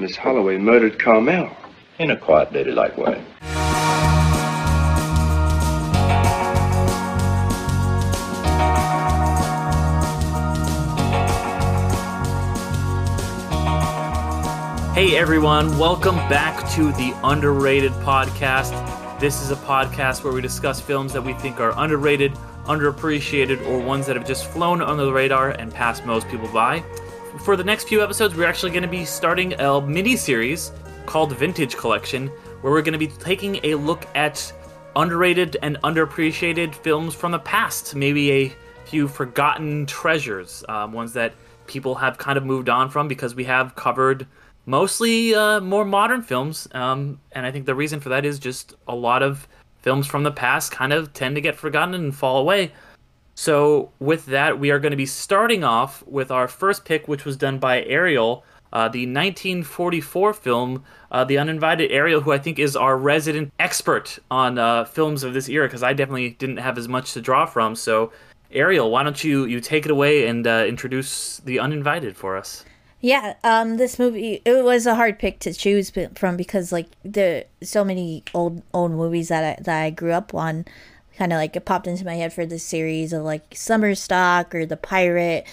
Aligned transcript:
Miss 0.00 0.16
Holloway 0.16 0.56
murdered 0.56 0.98
Carmel. 0.98 1.54
In 1.98 2.10
a 2.10 2.16
quiet, 2.16 2.54
ladylike 2.54 2.96
way. 2.96 3.22
Hey 14.94 15.18
everyone, 15.18 15.76
welcome 15.76 16.16
back 16.30 16.66
to 16.70 16.92
the 16.92 17.12
Underrated 17.22 17.92
Podcast. 17.92 18.70
This 19.20 19.42
is 19.42 19.50
a 19.50 19.56
podcast 19.56 20.24
where 20.24 20.32
we 20.32 20.40
discuss 20.40 20.80
films 20.80 21.12
that 21.12 21.20
we 21.20 21.34
think 21.34 21.60
are 21.60 21.78
underrated, 21.78 22.32
underappreciated, 22.64 23.66
or 23.66 23.78
ones 23.78 24.06
that 24.06 24.16
have 24.16 24.26
just 24.26 24.46
flown 24.46 24.80
under 24.80 25.04
the 25.04 25.12
radar 25.12 25.50
and 25.50 25.70
passed 25.70 26.06
most 26.06 26.26
people 26.28 26.48
by. 26.48 26.82
For 27.38 27.56
the 27.56 27.64
next 27.64 27.88
few 27.88 28.02
episodes, 28.02 28.34
we're 28.34 28.46
actually 28.46 28.72
going 28.72 28.82
to 28.82 28.88
be 28.88 29.04
starting 29.04 29.54
a 29.54 29.80
mini 29.80 30.16
series 30.16 30.72
called 31.06 31.32
Vintage 31.32 31.76
Collection, 31.76 32.26
where 32.60 32.72
we're 32.72 32.82
going 32.82 32.92
to 32.92 32.98
be 32.98 33.06
taking 33.06 33.60
a 33.62 33.76
look 33.76 34.04
at 34.16 34.52
underrated 34.96 35.56
and 35.62 35.78
underappreciated 35.82 36.74
films 36.74 37.14
from 37.14 37.30
the 37.32 37.38
past. 37.38 37.94
Maybe 37.94 38.32
a 38.32 38.52
few 38.84 39.06
forgotten 39.06 39.86
treasures, 39.86 40.64
um, 40.68 40.92
ones 40.92 41.12
that 41.14 41.32
people 41.66 41.94
have 41.94 42.18
kind 42.18 42.36
of 42.36 42.44
moved 42.44 42.68
on 42.68 42.90
from 42.90 43.06
because 43.06 43.34
we 43.34 43.44
have 43.44 43.76
covered 43.76 44.26
mostly 44.66 45.34
uh, 45.34 45.60
more 45.60 45.84
modern 45.84 46.22
films. 46.22 46.68
Um, 46.72 47.20
and 47.32 47.46
I 47.46 47.52
think 47.52 47.64
the 47.64 47.76
reason 47.76 48.00
for 48.00 48.08
that 48.10 48.24
is 48.24 48.38
just 48.38 48.74
a 48.88 48.94
lot 48.94 49.22
of 49.22 49.46
films 49.82 50.06
from 50.06 50.24
the 50.24 50.32
past 50.32 50.72
kind 50.72 50.92
of 50.92 51.12
tend 51.12 51.36
to 51.36 51.40
get 51.40 51.56
forgotten 51.56 51.94
and 51.94 52.14
fall 52.14 52.38
away. 52.38 52.72
So, 53.40 53.90
with 53.98 54.26
that, 54.26 54.58
we 54.60 54.70
are 54.70 54.78
going 54.78 54.90
to 54.90 54.98
be 54.98 55.06
starting 55.06 55.64
off 55.64 56.06
with 56.06 56.30
our 56.30 56.46
first 56.46 56.84
pick, 56.84 57.08
which 57.08 57.24
was 57.24 57.38
done 57.38 57.58
by 57.58 57.82
Ariel, 57.84 58.44
uh, 58.70 58.90
the 58.90 59.06
1944 59.06 60.34
film, 60.34 60.84
uh, 61.10 61.24
The 61.24 61.38
Uninvited 61.38 61.90
Ariel, 61.90 62.20
who 62.20 62.32
I 62.32 62.38
think 62.38 62.58
is 62.58 62.76
our 62.76 62.98
resident 62.98 63.50
expert 63.58 64.18
on 64.30 64.58
uh, 64.58 64.84
films 64.84 65.22
of 65.22 65.32
this 65.32 65.48
era, 65.48 65.66
because 65.66 65.82
I 65.82 65.94
definitely 65.94 66.32
didn't 66.32 66.58
have 66.58 66.76
as 66.76 66.86
much 66.86 67.14
to 67.14 67.22
draw 67.22 67.46
from. 67.46 67.74
So, 67.76 68.12
Ariel, 68.52 68.90
why 68.90 69.04
don't 69.04 69.24
you, 69.24 69.46
you 69.46 69.62
take 69.62 69.86
it 69.86 69.90
away 69.90 70.26
and 70.26 70.46
uh, 70.46 70.66
introduce 70.68 71.38
The 71.38 71.60
Uninvited 71.60 72.18
for 72.18 72.36
us? 72.36 72.66
Yeah, 73.00 73.36
um, 73.42 73.78
this 73.78 73.98
movie 73.98 74.42
it 74.44 74.62
was 74.62 74.84
a 74.84 74.96
hard 74.96 75.18
pick 75.18 75.38
to 75.38 75.54
choose 75.54 75.90
from 76.14 76.36
because 76.36 76.72
like 76.72 76.88
the 77.02 77.46
so 77.62 77.82
many 77.82 78.22
old 78.34 78.62
old 78.74 78.90
movies 78.90 79.28
that 79.28 79.58
I, 79.58 79.62
that 79.62 79.82
I 79.84 79.88
grew 79.88 80.12
up 80.12 80.34
on, 80.34 80.66
kind 81.20 81.34
of 81.34 81.36
like 81.36 81.54
it 81.54 81.66
popped 81.66 81.86
into 81.86 82.02
my 82.02 82.14
head 82.14 82.32
for 82.32 82.46
this 82.46 82.64
series 82.64 83.12
of 83.12 83.22
like 83.22 83.54
Summer 83.54 83.94
Stock 83.94 84.54
or 84.54 84.64
The 84.64 84.78
Pirate, 84.78 85.46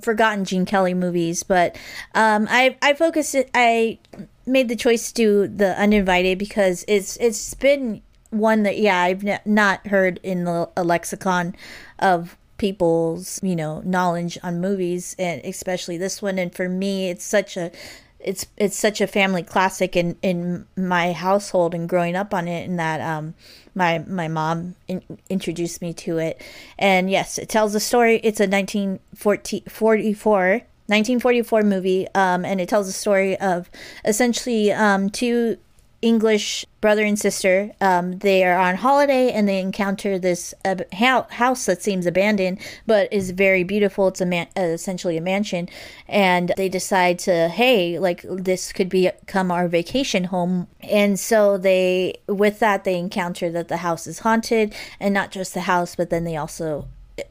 forgotten 0.00 0.44
Gene 0.44 0.66
Kelly 0.66 0.94
movies. 0.94 1.44
But 1.44 1.76
um, 2.12 2.48
I 2.50 2.76
I 2.82 2.94
focused 2.94 3.36
it. 3.36 3.50
I 3.54 3.98
made 4.46 4.68
the 4.68 4.74
choice 4.74 5.12
to 5.12 5.14
do 5.14 5.46
the 5.46 5.80
Uninvited 5.80 6.38
because 6.38 6.84
it's 6.88 7.16
it's 7.18 7.54
been 7.54 8.02
one 8.30 8.64
that 8.64 8.78
yeah 8.78 9.00
I've 9.00 9.24
n- 9.24 9.38
not 9.44 9.86
heard 9.86 10.18
in 10.24 10.42
the 10.42 10.68
lexicon 10.76 11.54
of 12.00 12.36
people's 12.58 13.40
you 13.44 13.54
know 13.54 13.80
knowledge 13.84 14.38
on 14.42 14.60
movies 14.60 15.14
and 15.20 15.40
especially 15.44 15.96
this 15.98 16.20
one 16.20 16.38
and 16.38 16.54
for 16.54 16.68
me 16.68 17.08
it's 17.08 17.24
such 17.24 17.56
a 17.56 17.70
it's 18.18 18.46
it's 18.58 18.76
such 18.76 19.00
a 19.00 19.06
family 19.06 19.42
classic 19.42 19.96
in 19.96 20.14
in 20.20 20.66
my 20.76 21.12
household 21.12 21.74
and 21.74 21.88
growing 21.88 22.14
up 22.14 22.34
on 22.34 22.46
it 22.46 22.68
and 22.68 22.78
that 22.78 23.00
um 23.00 23.34
my 23.74 23.98
my 24.06 24.28
mom 24.28 24.76
in, 24.88 25.02
introduced 25.28 25.82
me 25.82 25.92
to 25.94 26.18
it. 26.18 26.40
And 26.78 27.10
yes 27.10 27.38
it 27.38 27.48
tells 27.48 27.74
a 27.74 27.80
story. 27.80 28.16
It's 28.16 28.40
a 28.40 28.48
1944 28.48 30.62
1944 30.86 31.62
movie 31.62 32.08
um 32.16 32.44
and 32.44 32.60
it 32.60 32.68
tells 32.68 32.88
a 32.88 32.92
story 32.92 33.38
of 33.38 33.70
essentially 34.04 34.72
um 34.72 35.08
two 35.08 35.56
English 36.02 36.64
brother 36.80 37.04
and 37.04 37.18
sister. 37.18 37.72
Um, 37.80 38.18
they 38.18 38.44
are 38.44 38.58
on 38.58 38.76
holiday 38.76 39.30
and 39.32 39.48
they 39.48 39.60
encounter 39.60 40.18
this 40.18 40.54
house 40.92 41.66
that 41.66 41.82
seems 41.82 42.06
abandoned 42.06 42.58
but 42.86 43.12
is 43.12 43.32
very 43.32 43.64
beautiful. 43.64 44.08
It's 44.08 44.20
a 44.20 44.26
man- 44.26 44.48
uh, 44.56 44.62
essentially 44.62 45.16
a 45.16 45.20
mansion, 45.20 45.68
and 46.08 46.52
they 46.56 46.68
decide 46.68 47.18
to, 47.20 47.48
hey, 47.48 47.98
like 47.98 48.24
this 48.28 48.72
could 48.72 48.88
become 48.88 49.50
our 49.50 49.68
vacation 49.68 50.24
home. 50.24 50.68
And 50.80 51.18
so 51.20 51.58
they, 51.58 52.20
with 52.26 52.58
that, 52.60 52.84
they 52.84 52.96
encounter 52.98 53.50
that 53.50 53.68
the 53.68 53.78
house 53.78 54.06
is 54.06 54.20
haunted, 54.20 54.74
and 54.98 55.12
not 55.12 55.30
just 55.30 55.54
the 55.54 55.62
house, 55.62 55.96
but 55.96 56.10
then 56.10 56.24
they 56.24 56.36
also 56.36 56.88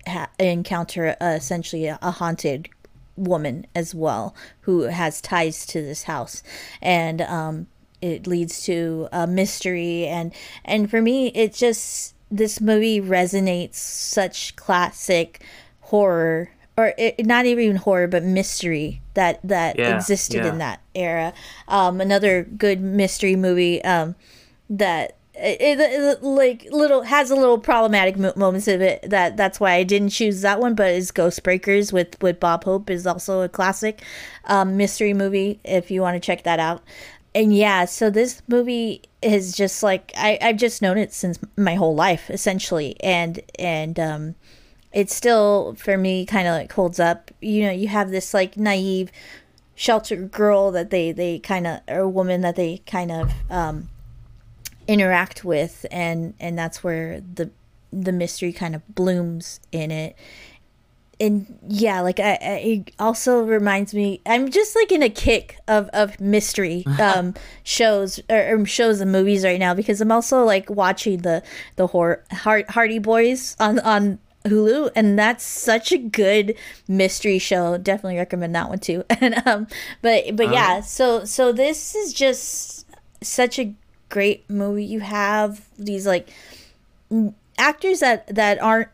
ha- 0.08 0.29
encounter 0.38 1.16
uh, 1.19 1.25
essentially 1.25 1.88
a, 1.88 1.97
a 2.02 2.12
haunted 2.12 2.69
woman 3.16 3.66
as 3.75 3.94
well 3.94 4.34
who 4.62 4.84
has 4.84 5.19
ties 5.19 5.66
to 5.66 5.81
this 5.81 6.03
house 6.03 6.41
and 6.81 7.22
um 7.24 7.68
it 8.01 8.27
leads 8.27 8.63
to 8.63 9.07
a 9.11 9.27
mystery. 9.27 10.07
And 10.07 10.33
and 10.65 10.89
for 10.89 11.01
me 11.01 11.27
it 11.29 11.53
just 11.53 12.15
this 12.31 12.61
movie 12.61 13.01
resonates 13.01 13.75
such 13.75 14.55
classic 14.55 15.41
horror 15.81 16.51
or 16.77 16.93
it, 16.97 17.25
not 17.25 17.45
even 17.45 17.75
horror 17.75 18.07
but 18.07 18.23
mystery 18.23 19.01
that 19.15 19.39
that 19.43 19.77
yeah, 19.77 19.95
existed 19.95 20.43
yeah. 20.43 20.49
in 20.49 20.57
that 20.59 20.81
era. 20.95 21.33
Um 21.67 22.01
another 22.01 22.43
good 22.43 22.81
mystery 22.81 23.35
movie 23.35 23.83
um 23.83 24.16
that 24.69 25.16
it, 25.41 25.79
it, 25.79 26.23
like 26.23 26.67
little 26.71 27.03
has 27.03 27.31
a 27.31 27.35
little 27.35 27.57
problematic 27.57 28.17
moments 28.35 28.67
of 28.67 28.81
it 28.81 29.09
that 29.09 29.37
that's 29.37 29.59
why 29.59 29.73
I 29.73 29.83
didn't 29.83 30.09
choose 30.09 30.41
that 30.41 30.59
one 30.59 30.75
but 30.75 30.91
is 30.91 31.11
Ghost 31.11 31.43
Breakers 31.43 31.93
with 31.93 32.21
with 32.21 32.39
Bob 32.39 32.66
Hope 32.66 32.89
is 32.89 33.07
also 33.07 33.41
a 33.41 33.49
classic 33.49 34.03
um, 34.45 34.75
mystery 34.75 35.13
movie 35.13 35.59
if 35.63 35.91
you 35.91 36.01
want 36.01 36.16
to 36.16 36.19
check 36.19 36.43
that 36.43 36.59
out 36.59 36.83
and 37.35 37.56
yeah, 37.56 37.85
so 37.85 38.09
this 38.09 38.41
movie 38.47 39.03
is 39.22 39.56
just 39.56 39.84
like 39.84 40.12
I, 40.16 40.38
I've 40.41 40.57
just 40.57 40.81
known 40.81 40.97
it 40.97 41.13
since 41.13 41.40
my 41.56 41.75
whole 41.75 41.95
life, 41.95 42.29
essentially, 42.29 42.95
and 43.01 43.40
and 43.57 44.00
um, 44.00 44.35
it 44.91 45.12
still 45.12 45.75
for 45.75 45.97
me 45.97 46.25
kind 46.25 46.47
of 46.47 46.53
like 46.53 46.72
holds 46.72 47.00
up. 47.00 47.31
You 47.40 47.63
know, 47.63 47.72
you 47.72 47.88
have 47.90 48.09
this 48.09 48.34
like 48.34 48.57
naive, 48.57 49.12
sheltered 49.75 50.31
girl 50.31 50.72
that 50.72 50.90
they 50.90 51.12
they 51.12 51.40
kind 51.40 51.67
of 51.67 51.81
or 51.88 52.07
woman 52.07 52.41
that 52.41 52.56
they 52.56 52.81
kind 52.88 53.12
of 53.12 53.31
um, 53.50 53.90
interact 54.88 55.46
with, 55.46 55.85
and 55.91 56.34
and 56.40 56.57
that's 56.57 56.84
where 56.84 57.22
the 57.22 57.51
the 57.91 58.11
mystery 58.11 58.53
kind 58.53 58.75
of 58.75 58.96
blooms 58.96 59.59
in 59.72 59.91
it 59.91 60.16
and 61.19 61.59
yeah, 61.68 62.02
like 62.02 62.19
I, 62.19 62.38
I, 62.41 62.50
it 62.63 62.91
also 62.97 63.41
reminds 63.41 63.94
me. 63.94 64.22
I'm 64.25 64.50
just 64.50 64.75
like 64.75 64.91
in 64.91 65.03
a 65.03 65.09
kick 65.09 65.57
of 65.68 65.90
of 65.90 66.19
mystery 66.19 66.85
um, 67.00 67.34
shows 67.63 68.19
or, 68.30 68.62
or, 68.62 68.66
shows 68.66 69.02
and 69.02 69.12
movies 69.12 69.44
right 69.44 69.59
now 69.59 69.74
because 69.74 70.00
I'm 70.02 70.12
also 70.12 70.44
like 70.44 70.69
watching 70.69 71.19
the 71.19 71.44
the 71.75 71.88
horror 71.88 72.24
Hardy 72.31 73.00
Boys 73.00 73.56
on 73.59 73.79
on 73.79 74.19
Hulu, 74.46 74.91
and 74.96 75.19
that's 75.19 75.44
such 75.44 75.91
a 75.91 75.97
good 75.97 76.56
mystery 76.88 77.40
show. 77.40 77.78
Definitely 77.78 78.18
recommend 78.18 78.56
that 78.56 78.69
one 78.69 78.79
too. 78.79 79.03
And 79.22 79.46
um, 79.46 79.68
but 80.02 80.35
but 80.35 80.52
yeah, 80.52 80.79
so 80.81 81.25
so 81.25 81.52
this 81.52 81.96
is 81.96 82.13
just 82.13 82.85
such 83.22 83.59
a 83.59 83.74
great 84.08 84.50
movie. 84.50 84.85
You 84.85 85.02
have 85.02 85.68
these 85.78 86.08
like 86.08 86.29
actors 87.58 88.00
that 88.00 88.34
that 88.34 88.62
aren't 88.62 88.90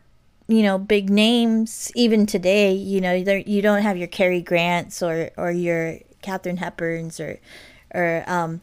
you 0.48 0.62
know 0.62 0.78
big 0.78 1.10
names 1.10 1.90
even 1.94 2.24
today 2.24 2.72
you 2.72 3.00
know 3.00 3.12
you 3.12 3.62
don't 3.62 3.82
have 3.82 3.96
your 3.96 4.06
Cary 4.06 4.40
Grants 4.40 5.02
or 5.02 5.30
or 5.36 5.50
your 5.50 5.98
Katharine 6.22 6.58
Hepburns 6.58 7.20
or 7.20 7.38
or 7.94 8.24
um 8.26 8.60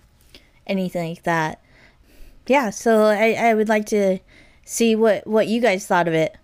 anything 0.66 1.10
like 1.10 1.24
that. 1.24 1.62
Yeah 2.48 2.70
so 2.70 3.06
I, 3.06 3.34
I 3.34 3.54
would 3.54 3.70
like 3.70 3.86
to 3.88 4.20
see 4.66 4.96
what 4.96 5.28
what 5.28 5.48
you 5.48 5.60
guys 5.62 5.86
thought 5.86 6.08
of 6.08 6.14
it. 6.14 6.38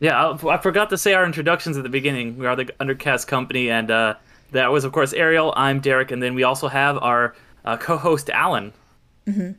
Yeah 0.00 0.30
I, 0.30 0.48
I 0.54 0.58
forgot 0.58 0.90
to 0.90 0.98
say 0.98 1.14
our 1.14 1.24
introductions 1.24 1.76
at 1.76 1.82
the 1.84 1.88
beginning. 1.88 2.36
We 2.36 2.46
are 2.46 2.56
the 2.56 2.66
undercast 2.80 3.26
company 3.28 3.70
and 3.70 3.90
uh 3.90 4.14
that 4.50 4.72
was 4.72 4.84
of 4.84 4.92
course 4.92 5.12
Ariel. 5.12 5.52
I'm 5.56 5.80
Derek 5.80 6.10
and 6.10 6.22
then 6.22 6.34
we 6.34 6.42
also 6.42 6.68
have 6.68 6.98
our 6.98 7.34
uh, 7.64 7.76
co-host 7.76 8.28
Alan. 8.30 8.72
Mm-hmm. 9.26 9.52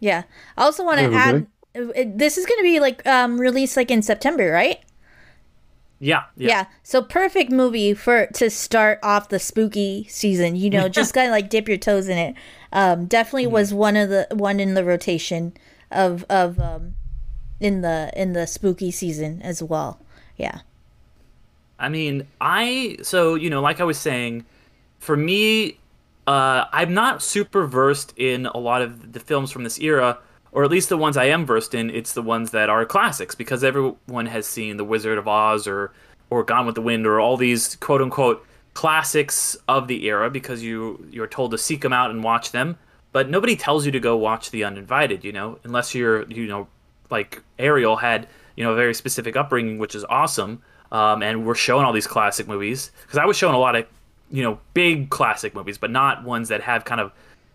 yeah. 0.00 0.22
I 0.56 0.62
also 0.64 0.84
want 0.84 0.98
to 1.00 1.12
add 1.12 1.46
this 1.74 2.38
is 2.38 2.46
going 2.46 2.58
to 2.58 2.64
be 2.64 2.80
like 2.80 3.06
um 3.06 3.40
released 3.40 3.76
like 3.76 3.90
in 3.90 4.02
September, 4.02 4.50
right? 4.50 4.80
Yeah, 5.98 6.24
yeah, 6.36 6.48
yeah. 6.48 6.64
So 6.82 7.00
perfect 7.00 7.52
movie 7.52 7.94
for 7.94 8.26
to 8.26 8.50
start 8.50 8.98
off 9.04 9.28
the 9.28 9.38
spooky 9.38 10.04
season. 10.08 10.56
You 10.56 10.68
know, 10.68 10.88
just 10.88 11.14
kind 11.14 11.28
of 11.28 11.32
like 11.32 11.48
dip 11.48 11.68
your 11.68 11.78
toes 11.78 12.08
in 12.08 12.18
it. 12.18 12.34
Um, 12.72 13.06
definitely 13.06 13.44
mm-hmm. 13.44 13.52
was 13.52 13.72
one 13.72 13.96
of 13.96 14.08
the 14.08 14.26
one 14.32 14.58
in 14.58 14.74
the 14.74 14.84
rotation 14.84 15.54
of 15.92 16.24
of 16.28 16.58
um, 16.58 16.94
in 17.60 17.82
the 17.82 18.10
in 18.16 18.32
the 18.32 18.46
spooky 18.46 18.90
season 18.90 19.40
as 19.42 19.62
well. 19.62 20.00
Yeah. 20.36 20.60
I 21.78 21.88
mean, 21.88 22.26
I 22.40 22.96
so 23.02 23.36
you 23.36 23.48
know, 23.48 23.60
like 23.60 23.80
I 23.80 23.84
was 23.84 23.98
saying, 23.98 24.44
for 24.98 25.16
me, 25.16 25.78
uh, 26.26 26.64
I'm 26.72 26.94
not 26.94 27.22
super 27.22 27.66
versed 27.66 28.12
in 28.16 28.46
a 28.46 28.58
lot 28.58 28.82
of 28.82 29.12
the 29.12 29.20
films 29.20 29.52
from 29.52 29.62
this 29.62 29.78
era 29.78 30.18
or 30.52 30.64
at 30.64 30.70
least 30.70 30.90
the 30.90 30.98
ones 30.98 31.16
I 31.16 31.24
am 31.24 31.46
versed 31.46 31.74
in, 31.74 31.90
it's 31.90 32.12
the 32.12 32.22
ones 32.22 32.50
that 32.50 32.68
are 32.68 32.84
classics 32.84 33.34
because 33.34 33.64
everyone 33.64 34.26
has 34.26 34.46
seen 34.46 34.76
The 34.76 34.84
Wizard 34.84 35.18
of 35.18 35.26
Oz 35.26 35.66
or 35.66 35.92
or 36.30 36.42
Gone 36.42 36.64
with 36.64 36.74
the 36.74 36.82
Wind 36.82 37.06
or 37.06 37.20
all 37.20 37.36
these 37.36 37.76
quote 37.76 38.00
unquote 38.00 38.46
classics 38.74 39.56
of 39.68 39.88
the 39.88 40.06
era 40.06 40.30
because 40.30 40.62
you 40.62 41.06
you're 41.10 41.26
told 41.26 41.50
to 41.50 41.58
seek 41.58 41.80
them 41.80 41.92
out 41.92 42.10
and 42.10 42.22
watch 42.22 42.52
them, 42.52 42.78
but 43.12 43.28
nobody 43.28 43.56
tells 43.56 43.84
you 43.84 43.92
to 43.92 44.00
go 44.00 44.16
watch 44.16 44.50
The 44.50 44.64
Uninvited, 44.64 45.24
you 45.24 45.32
know, 45.32 45.58
unless 45.64 45.94
you're 45.94 46.30
you 46.30 46.46
know 46.46 46.68
like 47.10 47.42
Ariel 47.58 47.96
had 47.96 48.28
you 48.56 48.64
know 48.64 48.72
a 48.72 48.76
very 48.76 48.94
specific 48.94 49.36
upbringing, 49.36 49.78
which 49.78 49.94
is 49.94 50.04
awesome. 50.04 50.62
Um, 50.90 51.22
and 51.22 51.46
we're 51.46 51.54
showing 51.54 51.86
all 51.86 51.92
these 51.92 52.06
classic 52.06 52.46
movies 52.46 52.90
because 53.02 53.16
I 53.16 53.24
was 53.24 53.36
showing 53.36 53.54
a 53.54 53.58
lot 53.58 53.76
of 53.76 53.86
you 54.30 54.42
know 54.42 54.58
big 54.74 55.10
classic 55.10 55.54
movies, 55.54 55.78
but 55.78 55.90
not 55.90 56.24
ones 56.24 56.48
that 56.48 56.60
have 56.62 56.84
kind 56.84 57.00
of 57.00 57.12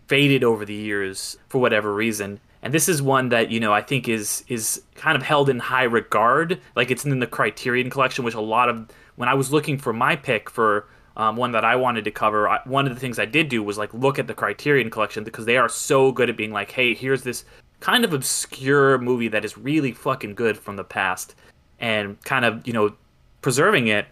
faded 0.08 0.42
over 0.42 0.64
the 0.64 0.74
years 0.74 1.36
for 1.48 1.58
whatever 1.58 1.94
reason. 1.94 2.40
And 2.62 2.74
this 2.74 2.88
is 2.88 3.00
one 3.00 3.28
that 3.28 3.50
you 3.50 3.60
know 3.60 3.72
I 3.72 3.82
think 3.82 4.08
is 4.08 4.44
is 4.48 4.82
kind 4.94 5.16
of 5.16 5.22
held 5.22 5.48
in 5.48 5.58
high 5.58 5.84
regard. 5.84 6.60
Like 6.74 6.90
it's 6.90 7.04
in 7.04 7.18
the 7.20 7.26
Criterion 7.26 7.90
Collection, 7.90 8.24
which 8.24 8.34
a 8.34 8.40
lot 8.40 8.68
of 8.68 8.88
when 9.16 9.28
I 9.28 9.34
was 9.34 9.52
looking 9.52 9.78
for 9.78 9.92
my 9.92 10.16
pick 10.16 10.50
for 10.50 10.88
um, 11.16 11.36
one 11.36 11.52
that 11.52 11.64
I 11.64 11.74
wanted 11.76 12.04
to 12.04 12.10
cover, 12.12 12.48
I, 12.48 12.60
one 12.64 12.86
of 12.86 12.94
the 12.94 13.00
things 13.00 13.18
I 13.18 13.24
did 13.24 13.48
do 13.48 13.62
was 13.62 13.76
like 13.76 13.92
look 13.92 14.18
at 14.18 14.26
the 14.26 14.34
Criterion 14.34 14.90
Collection 14.90 15.24
because 15.24 15.44
they 15.44 15.56
are 15.56 15.68
so 15.68 16.12
good 16.12 16.30
at 16.30 16.36
being 16.36 16.52
like, 16.52 16.70
hey, 16.70 16.94
here's 16.94 17.22
this 17.22 17.44
kind 17.80 18.04
of 18.04 18.12
obscure 18.12 18.98
movie 18.98 19.28
that 19.28 19.44
is 19.44 19.58
really 19.58 19.92
fucking 19.92 20.34
good 20.34 20.56
from 20.56 20.76
the 20.76 20.84
past, 20.84 21.34
and 21.80 22.20
kind 22.22 22.44
of 22.44 22.66
you 22.66 22.72
know 22.72 22.94
preserving 23.42 23.88
it. 23.88 24.06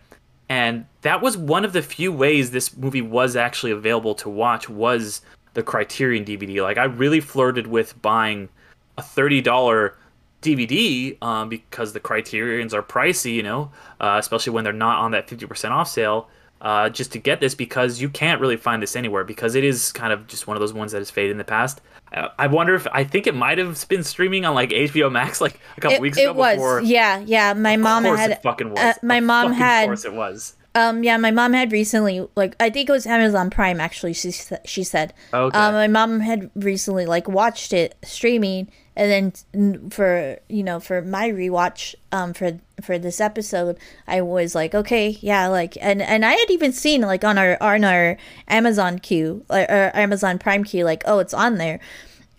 And 0.48 0.86
that 1.02 1.22
was 1.22 1.36
one 1.36 1.64
of 1.64 1.72
the 1.72 1.82
few 1.82 2.12
ways 2.12 2.50
this 2.50 2.76
movie 2.76 3.02
was 3.02 3.34
actually 3.34 3.72
available 3.72 4.14
to 4.16 4.28
watch 4.28 4.68
was 4.68 5.22
the 5.56 5.62
Criterion 5.64 6.24
DVD. 6.24 6.62
Like 6.62 6.78
I 6.78 6.84
really 6.84 7.18
flirted 7.20 7.66
with 7.66 8.00
buying 8.02 8.48
a 8.96 9.02
thirty 9.02 9.40
dollar 9.40 9.96
DVD 10.42 11.20
um, 11.22 11.48
because 11.48 11.92
the 11.92 12.00
Criterions 12.00 12.72
are 12.74 12.82
pricey, 12.82 13.34
you 13.34 13.42
know, 13.42 13.70
uh, 14.00 14.16
especially 14.18 14.52
when 14.52 14.64
they're 14.64 14.72
not 14.72 14.98
on 14.98 15.10
that 15.12 15.28
fifty 15.28 15.46
percent 15.46 15.74
off 15.74 15.88
sale. 15.88 16.28
Uh, 16.58 16.88
just 16.88 17.12
to 17.12 17.18
get 17.18 17.38
this 17.38 17.54
because 17.54 18.00
you 18.00 18.08
can't 18.08 18.40
really 18.40 18.56
find 18.56 18.82
this 18.82 18.96
anywhere 18.96 19.24
because 19.24 19.54
it 19.54 19.62
is 19.62 19.92
kind 19.92 20.10
of 20.10 20.26
just 20.26 20.46
one 20.46 20.56
of 20.56 20.60
those 20.62 20.72
ones 20.72 20.90
that 20.92 20.98
has 20.98 21.10
faded 21.10 21.30
in 21.32 21.36
the 21.36 21.44
past. 21.44 21.82
Uh, 22.14 22.28
I 22.38 22.46
wonder 22.46 22.74
if 22.74 22.86
I 22.92 23.04
think 23.04 23.26
it 23.26 23.34
might 23.34 23.58
have 23.58 23.86
been 23.88 24.02
streaming 24.02 24.46
on 24.46 24.54
like 24.54 24.70
HBO 24.70 25.12
Max 25.12 25.40
like 25.42 25.60
a 25.76 25.80
couple 25.82 25.96
It, 25.96 26.00
weeks 26.00 26.16
it 26.16 26.22
ago. 26.22 26.32
was, 26.32 26.56
before. 26.56 26.80
yeah, 26.80 27.18
yeah. 27.26 27.52
My 27.52 27.76
mom 27.76 28.06
of 28.06 28.10
course 28.10 28.20
had, 28.20 28.30
it 28.30 28.42
fucking 28.42 28.70
was. 28.70 28.78
uh, 28.78 28.94
my 29.02 29.18
Of 29.18 29.24
mom 29.24 29.52
had, 29.52 29.84
course 29.84 30.04
it 30.06 30.14
was. 30.14 30.54
Um, 30.76 31.02
yeah, 31.02 31.16
my 31.16 31.30
mom 31.30 31.54
had 31.54 31.72
recently, 31.72 32.28
like, 32.36 32.54
I 32.60 32.68
think 32.68 32.90
it 32.90 32.92
was 32.92 33.06
Amazon 33.06 33.48
Prime. 33.48 33.80
Actually, 33.80 34.12
she 34.12 34.30
she 34.64 34.84
said, 34.84 35.14
Okay. 35.32 35.58
um, 35.58 35.72
my 35.74 35.88
mom 35.88 36.20
had 36.20 36.50
recently 36.54 37.06
like 37.06 37.26
watched 37.26 37.72
it 37.72 37.96
streaming, 38.04 38.68
and 38.94 39.34
then 39.54 39.88
for 39.90 40.38
you 40.48 40.62
know 40.62 40.78
for 40.78 41.00
my 41.00 41.30
rewatch, 41.30 41.94
um, 42.12 42.34
for 42.34 42.60
for 42.82 42.98
this 42.98 43.22
episode, 43.22 43.78
I 44.06 44.20
was 44.20 44.54
like, 44.54 44.74
okay, 44.74 45.16
yeah, 45.22 45.48
like, 45.48 45.78
and 45.80 46.02
and 46.02 46.26
I 46.26 46.34
had 46.34 46.50
even 46.50 46.72
seen 46.72 47.00
like 47.00 47.24
on 47.24 47.38
our 47.38 47.56
on 47.62 47.82
our 47.82 48.18
Amazon 48.46 48.98
queue, 48.98 49.46
like, 49.48 49.70
or 49.70 49.90
Amazon 49.94 50.38
Prime 50.38 50.62
queue, 50.62 50.84
like, 50.84 51.02
oh, 51.06 51.20
it's 51.20 51.34
on 51.34 51.56
there 51.56 51.80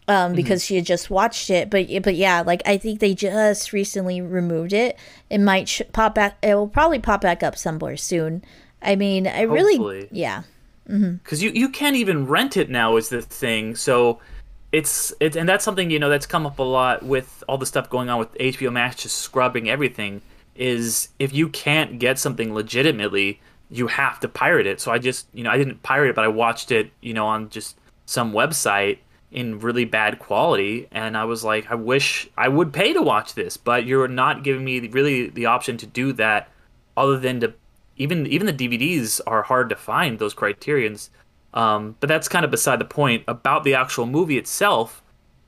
um, 0.07 0.33
because 0.33 0.63
she 0.63 0.75
had 0.75 0.85
just 0.85 1.09
watched 1.09 1.49
it. 1.49 1.69
But 1.69 1.87
but 2.03 2.15
yeah, 2.15 2.41
like 2.41 2.61
I 2.65 2.77
think 2.77 2.99
they 2.99 3.13
just 3.13 3.73
recently 3.73 4.21
removed 4.21 4.73
it. 4.73 4.97
It 5.29 5.39
might 5.39 5.67
sh- 5.69 5.81
pop 5.93 6.15
back. 6.15 6.37
It 6.41 6.55
will 6.55 6.67
probably 6.67 6.99
pop 6.99 7.21
back 7.21 7.43
up 7.43 7.57
somewhere 7.57 7.97
soon. 7.97 8.43
I 8.81 8.95
mean, 8.95 9.25
I 9.27 9.41
really, 9.41 10.07
yeah, 10.11 10.43
because 10.87 11.43
you 11.43 11.51
you 11.51 11.69
can't 11.69 11.95
even 11.95 12.27
rent 12.27 12.55
it 12.55 12.69
now 12.69 12.95
is 12.95 13.09
the 13.09 13.21
thing 13.21 13.75
so 13.75 14.19
it's 14.71 15.13
it's 15.19 15.35
and 15.35 15.47
that's 15.47 15.65
something 15.65 15.89
you 15.91 15.99
know 15.99 16.09
that's 16.09 16.25
come 16.25 16.45
up 16.45 16.59
a 16.59 16.63
lot 16.63 17.03
with 17.03 17.43
all 17.47 17.57
the 17.57 17.65
stuff 17.65 17.89
going 17.89 18.09
on 18.09 18.19
with 18.19 18.33
HBO 18.35 18.71
Max 18.71 18.95
just 19.03 19.17
scrubbing 19.17 19.69
everything 19.69 20.21
is 20.55 21.09
if 21.19 21.33
you 21.33 21.49
can't 21.49 21.99
get 21.99 22.19
something 22.19 22.53
legitimately 22.53 23.39
you 23.69 23.87
have 23.87 24.19
to 24.21 24.29
pirate 24.29 24.65
it 24.65 24.79
so 24.79 24.91
I 24.91 24.97
just 24.97 25.27
you 25.33 25.43
know 25.43 25.49
I 25.49 25.57
didn't 25.57 25.83
pirate 25.83 26.09
it 26.09 26.15
but 26.15 26.23
I 26.23 26.29
watched 26.29 26.71
it 26.71 26.91
you 27.01 27.13
know 27.13 27.27
on 27.27 27.49
just 27.49 27.77
some 28.05 28.31
website 28.31 28.99
in 29.31 29.59
really 29.59 29.85
bad 29.85 30.19
quality 30.19 30.87
and 30.91 31.17
I 31.17 31.25
was 31.25 31.43
like 31.43 31.69
I 31.69 31.75
wish 31.75 32.29
I 32.37 32.47
would 32.47 32.71
pay 32.71 32.93
to 32.93 33.01
watch 33.01 33.33
this 33.33 33.57
but 33.57 33.85
you're 33.85 34.07
not 34.07 34.43
giving 34.43 34.63
me 34.63 34.79
really 34.87 35.29
the 35.29 35.47
option 35.47 35.77
to 35.77 35.85
do 35.85 36.13
that 36.13 36.49
other 36.95 37.17
than 37.17 37.41
to 37.41 37.53
even 37.97 38.25
even 38.27 38.47
the 38.47 38.53
DVDs 38.53 39.19
are 39.27 39.43
hard 39.43 39.69
to 39.69 39.75
find 39.75 40.19
those 40.19 40.33
criterions. 40.33 41.09
Um, 41.53 41.95
but 41.99 42.07
that's 42.07 42.27
kind 42.27 42.45
of 42.45 42.51
beside 42.51 42.79
the 42.79 42.85
point. 42.85 43.23
About 43.27 43.63
the 43.63 43.73
actual 43.73 44.05
movie 44.05 44.37
itself, 44.37 45.01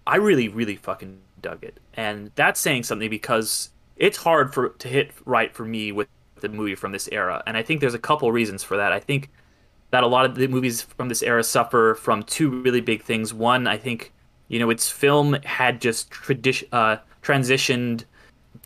I 0.08 0.16
really, 0.16 0.48
really 0.48 0.76
fucking 0.76 1.20
dug 1.42 1.64
it, 1.64 1.80
and 1.94 2.31
that's 2.36 2.60
saying 2.60 2.84
something 2.84 3.10
because 3.10 3.70
it's 3.96 4.18
hard 4.18 4.54
for 4.54 4.70
to 4.70 4.88
hit 4.88 5.12
right 5.26 5.54
for 5.54 5.66
me 5.66 5.92
with 5.92 6.08
the 6.40 6.50
movie 6.50 6.76
from 6.76 6.92
this 6.92 7.10
era, 7.12 7.44
and 7.46 7.56
I 7.56 7.64
think 7.64 7.81
there's 7.81 7.94
a 7.94 8.00
couple 8.00 8.31
reasons 8.31 8.64
for 8.64 8.78
that. 8.78 8.92
I 8.92 9.00
think 9.00 9.30
that 9.91 10.03
a 10.03 10.07
lot 10.07 10.25
of 10.25 10.36
the 10.36 10.47
movies 10.47 10.81
from 10.81 11.09
this 11.09 11.24
era 11.24 11.44
suffer 11.44 11.95
from 11.95 12.24
two 12.24 12.50
really 12.62 12.81
big 12.81 13.01
things. 13.01 13.33
One, 13.33 13.68
I 13.68 13.77
think, 13.77 14.13
you 14.47 14.59
know, 14.59 14.69
its 14.69 14.89
film 14.89 15.33
had 15.44 15.81
just 15.81 16.12
tradition 16.12 16.68
uh, 16.71 16.97
transitioned 17.21 18.06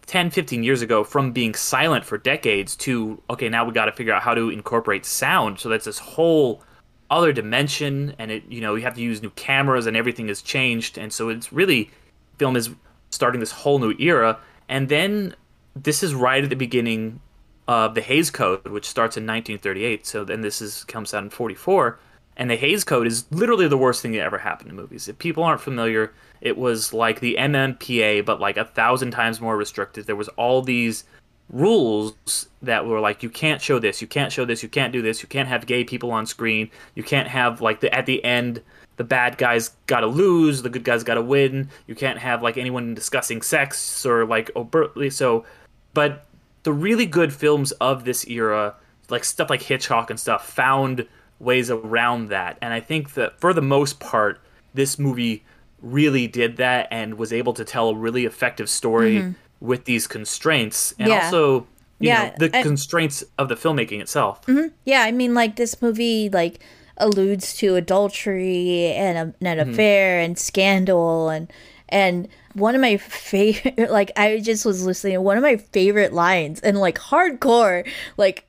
10 0.05 0.31
15 0.31 0.63
years 0.63 0.81
ago 0.81 1.03
from 1.03 1.31
being 1.31 1.55
silent 1.55 2.03
for 2.03 2.17
decades 2.17 2.75
to 2.75 3.21
okay 3.29 3.47
now 3.47 3.63
we 3.65 3.71
got 3.71 3.85
to 3.85 3.91
figure 3.91 4.13
out 4.13 4.21
how 4.21 4.33
to 4.33 4.49
incorporate 4.49 5.05
sound. 5.05 5.59
So 5.59 5.69
that's 5.69 5.85
this 5.85 5.99
whole 5.99 6.61
other 7.09 7.31
dimension 7.31 8.15
and 8.17 8.31
it 8.31 8.43
you 8.49 8.59
know 8.59 8.75
you 8.75 8.83
have 8.83 8.95
to 8.95 9.01
use 9.01 9.21
new 9.21 9.29
cameras 9.31 9.85
and 9.87 9.95
everything 9.95 10.27
has 10.27 10.41
changed. 10.41 10.97
And 10.97 11.11
so 11.13 11.29
it's 11.29 11.53
really 11.53 11.89
film 12.37 12.55
is 12.55 12.69
starting 13.11 13.39
this 13.39 13.51
whole 13.51 13.79
new 13.79 13.93
era. 13.97 14.39
And 14.67 14.89
then 14.89 15.35
this 15.75 16.03
is 16.03 16.13
right 16.13 16.43
at 16.43 16.49
the 16.49 16.55
beginning 16.55 17.19
of 17.67 17.95
the 17.95 18.01
Hays 18.01 18.29
Code 18.29 18.67
which 18.67 18.87
starts 18.87 19.17
in 19.17 19.23
1938 19.23 20.05
so 20.05 20.23
then 20.23 20.41
this 20.41 20.61
is 20.61 20.83
comes 20.85 21.13
out 21.13 21.23
in 21.23 21.29
44 21.29 21.99
and 22.35 22.49
the 22.49 22.55
Hays 22.55 22.83
Code 22.83 23.07
is 23.07 23.25
literally 23.31 23.67
the 23.67 23.77
worst 23.77 24.01
thing 24.01 24.11
that 24.13 24.21
ever 24.21 24.37
happened 24.37 24.69
to 24.69 24.75
movies 24.75 25.07
if 25.07 25.17
people 25.17 25.43
aren't 25.43 25.61
familiar 25.61 26.13
it 26.43 26.57
was 26.57 26.91
like 26.91 27.21
the 27.21 27.37
MMPA, 27.39 28.25
but 28.25 28.41
like 28.41 28.57
a 28.57 28.65
thousand 28.65 29.11
times 29.11 29.39
more 29.39 29.55
restrictive. 29.55 30.05
There 30.05 30.17
was 30.17 30.27
all 30.29 30.61
these 30.61 31.05
rules 31.49 32.49
that 32.61 32.85
were 32.85 32.99
like, 32.99 33.23
you 33.23 33.29
can't 33.29 33.61
show 33.61 33.79
this, 33.79 34.01
you 34.01 34.07
can't 34.07 34.29
show 34.29 34.43
this, 34.43 34.61
you 34.61 34.67
can't 34.67 34.91
do 34.91 35.01
this, 35.01 35.23
you 35.23 35.29
can't 35.29 35.47
have 35.47 35.65
gay 35.65 35.85
people 35.85 36.11
on 36.11 36.25
screen, 36.25 36.69
you 36.95 37.03
can't 37.03 37.29
have 37.29 37.61
like 37.61 37.79
the 37.79 37.93
at 37.95 38.05
the 38.05 38.21
end 38.25 38.61
the 38.97 39.05
bad 39.05 39.37
guys 39.37 39.69
got 39.87 40.01
to 40.01 40.07
lose, 40.07 40.61
the 40.61 40.69
good 40.69 40.83
guys 40.83 41.03
got 41.03 41.15
to 41.15 41.21
win. 41.21 41.67
You 41.87 41.95
can't 41.95 42.19
have 42.19 42.43
like 42.43 42.57
anyone 42.57 42.93
discussing 42.93 43.41
sex 43.41 44.05
or 44.05 44.25
like 44.25 44.51
overtly 44.55 45.09
so. 45.09 45.45
But 45.93 46.25
the 46.63 46.73
really 46.73 47.05
good 47.05 47.33
films 47.33 47.71
of 47.73 48.05
this 48.05 48.27
era, 48.27 48.75
like 49.09 49.23
stuff 49.23 49.49
like 49.49 49.61
Hitchcock 49.61 50.09
and 50.09 50.19
stuff, 50.19 50.47
found 50.47 51.07
ways 51.39 51.69
around 51.69 52.29
that. 52.29 52.57
And 52.61 52.73
I 52.73 52.79
think 52.79 53.13
that 53.15 53.39
for 53.39 53.53
the 53.53 53.61
most 53.61 53.99
part, 53.99 54.39
this 54.73 54.97
movie 54.97 55.43
really 55.81 56.27
did 56.27 56.57
that 56.57 56.87
and 56.89 57.15
was 57.15 57.33
able 57.33 57.53
to 57.53 57.65
tell 57.65 57.89
a 57.89 57.95
really 57.95 58.25
effective 58.25 58.69
story 58.69 59.17
mm-hmm. 59.17 59.31
with 59.59 59.85
these 59.85 60.07
constraints 60.07 60.93
and 60.97 61.09
Yeah. 61.09 61.25
also 61.25 61.67
you 61.99 62.09
Yeah, 62.09 62.29
know 62.39 62.47
the 62.47 62.57
I- 62.57 62.63
constraints 62.63 63.23
of 63.37 63.49
the 63.49 63.55
filmmaking 63.55 64.01
itself. 64.01 64.45
Mm-hmm. 64.45 64.69
yeah. 64.85 65.03
I 65.03 65.11
mean, 65.11 65.33
like 65.33 65.55
this 65.57 65.81
movie, 65.81 66.29
like 66.29 66.59
alludes 66.97 67.55
to 67.57 67.75
adultery 67.75 68.87
and 68.87 69.17
a, 69.17 69.47
an 69.47 69.57
mm-hmm. 69.57 69.71
affair 69.71 70.19
and 70.19 70.37
scandal 70.37 71.29
and 71.29 71.51
and 71.89 72.27
one 72.53 72.75
of 72.75 72.81
my 72.81 72.97
favorite, 72.97 73.77
like 73.91 74.11
I 74.15 74.39
just 74.39 74.65
was 74.65 74.85
listening. 74.85 75.15
to 75.15 75.21
One 75.21 75.37
of 75.37 75.43
my 75.43 75.57
favorite 75.57 76.13
lines 76.13 76.59
and 76.61 76.79
like 76.79 76.97
hardcore, 76.97 77.89
like 78.17 78.45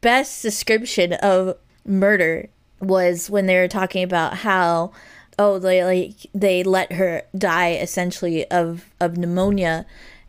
best 0.00 0.42
description 0.42 1.14
of 1.14 1.56
murder 1.84 2.48
was 2.80 3.28
when 3.30 3.46
they 3.46 3.56
were 3.56 3.68
talking 3.68 4.02
about 4.02 4.38
how 4.38 4.92
oh 5.38 5.58
they 5.58 5.84
like 5.84 6.14
they 6.34 6.62
let 6.62 6.92
her 6.92 7.22
die 7.36 7.72
essentially 7.72 8.48
of 8.50 8.84
of 9.00 9.16
pneumonia. 9.16 9.86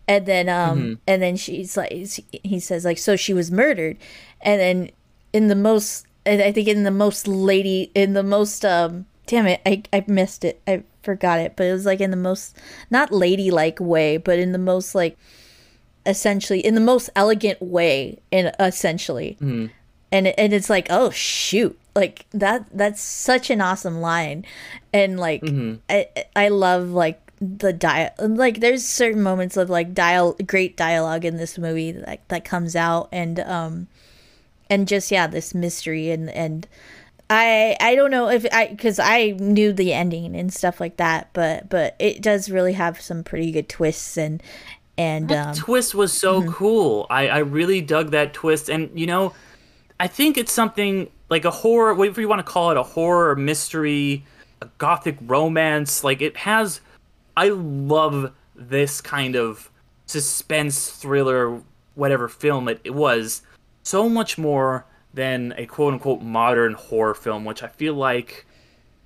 And 0.07 0.25
then 0.25 0.49
um 0.49 0.99
and 1.07 1.21
then 1.21 1.35
she's 1.35 1.75
like 1.75 1.91
he 1.91 2.59
says 2.59 2.85
like 2.85 2.97
so 2.97 3.15
she 3.15 3.33
was 3.33 3.51
murdered. 3.51 3.97
And 4.41 4.61
then 4.61 4.89
in 5.33 5.47
the 5.47 5.55
most 5.55 6.05
and 6.25 6.41
i 6.41 6.51
think 6.51 6.67
in 6.67 6.83
the 6.83 6.91
most 6.91 7.27
lady 7.27 7.91
in 7.93 8.13
the 8.13 8.23
most 8.23 8.63
um 8.63 9.05
damn 9.25 9.45
it 9.47 9.61
i 9.65 9.83
i 9.91 10.03
missed 10.07 10.45
it. 10.45 10.61
I 10.67 10.83
forgot 11.05 11.39
it 11.39 11.55
but 11.55 11.65
it 11.67 11.71
was 11.71 11.85
like 11.85 12.01
in 12.01 12.11
the 12.11 12.17
most 12.17 12.57
not 12.89 13.11
ladylike 13.11 13.79
way 13.79 14.17
but 14.17 14.37
in 14.37 14.51
the 14.51 14.57
most 14.57 14.93
like 14.93 15.17
essentially 16.05 16.59
in 16.59 16.75
the 16.75 16.81
most 16.81 17.09
elegant 17.15 17.61
way 17.61 18.19
in 18.31 18.51
essentially. 18.59 19.37
And 20.11 20.27
and 20.27 20.53
it's 20.53 20.69
like 20.69 20.87
oh 20.89 21.09
shoot. 21.09 21.77
Like 21.95 22.25
that 22.31 22.67
that's 22.71 23.01
such 23.01 23.49
an 23.49 23.61
awesome 23.61 23.99
line. 24.01 24.45
And 24.93 25.19
like 25.19 25.43
i 25.89 26.07
i 26.35 26.47
love 26.49 26.89
like 26.89 27.19
the 27.41 27.73
dia 27.73 28.13
like 28.19 28.59
there's 28.59 28.85
certain 28.85 29.21
moments 29.21 29.57
of 29.57 29.69
like 29.69 29.93
dial 29.93 30.35
great 30.45 30.77
dialogue 30.77 31.25
in 31.25 31.37
this 31.37 31.57
movie 31.57 31.91
that 31.91 32.21
that 32.29 32.45
comes 32.45 32.75
out 32.75 33.09
and 33.11 33.41
um 33.41 33.87
and 34.69 34.87
just 34.87 35.11
yeah 35.11 35.27
this 35.27 35.53
mystery 35.53 36.11
and 36.11 36.29
and 36.29 36.65
i 37.29 37.75
i 37.79 37.95
don't 37.95 38.11
know 38.11 38.29
if 38.29 38.45
i 38.51 38.67
because 38.67 38.99
i 38.99 39.31
knew 39.39 39.73
the 39.73 39.93
ending 39.93 40.35
and 40.35 40.53
stuff 40.53 40.79
like 40.79 40.97
that 40.97 41.29
but 41.33 41.67
but 41.69 41.95
it 41.99 42.21
does 42.21 42.49
really 42.51 42.73
have 42.73 43.01
some 43.01 43.23
pretty 43.23 43.51
good 43.51 43.67
twists 43.67 44.17
and 44.17 44.43
and 44.97 45.31
um 45.31 45.53
twist 45.53 45.93
was 45.93 46.13
so 46.13 46.43
cool. 46.49 47.05
I, 47.09 47.27
I 47.27 47.37
really 47.39 47.81
dug 47.81 48.11
that 48.11 48.33
twist, 48.33 48.69
and 48.69 48.89
you 48.97 49.07
know, 49.07 49.33
I 49.99 50.07
think 50.07 50.37
it's 50.37 50.51
something 50.51 51.09
like 51.29 51.45
a 51.45 51.51
horror, 51.51 51.93
whatever 51.93 52.21
you 52.21 52.29
want 52.29 52.39
to 52.39 52.51
call 52.51 52.71
it, 52.71 52.77
a 52.77 52.83
horror, 52.83 53.35
mystery, 53.35 54.23
a 54.61 54.69
gothic 54.77 55.17
romance. 55.21 56.03
Like 56.03 56.21
it 56.21 56.37
has. 56.37 56.81
I 57.37 57.49
love 57.49 58.31
this 58.55 59.01
kind 59.01 59.35
of 59.35 59.69
suspense 60.05 60.89
thriller, 60.89 61.61
whatever 61.95 62.29
film 62.29 62.69
it, 62.69 62.79
it 62.85 62.93
was, 62.93 63.41
so 63.83 64.07
much 64.07 64.37
more 64.37 64.85
than 65.15 65.53
a 65.57 65.65
quote 65.65 65.93
unquote 65.93 66.21
modern 66.21 66.73
horror 66.73 67.15
film, 67.15 67.45
which 67.45 67.63
I 67.63 67.67
feel 67.67 67.93
like 67.93 68.45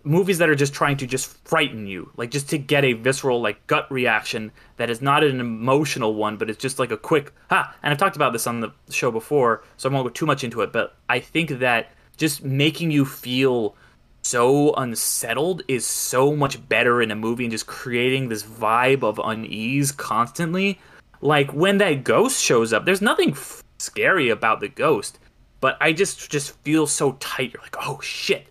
movies 0.03 0.37
that 0.39 0.49
are 0.49 0.55
just 0.55 0.73
trying 0.73 0.97
to 0.97 1.05
just 1.05 1.37
frighten 1.47 1.85
you, 1.85 2.11
like 2.17 2.31
just 2.31 2.49
to 2.49 2.57
get 2.57 2.83
a 2.83 2.93
visceral 2.93 3.41
like 3.41 3.65
gut 3.67 3.89
reaction 3.91 4.51
that 4.77 4.89
is 4.89 5.01
not 5.01 5.23
an 5.23 5.39
emotional 5.39 6.15
one, 6.15 6.37
but 6.37 6.49
it's 6.49 6.61
just 6.61 6.79
like 6.79 6.91
a 6.91 6.97
quick 6.97 7.31
ha. 7.49 7.75
And 7.83 7.91
I've 7.91 7.99
talked 7.99 8.15
about 8.15 8.33
this 8.33 8.47
on 8.47 8.59
the 8.59 8.71
show 8.89 9.11
before, 9.11 9.63
so 9.77 9.89
I 9.89 9.93
won't 9.93 10.05
go 10.05 10.09
too 10.09 10.25
much 10.25 10.43
into 10.43 10.61
it. 10.61 10.73
But 10.73 10.95
I 11.07 11.19
think 11.19 11.59
that 11.59 11.91
just 12.17 12.43
making 12.43 12.91
you 12.91 13.05
feel 13.05 13.75
so 14.21 14.73
unsettled 14.73 15.63
is 15.67 15.85
so 15.85 16.35
much 16.35 16.67
better 16.67 17.01
in 17.01 17.11
a 17.11 17.15
movie 17.15 17.45
and 17.45 17.51
just 17.51 17.67
creating 17.67 18.29
this 18.29 18.43
vibe 18.43 19.03
of 19.03 19.19
unease 19.23 19.91
constantly. 19.91 20.79
Like 21.21 21.51
when 21.51 21.77
that 21.79 22.03
ghost 22.03 22.41
shows 22.41 22.73
up, 22.73 22.85
there's 22.85 23.01
nothing 23.01 23.31
f- 23.31 23.63
scary 23.77 24.29
about 24.29 24.59
the 24.59 24.67
ghost, 24.67 25.19
but 25.61 25.77
I 25.81 25.93
just 25.93 26.29
just 26.29 26.57
feel 26.59 26.87
so 26.87 27.13
tight. 27.13 27.53
You're 27.53 27.61
like, 27.61 27.75
oh 27.79 27.99
shit, 28.01 28.47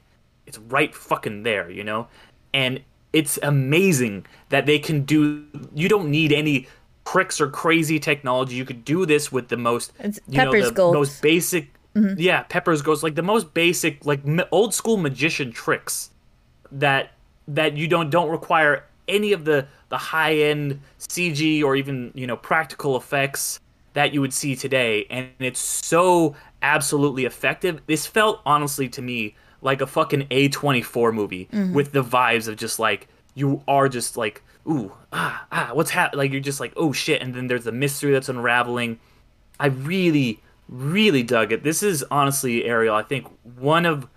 it's 0.47 0.59
right 0.59 0.95
fucking 0.95 1.43
there, 1.43 1.71
you 1.71 1.85
know? 1.85 2.09
And 2.53 2.81
it's 3.12 3.38
amazing 3.43 4.27
that 4.50 4.67
they 4.67 4.79
can 4.79 5.03
do 5.03 5.45
you 5.75 5.88
don't 5.88 6.11
need 6.11 6.33
any 6.33 6.67
tricks 7.05 7.41
or 7.41 7.49
crazy 7.49 7.99
technology. 7.99 8.57
You 8.57 8.65
could 8.65 8.85
do 8.85 9.07
this 9.07 9.33
with 9.33 9.49
the 9.49 9.57
most 9.57 9.93
It's 9.99 10.21
you 10.29 10.38
know, 10.38 10.45
Pepper's 10.45 10.73
the 10.73 10.93
most 10.93 11.23
basic 11.23 11.73
mm-hmm. 11.95 12.19
yeah, 12.19 12.43
Pepper's 12.45 12.83
Ghost 12.83 13.03
like 13.03 13.15
the 13.15 13.23
most 13.23 13.55
basic 13.55 14.05
like 14.05 14.21
old 14.50 14.75
school 14.75 14.97
magician 14.97 15.53
tricks 15.53 16.11
that 16.73 17.12
that 17.47 17.77
you 17.77 17.88
don't 17.88 18.11
don't 18.11 18.29
require 18.29 18.85
any 19.07 19.33
of 19.33 19.45
the 19.45 19.67
the 19.88 19.97
high 19.97 20.35
end 20.35 20.81
CG 20.99 21.62
or 21.62 21.77
even 21.77 22.12
you 22.15 22.27
know 22.27 22.37
practical 22.37 22.97
effects 22.97 23.61
that 23.95 24.12
you 24.12 24.21
would 24.21 24.33
see 24.33 24.55
today, 24.55 25.07
and 25.11 25.29
it's 25.41 25.59
so 25.59 26.37
absolutely 26.62 27.25
effective. 27.25 27.81
This 27.87 28.07
felt 28.07 28.41
honestly 28.45 28.88
to 28.91 29.03
me 29.03 29.37
like 29.61 29.81
a 29.81 29.87
fucking 29.87 30.29
A24 30.29 31.12
movie 31.12 31.49
with 31.73 31.93
the 31.93 32.03
vibes 32.03 32.49
of 32.49 32.57
just 32.57 32.79
like 32.79 33.09
you 33.35 33.62
are 33.69 33.88
just 33.88 34.17
like 34.17 34.43
ooh 34.69 34.93
ah 35.12 35.47
ah 35.50 35.71
what's 35.73 35.91
happening 35.91 36.19
like 36.19 36.33
you're 36.33 36.41
just 36.41 36.61
like 36.61 36.73
oh 36.77 36.93
shit, 36.93 37.23
and 37.23 37.35
then 37.35 37.47
there's 37.47 37.65
the 37.65 37.73
mystery 37.73 38.12
that's 38.12 38.29
unraveling. 38.29 38.99
I 39.59 39.67
really 39.67 40.41
really 40.69 41.23
dug 41.23 41.53
it. 41.53 41.62
This 41.62 41.83
is 41.83 42.05
honestly 42.11 42.65
Ariel. 42.65 42.95
I 42.95 43.03
think 43.03 43.27
one 43.59 43.87
of 43.87 44.09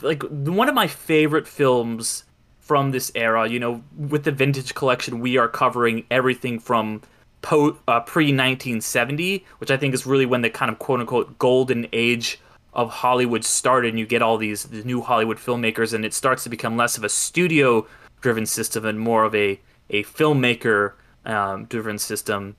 like 0.00 0.22
one 0.22 0.68
of 0.68 0.74
my 0.74 0.86
favorite 0.86 1.46
films 1.46 2.24
from 2.60 2.90
this 2.92 3.12
era. 3.14 3.48
You 3.48 3.60
know, 3.60 3.82
with 3.96 4.24
the 4.24 4.32
vintage 4.32 4.74
collection, 4.74 5.20
we 5.20 5.36
are 5.36 5.48
covering 5.48 6.06
everything 6.10 6.58
from 6.58 7.02
po- 7.44 7.78
uh, 7.86 8.00
pre 8.00 8.24
1970, 8.26 9.44
which 9.58 9.70
I 9.70 9.76
think 9.76 9.94
is 9.94 10.06
really 10.06 10.26
when 10.26 10.42
the 10.42 10.50
kind 10.50 10.70
of 10.70 10.78
quote 10.78 11.00
unquote 11.00 11.38
golden 11.38 11.86
age 11.92 12.40
of 12.72 12.90
Hollywood 12.90 13.44
started. 13.44 13.90
And 13.90 13.98
you 13.98 14.06
get 14.06 14.22
all 14.22 14.36
these, 14.36 14.70
new 14.84 15.00
Hollywood 15.00 15.38
filmmakers, 15.38 15.94
and 15.94 16.04
it 16.04 16.12
starts 16.14 16.42
to 16.44 16.50
become 16.50 16.76
less 16.76 16.98
of 16.98 17.04
a 17.04 17.08
studio 17.08 17.86
driven 18.20 18.46
system 18.46 18.84
and 18.84 18.98
more 18.98 19.24
of 19.24 19.34
a 19.34 19.60
a 19.90 20.02
filmmaker 20.04 20.94
um, 21.26 21.66
driven 21.66 21.98
system 21.98 22.56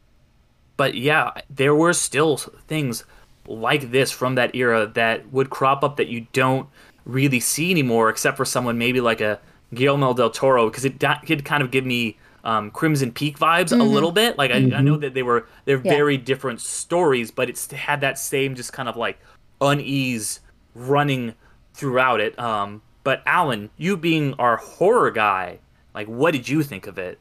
but 0.78 0.96
yeah, 0.96 1.32
there 1.50 1.76
were 1.76 1.94
still 1.94 2.38
things 2.38 3.04
like 3.48 3.92
this 3.92 4.12
from 4.12 4.36
that 4.36 4.56
era 4.56 4.88
that 4.88 5.32
would 5.32 5.50
crop 5.50 5.84
up 5.84 5.98
that 5.98 6.08
you 6.08 6.28
don't 6.34 6.68
really 7.06 7.40
see 7.40 7.72
anymore, 7.72 8.10
except 8.10 8.38
for 8.38 8.46
someone 8.46 8.78
maybe 8.78 9.00
like 9.00 9.22
a 9.22 9.40
Guillermo 9.74 10.14
del 10.14 10.30
Toro, 10.30 10.70
because 10.70 10.86
it 10.86 11.00
did 11.00 11.46
kind 11.46 11.64
of 11.64 11.72
give 11.72 11.86
me 11.86 12.18
um, 12.46 12.72
Crimson 12.72 13.12
Peak 13.12 13.38
vibes 13.40 13.72
a 13.72 13.84
little 13.84 14.12
bit. 14.12 14.38
Like 14.38 14.52
I, 14.52 14.58
I 14.58 14.82
know 14.82 14.96
that 14.98 15.14
they 15.14 15.24
were 15.24 15.48
they're 15.66 15.82
Yeah. 15.84 15.92
very 15.92 16.16
different 16.18 16.62
stories, 16.62 17.32
but 17.32 17.50
it's 17.50 17.70
had 17.72 18.02
that 18.02 18.18
same 18.20 18.56
just 18.56 18.72
kind 18.72 18.88
of 18.88 18.96
like 18.96 19.20
unease 19.62 20.40
running 20.76 21.34
throughout 21.74 22.22
it. 22.22 22.38
Um, 22.40 22.82
but 23.04 23.22
Alan, 23.26 23.70
you 23.78 23.98
being 23.98 24.34
our 24.36 24.58
horror 24.58 25.12
guy, 25.12 25.60
like 25.94 26.08
what 26.08 26.32
did 26.32 26.48
you 26.48 26.64
think 26.64 26.88
of 26.88 26.98
it? 26.98 27.20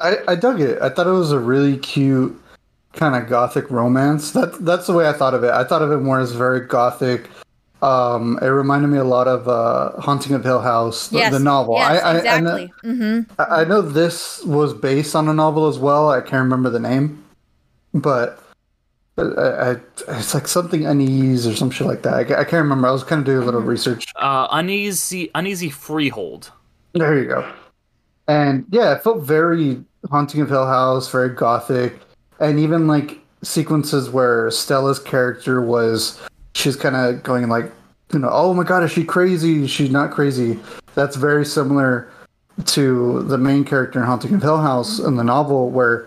I, 0.00 0.16
I 0.26 0.34
dug 0.34 0.60
it. 0.60 0.82
I 0.82 0.88
thought 0.88 1.06
it 1.06 1.10
was 1.10 1.30
a 1.32 1.38
really 1.38 1.78
cute 1.78 2.38
kind 2.92 3.14
of 3.20 3.28
gothic 3.28 3.70
romance. 3.70 4.32
That 4.32 4.64
that's 4.64 4.86
the 4.88 4.92
way 4.92 5.08
I 5.08 5.12
thought 5.12 5.34
of 5.34 5.44
it. 5.44 5.50
I 5.52 5.64
thought 5.64 5.82
of 5.82 5.92
it 5.92 5.98
more 5.98 6.18
as 6.18 6.32
very 6.32 6.60
gothic. 6.66 7.30
Um, 7.84 8.38
it 8.40 8.46
reminded 8.46 8.88
me 8.88 8.96
a 8.96 9.04
lot 9.04 9.28
of 9.28 9.46
uh, 9.46 10.00
Haunting 10.00 10.32
of 10.32 10.42
Hill 10.42 10.62
House, 10.62 11.08
the, 11.08 11.18
yes, 11.18 11.32
the 11.32 11.38
novel. 11.38 11.76
Yes, 11.76 12.02
I, 12.02 12.12
I, 12.12 12.16
exactly. 12.16 12.72
I, 12.82 12.86
know, 12.86 12.94
hmm 12.94 13.20
I 13.38 13.44
I 13.60 13.64
know 13.64 13.82
this 13.82 14.42
was 14.44 14.72
based 14.72 15.14
on 15.14 15.28
a 15.28 15.34
novel 15.34 15.68
as 15.68 15.78
well. 15.78 16.08
I 16.10 16.20
can't 16.20 16.44
remember 16.44 16.70
the 16.70 16.80
name, 16.80 17.22
but 17.92 18.42
I, 19.18 19.22
I, 19.22 19.70
it's 20.08 20.32
like 20.32 20.48
something 20.48 20.86
unease 20.86 21.46
or 21.46 21.54
some 21.54 21.70
shit 21.70 21.86
like 21.86 22.02
that. 22.02 22.14
I, 22.14 22.20
I 22.20 22.44
can't 22.44 22.62
remember. 22.62 22.88
I 22.88 22.90
was 22.90 23.04
kind 23.04 23.18
of 23.18 23.26
doing 23.26 23.42
a 23.42 23.44
little 23.44 23.60
research. 23.60 24.06
Uh, 24.16 24.48
uneasy, 24.50 25.30
uneasy 25.34 25.68
freehold. 25.68 26.52
There 26.94 27.18
you 27.18 27.28
go. 27.28 27.52
And 28.28 28.64
yeah, 28.70 28.94
it 28.94 29.02
felt 29.02 29.22
very 29.22 29.84
Haunting 30.10 30.40
of 30.40 30.48
Hill 30.48 30.66
House, 30.66 31.10
very 31.10 31.28
gothic, 31.28 32.00
and 32.40 32.58
even 32.58 32.86
like 32.86 33.20
sequences 33.42 34.08
where 34.08 34.50
Stella's 34.50 34.98
character 34.98 35.60
was, 35.60 36.18
she's 36.54 36.76
kind 36.76 36.96
of 36.96 37.22
going 37.22 37.48
like, 37.48 37.70
you 38.12 38.18
know, 38.18 38.30
oh 38.30 38.54
my 38.54 38.64
god, 38.64 38.84
is 38.84 38.92
she 38.92 39.04
crazy? 39.04 39.66
She's 39.66 39.90
not 39.90 40.10
crazy. 40.10 40.58
That's 40.94 41.16
very 41.16 41.44
similar 41.44 42.10
to 42.66 43.22
the 43.24 43.38
main 43.38 43.64
character 43.64 43.98
in 43.98 44.06
Haunting 44.06 44.34
of 44.34 44.42
Hill 44.42 44.58
House 44.58 44.98
in 44.98 45.16
the 45.16 45.24
novel, 45.24 45.70
where 45.70 46.06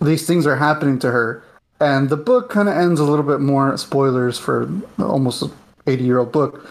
these 0.00 0.26
things 0.26 0.46
are 0.46 0.56
happening 0.56 0.98
to 1.00 1.10
her, 1.10 1.42
and 1.80 2.08
the 2.08 2.16
book 2.16 2.48
kind 2.48 2.68
of 2.68 2.76
ends 2.76 3.00
a 3.00 3.04
little 3.04 3.24
bit 3.24 3.40
more 3.40 3.76
spoilers 3.76 4.38
for 4.38 4.70
almost 4.98 5.42
an 5.42 5.50
eighty-year-old 5.86 6.32
book. 6.32 6.66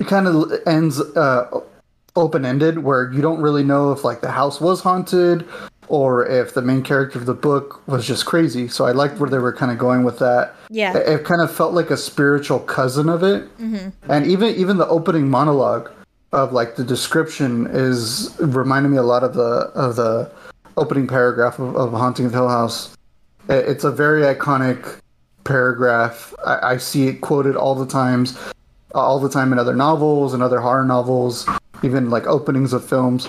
It 0.00 0.08
kind 0.08 0.26
of 0.26 0.52
ends 0.66 1.00
uh, 1.00 1.60
open 2.16 2.44
ended 2.44 2.78
where 2.78 3.12
you 3.12 3.22
don't 3.22 3.40
really 3.40 3.62
know 3.62 3.92
if 3.92 4.02
like 4.02 4.20
the 4.20 4.30
house 4.32 4.60
was 4.60 4.80
haunted 4.80 5.46
or 5.88 6.26
if 6.26 6.54
the 6.54 6.62
main 6.62 6.82
character 6.82 7.18
of 7.18 7.26
the 7.26 7.34
book 7.34 7.86
was 7.88 8.06
just 8.06 8.26
crazy. 8.26 8.68
So 8.68 8.84
I 8.86 8.92
liked 8.92 9.18
where 9.18 9.30
they 9.30 9.38
were 9.38 9.52
kind 9.52 9.72
of 9.72 9.78
going 9.78 10.04
with 10.04 10.18
that. 10.18 10.54
Yeah. 10.70 10.96
It, 10.96 11.08
it 11.08 11.24
kind 11.24 11.40
of 11.40 11.50
felt 11.54 11.72
like 11.74 11.90
a 11.90 11.96
spiritual 11.96 12.60
cousin 12.60 13.08
of 13.08 13.22
it. 13.22 13.44
Mm-hmm. 13.58 13.88
And 14.10 14.26
even 14.26 14.54
even 14.54 14.76
the 14.76 14.86
opening 14.88 15.28
monologue 15.30 15.90
of 16.32 16.52
like 16.52 16.76
the 16.76 16.84
description 16.84 17.66
is 17.70 18.36
reminded 18.40 18.90
me 18.90 18.98
a 18.98 19.02
lot 19.02 19.24
of 19.24 19.34
the 19.34 19.70
of 19.74 19.96
the 19.96 20.30
opening 20.76 21.06
paragraph 21.06 21.58
of, 21.58 21.74
of 21.74 21.92
Haunting 21.92 22.26
of 22.26 22.32
Hill 22.32 22.48
House. 22.48 22.94
It- 23.48 23.66
It's 23.68 23.84
a 23.84 23.90
very 23.90 24.22
iconic 24.22 25.00
paragraph. 25.44 26.34
I, 26.44 26.74
I 26.74 26.76
see 26.76 27.08
it 27.08 27.20
quoted 27.22 27.56
all 27.56 27.74
the 27.74 27.86
times, 27.86 28.38
all 28.94 29.18
the 29.18 29.30
time 29.30 29.52
in 29.52 29.58
other 29.58 29.74
novels 29.74 30.34
and 30.34 30.42
other 30.42 30.60
horror 30.60 30.84
novels, 30.84 31.48
even 31.82 32.10
like 32.10 32.26
openings 32.26 32.72
of 32.74 32.86
films. 32.86 33.26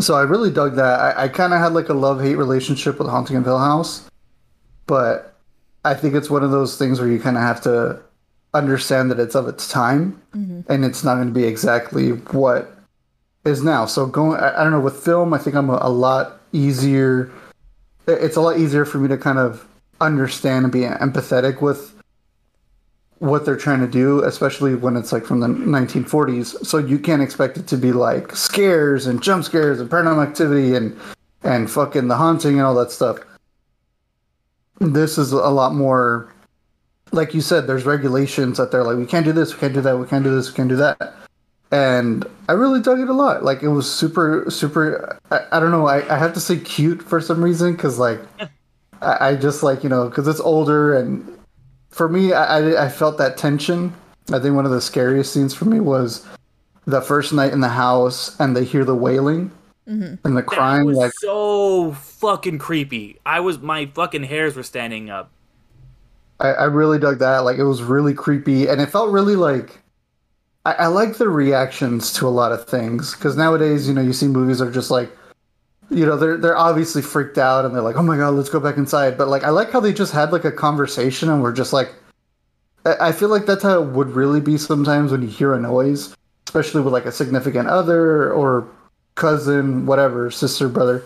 So 0.00 0.14
I 0.14 0.22
really 0.22 0.50
dug 0.50 0.74
that. 0.76 1.00
I, 1.00 1.24
I 1.24 1.28
kind 1.28 1.52
of 1.52 1.60
had 1.60 1.72
like 1.72 1.88
a 1.88 1.94
love 1.94 2.20
hate 2.20 2.34
relationship 2.36 2.98
with 2.98 3.08
Haunting 3.08 3.36
of 3.36 3.44
Hill 3.44 3.58
House, 3.58 4.08
but 4.86 5.36
I 5.84 5.94
think 5.94 6.14
it's 6.14 6.30
one 6.30 6.42
of 6.42 6.50
those 6.50 6.76
things 6.76 6.98
where 6.98 7.08
you 7.08 7.20
kind 7.20 7.36
of 7.36 7.42
have 7.42 7.60
to 7.62 8.00
understand 8.54 9.10
that 9.10 9.20
it's 9.20 9.34
of 9.34 9.48
its 9.48 9.68
time 9.68 10.20
mm-hmm. 10.34 10.60
and 10.72 10.84
it's 10.84 11.04
not 11.04 11.16
going 11.16 11.28
to 11.28 11.34
be 11.34 11.44
exactly 11.44 12.10
what 12.10 12.76
is 13.44 13.62
now. 13.62 13.86
So 13.86 14.06
going, 14.06 14.40
I, 14.40 14.60
I 14.60 14.62
don't 14.64 14.72
know, 14.72 14.80
with 14.80 15.02
film, 15.02 15.34
I 15.34 15.38
think 15.38 15.56
I'm 15.56 15.70
a, 15.70 15.78
a 15.82 15.90
lot 15.90 16.40
easier. 16.52 17.30
It's 18.06 18.36
a 18.36 18.40
lot 18.40 18.58
easier 18.58 18.84
for 18.84 18.98
me 18.98 19.08
to 19.08 19.16
kind 19.16 19.38
of 19.38 19.66
understand 20.00 20.64
and 20.64 20.72
be 20.72 20.80
empathetic 20.80 21.60
with 21.60 21.93
what 23.24 23.44
they're 23.44 23.56
trying 23.56 23.80
to 23.80 23.86
do, 23.86 24.22
especially 24.24 24.74
when 24.74 24.96
it's 24.96 25.12
like 25.12 25.24
from 25.24 25.40
the 25.40 25.46
1940s. 25.46 26.64
So 26.66 26.78
you 26.78 26.98
can't 26.98 27.22
expect 27.22 27.56
it 27.56 27.66
to 27.68 27.76
be 27.76 27.92
like 27.92 28.36
scares 28.36 29.06
and 29.06 29.22
jump 29.22 29.44
scares 29.44 29.80
and 29.80 29.90
paranormal 29.90 30.26
activity 30.26 30.74
and 30.74 30.98
and 31.42 31.70
fucking 31.70 32.08
the 32.08 32.16
haunting 32.16 32.54
and 32.58 32.62
all 32.62 32.74
that 32.74 32.90
stuff. 32.90 33.18
This 34.80 35.18
is 35.18 35.32
a 35.32 35.48
lot 35.48 35.74
more 35.74 36.32
like 37.12 37.32
you 37.32 37.40
said, 37.40 37.66
there's 37.66 37.84
regulations 37.84 38.58
that 38.58 38.72
they're 38.72 38.82
like, 38.82 38.96
we 38.96 39.06
can't 39.06 39.24
do 39.24 39.32
this, 39.32 39.54
we 39.54 39.60
can't 39.60 39.72
do 39.72 39.80
that, 39.80 39.96
we 39.96 40.06
can't 40.06 40.24
do 40.24 40.34
this, 40.34 40.50
we 40.50 40.56
can't 40.56 40.68
do 40.68 40.76
that. 40.76 41.14
And 41.70 42.26
I 42.48 42.52
really 42.52 42.80
dug 42.80 43.00
it 43.00 43.08
a 43.08 43.12
lot. 43.12 43.44
Like 43.44 43.62
it 43.62 43.68
was 43.68 43.90
super, 43.90 44.46
super. 44.48 45.18
I, 45.30 45.40
I 45.52 45.60
don't 45.60 45.70
know. 45.70 45.86
I, 45.86 46.14
I 46.14 46.18
have 46.18 46.34
to 46.34 46.40
say 46.40 46.58
cute 46.58 47.02
for 47.02 47.20
some 47.20 47.42
reason 47.42 47.72
because 47.72 47.98
like 47.98 48.20
I, 49.00 49.28
I 49.28 49.36
just 49.36 49.62
like 49.62 49.82
you 49.82 49.88
know 49.88 50.08
because 50.08 50.28
it's 50.28 50.40
older 50.40 50.96
and 50.96 51.26
for 51.94 52.08
me 52.08 52.32
I, 52.32 52.58
I 52.58 52.84
I 52.86 52.88
felt 52.88 53.18
that 53.18 53.36
tension. 53.36 53.94
I 54.32 54.38
think 54.38 54.54
one 54.54 54.64
of 54.64 54.70
the 54.70 54.80
scariest 54.80 55.32
scenes 55.32 55.54
for 55.54 55.66
me 55.66 55.80
was 55.80 56.26
the 56.86 57.00
first 57.00 57.32
night 57.32 57.52
in 57.52 57.60
the 57.60 57.68
house 57.68 58.38
and 58.40 58.56
they 58.56 58.64
hear 58.64 58.84
the 58.84 58.94
wailing 58.94 59.50
mm-hmm. 59.88 60.14
and 60.26 60.36
the 60.36 60.42
That 60.42 60.46
crying. 60.46 60.84
was 60.86 60.96
Like 60.96 61.12
so 61.18 61.92
fucking 61.92 62.58
creepy. 62.58 63.18
I 63.24 63.40
was 63.40 63.58
my 63.58 63.86
fucking 63.86 64.24
hairs 64.24 64.56
were 64.56 64.62
standing 64.62 65.10
up. 65.10 65.30
I, 66.40 66.48
I 66.48 66.64
really 66.64 66.98
dug 66.98 67.18
that. 67.20 67.38
Like 67.38 67.58
it 67.58 67.64
was 67.64 67.82
really 67.82 68.14
creepy, 68.14 68.66
and 68.66 68.80
it 68.80 68.90
felt 68.90 69.10
really 69.10 69.36
like. 69.36 69.80
I, 70.66 70.72
I 70.72 70.86
like 70.86 71.18
the 71.18 71.28
reactions 71.28 72.12
to 72.14 72.26
a 72.26 72.30
lot 72.30 72.52
of 72.52 72.66
things 72.66 73.14
because 73.14 73.36
nowadays, 73.36 73.86
you 73.86 73.94
know, 73.94 74.00
you 74.00 74.14
see 74.14 74.26
movies 74.26 74.62
are 74.62 74.70
just 74.70 74.90
like, 74.90 75.10
you 75.90 76.06
know, 76.06 76.16
they're 76.16 76.36
they're 76.36 76.56
obviously 76.56 77.02
freaked 77.02 77.38
out 77.38 77.64
and 77.64 77.74
they're 77.74 77.82
like, 77.82 77.96
oh 77.96 78.02
my 78.02 78.16
god, 78.16 78.34
let's 78.34 78.48
go 78.48 78.60
back 78.60 78.76
inside. 78.76 79.16
But 79.18 79.28
like, 79.28 79.44
I 79.44 79.50
like 79.50 79.70
how 79.70 79.80
they 79.80 79.92
just 79.92 80.12
had 80.12 80.32
like 80.32 80.44
a 80.44 80.52
conversation 80.52 81.30
and 81.30 81.42
we're 81.42 81.52
just 81.52 81.72
like, 81.72 81.92
I 82.84 83.12
feel 83.12 83.28
like 83.28 83.46
that's 83.46 83.62
how 83.62 83.82
it 83.82 83.88
would 83.90 84.10
really 84.10 84.40
be 84.40 84.58
sometimes 84.58 85.10
when 85.10 85.22
you 85.22 85.28
hear 85.28 85.54
a 85.54 85.60
noise, 85.60 86.14
especially 86.46 86.82
with 86.82 86.92
like 86.92 87.06
a 87.06 87.12
significant 87.12 87.68
other 87.68 88.32
or 88.32 88.68
cousin, 89.14 89.86
whatever, 89.86 90.30
sister, 90.30 90.68
brother. 90.68 91.02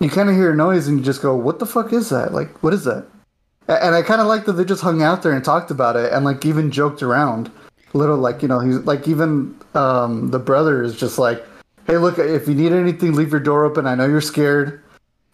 You 0.00 0.10
kind 0.10 0.28
of 0.28 0.34
hear 0.34 0.52
a 0.52 0.56
noise 0.56 0.88
and 0.88 0.98
you 0.98 1.04
just 1.04 1.22
go, 1.22 1.34
"What 1.34 1.58
the 1.58 1.66
fuck 1.66 1.92
is 1.92 2.08
that? 2.10 2.32
Like, 2.32 2.62
what 2.62 2.72
is 2.72 2.84
that?" 2.84 3.06
And 3.68 3.94
I 3.94 4.02
kind 4.02 4.20
of 4.20 4.26
like 4.26 4.44
that 4.46 4.52
they 4.52 4.64
just 4.64 4.82
hung 4.82 5.02
out 5.02 5.22
there 5.22 5.32
and 5.32 5.44
talked 5.44 5.70
about 5.70 5.96
it 5.96 6.12
and 6.12 6.24
like 6.24 6.46
even 6.46 6.70
joked 6.70 7.02
around. 7.02 7.50
Little 7.94 8.16
like 8.16 8.42
you 8.42 8.48
know 8.48 8.60
he's 8.60 8.76
like 8.78 9.08
even 9.08 9.56
um, 9.74 10.30
the 10.30 10.38
brother 10.38 10.82
is 10.82 10.96
just 10.96 11.18
like, 11.18 11.44
"Hey, 11.88 11.96
look, 11.98 12.18
if 12.18 12.46
you 12.46 12.54
need 12.54 12.72
anything, 12.72 13.14
leave 13.14 13.32
your 13.32 13.40
door 13.40 13.64
open. 13.64 13.86
I 13.86 13.96
know 13.96 14.06
you're 14.06 14.20
scared. 14.20 14.82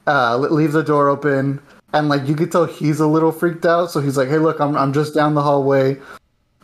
Uh, 0.07 0.39
leave 0.39 0.73
the 0.73 0.83
door 0.83 1.09
open." 1.11 1.61
And 1.93 2.09
like 2.09 2.27
you 2.27 2.35
could 2.35 2.51
tell 2.51 2.65
he's 2.65 2.99
a 3.01 3.07
little 3.07 3.31
freaked 3.31 3.67
out, 3.67 3.91
so 3.91 4.01
he's 4.01 4.17
like, 4.17 4.29
"Hey, 4.29 4.39
look, 4.39 4.61
I'm 4.61 4.77
I'm 4.77 4.93
just 4.93 5.15
down 5.15 5.35
the 5.35 5.43
hallway. 5.43 5.99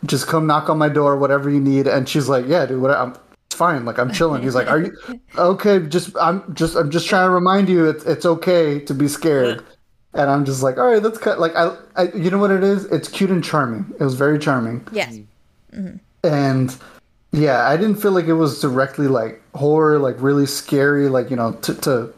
Just 0.05 0.25
come 0.27 0.47
knock 0.47 0.69
on 0.69 0.77
my 0.77 0.89
door, 0.89 1.15
whatever 1.17 1.49
you 1.49 1.59
need." 1.59 1.87
And 1.87 2.09
she's 2.09 2.27
like, 2.27 2.45
"Yeah, 2.47 2.65
dude, 2.65 2.81
what? 2.81 2.91
I'm 2.91 3.15
it's 3.45 3.55
fine. 3.55 3.85
Like 3.85 3.97
I'm 3.99 4.11
chilling." 4.11 4.41
He's 4.41 4.55
like, 4.55 4.69
"Are 4.69 4.79
you 4.79 4.97
okay? 5.37 5.79
Just 5.79 6.15
I'm 6.19 6.53
just 6.53 6.75
I'm 6.75 6.89
just 6.89 7.07
trying 7.07 7.27
to 7.27 7.31
remind 7.31 7.69
you 7.69 7.85
it's 7.85 8.03
it's 8.05 8.25
okay 8.25 8.79
to 8.79 8.93
be 8.93 9.07
scared." 9.07 9.63
And 10.13 10.29
I'm 10.29 10.43
just 10.43 10.61
like, 10.63 10.77
"All 10.77 10.87
right, 10.91 11.01
that's 11.01 11.17
cut." 11.17 11.39
Like 11.39 11.55
I, 11.55 11.75
I 11.95 12.03
you 12.13 12.29
know 12.29 12.37
what 12.37 12.51
it 12.51 12.63
is? 12.63 12.83
It's 12.85 13.07
cute 13.07 13.29
and 13.31 13.41
charming. 13.43 13.85
It 13.99 14.03
was 14.03 14.15
very 14.15 14.37
charming 14.37 14.85
Yes. 14.91 15.19
Mm-hmm. 15.73 15.95
and 16.27 16.75
yeah 17.31 17.67
i 17.67 17.77
didn't 17.77 17.95
feel 17.95 18.11
like 18.11 18.25
it 18.25 18.33
was 18.33 18.59
directly 18.59 19.07
like 19.07 19.41
horror 19.55 19.99
like 19.99 20.15
really 20.19 20.45
scary 20.45 21.07
like 21.07 21.29
you 21.29 21.35
know 21.35 21.53
to, 21.53 21.73
to 21.75 22.13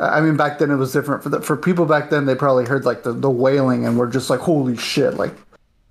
i 0.00 0.20
mean 0.20 0.36
back 0.36 0.58
then 0.58 0.70
it 0.70 0.76
was 0.76 0.92
different. 0.92 1.22
For 1.22 1.28
the, 1.28 1.40
for 1.40 1.56
people 1.56 1.86
back 1.86 2.10
then 2.10 2.26
they 2.26 2.34
probably 2.34 2.66
heard 2.66 2.84
like 2.84 3.02
the, 3.02 3.12
the 3.12 3.30
wailing 3.30 3.86
and 3.86 3.98
were 3.98 4.06
just 4.06 4.30
like 4.30 4.40
holy 4.40 4.76
shit 4.76 5.14
like 5.14 5.34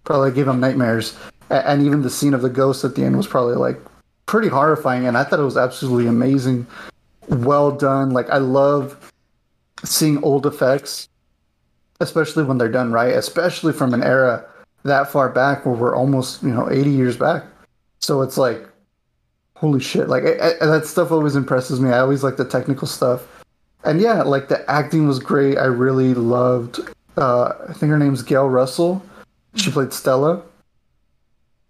probably 0.03 0.31
gave 0.31 0.45
them 0.45 0.61
nightmares. 0.61 1.17
And 1.49 1.85
even 1.85 2.01
the 2.01 2.09
scene 2.09 2.33
of 2.33 2.41
the 2.41 2.49
ghost 2.49 2.85
at 2.85 2.95
the 2.95 3.03
end 3.03 3.17
was 3.17 3.27
probably 3.27 3.55
like 3.55 3.77
pretty 4.25 4.47
horrifying 4.47 5.05
and 5.05 5.17
i 5.17 5.23
thought 5.23 5.39
it 5.39 5.43
was 5.43 5.57
absolutely 5.57 6.07
amazing. 6.07 6.65
Well 7.27 7.71
done. 7.71 8.11
Like 8.11 8.29
i 8.29 8.37
love 8.37 9.11
seeing 9.83 10.23
old 10.23 10.45
effects 10.45 11.09
especially 11.99 12.43
when 12.43 12.57
they're 12.57 12.69
done 12.69 12.91
right 12.91 13.13
especially 13.13 13.73
from 13.73 13.93
an 13.93 14.03
era 14.03 14.45
that 14.83 15.11
far 15.11 15.29
back 15.29 15.65
where 15.65 15.75
we're 15.75 15.95
almost 15.95 16.41
you 16.41 16.49
know 16.49 16.69
80 16.71 16.89
years 16.89 17.17
back 17.17 17.43
so 17.99 18.21
it's 18.21 18.37
like 18.37 18.67
holy 19.55 19.79
shit 19.79 20.07
like 20.07 20.23
I, 20.23 20.53
I, 20.61 20.65
that 20.65 20.85
stuff 20.85 21.11
always 21.11 21.35
impresses 21.35 21.79
me. 21.79 21.89
I 21.89 21.99
always 21.99 22.23
like 22.23 22.37
the 22.37 22.45
technical 22.45 22.87
stuff. 22.87 23.27
And 23.83 23.99
yeah 23.99 24.21
like 24.21 24.49
the 24.49 24.69
acting 24.69 25.07
was 25.07 25.19
great. 25.19 25.57
I 25.57 25.65
really 25.65 26.13
loved 26.13 26.79
uh 27.17 27.53
i 27.67 27.73
think 27.73 27.89
her 27.89 27.97
name's 27.97 28.21
gail 28.21 28.49
russell. 28.49 29.01
She 29.55 29.71
played 29.71 29.93
stella. 29.93 30.43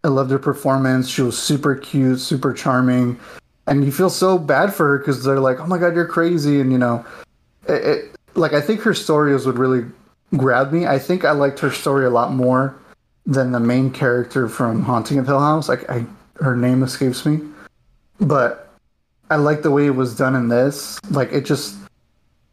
I 0.03 0.09
loved 0.09 0.31
her 0.31 0.39
performance. 0.39 1.07
She 1.09 1.21
was 1.21 1.37
super 1.37 1.75
cute 1.75 2.19
super 2.19 2.53
charming. 2.53 3.19
And 3.67 3.83
you 3.83 3.91
feel 3.91 4.09
so 4.09 4.37
bad 4.37 4.73
for 4.73 4.89
her 4.89 4.97
because 4.97 5.23
they're 5.23 5.39
like 5.39 5.59
oh 5.59 5.67
my 5.67 5.77
god 5.77 5.95
you're 5.95 6.07
crazy. 6.07 6.59
And 6.59 6.71
you 6.71 6.77
know 6.77 7.05
it, 7.67 7.85
it 7.85 8.15
like 8.35 8.53
i 8.53 8.61
think 8.61 8.81
her 8.81 8.93
story 8.93 9.33
is 9.33 9.45
what 9.45 9.57
really 9.57 9.85
grab 10.35 10.73
me. 10.73 10.85
I 10.85 10.99
think 10.99 11.23
i 11.23 11.31
liked 11.31 11.59
her 11.59 11.71
story 11.71 12.05
a 12.05 12.09
lot 12.09 12.33
more 12.33 12.77
than 13.27 13.51
the 13.51 13.59
main 13.59 13.91
character 13.91 14.47
from 14.47 14.83
Haunting 14.83 15.19
of 15.19 15.27
Hill 15.27 15.39
House. 15.39 15.67
Like 15.67 15.87
I, 15.89 16.05
her 16.39 16.55
name 16.55 16.83
escapes 16.83 17.25
me, 17.25 17.39
but 18.19 18.69
I 19.29 19.35
like 19.35 19.61
the 19.61 19.71
way 19.71 19.85
it 19.87 19.95
was 19.95 20.15
done 20.15 20.35
in 20.35 20.47
this. 20.47 20.99
Like 21.11 21.31
it 21.31 21.45
just 21.45 21.75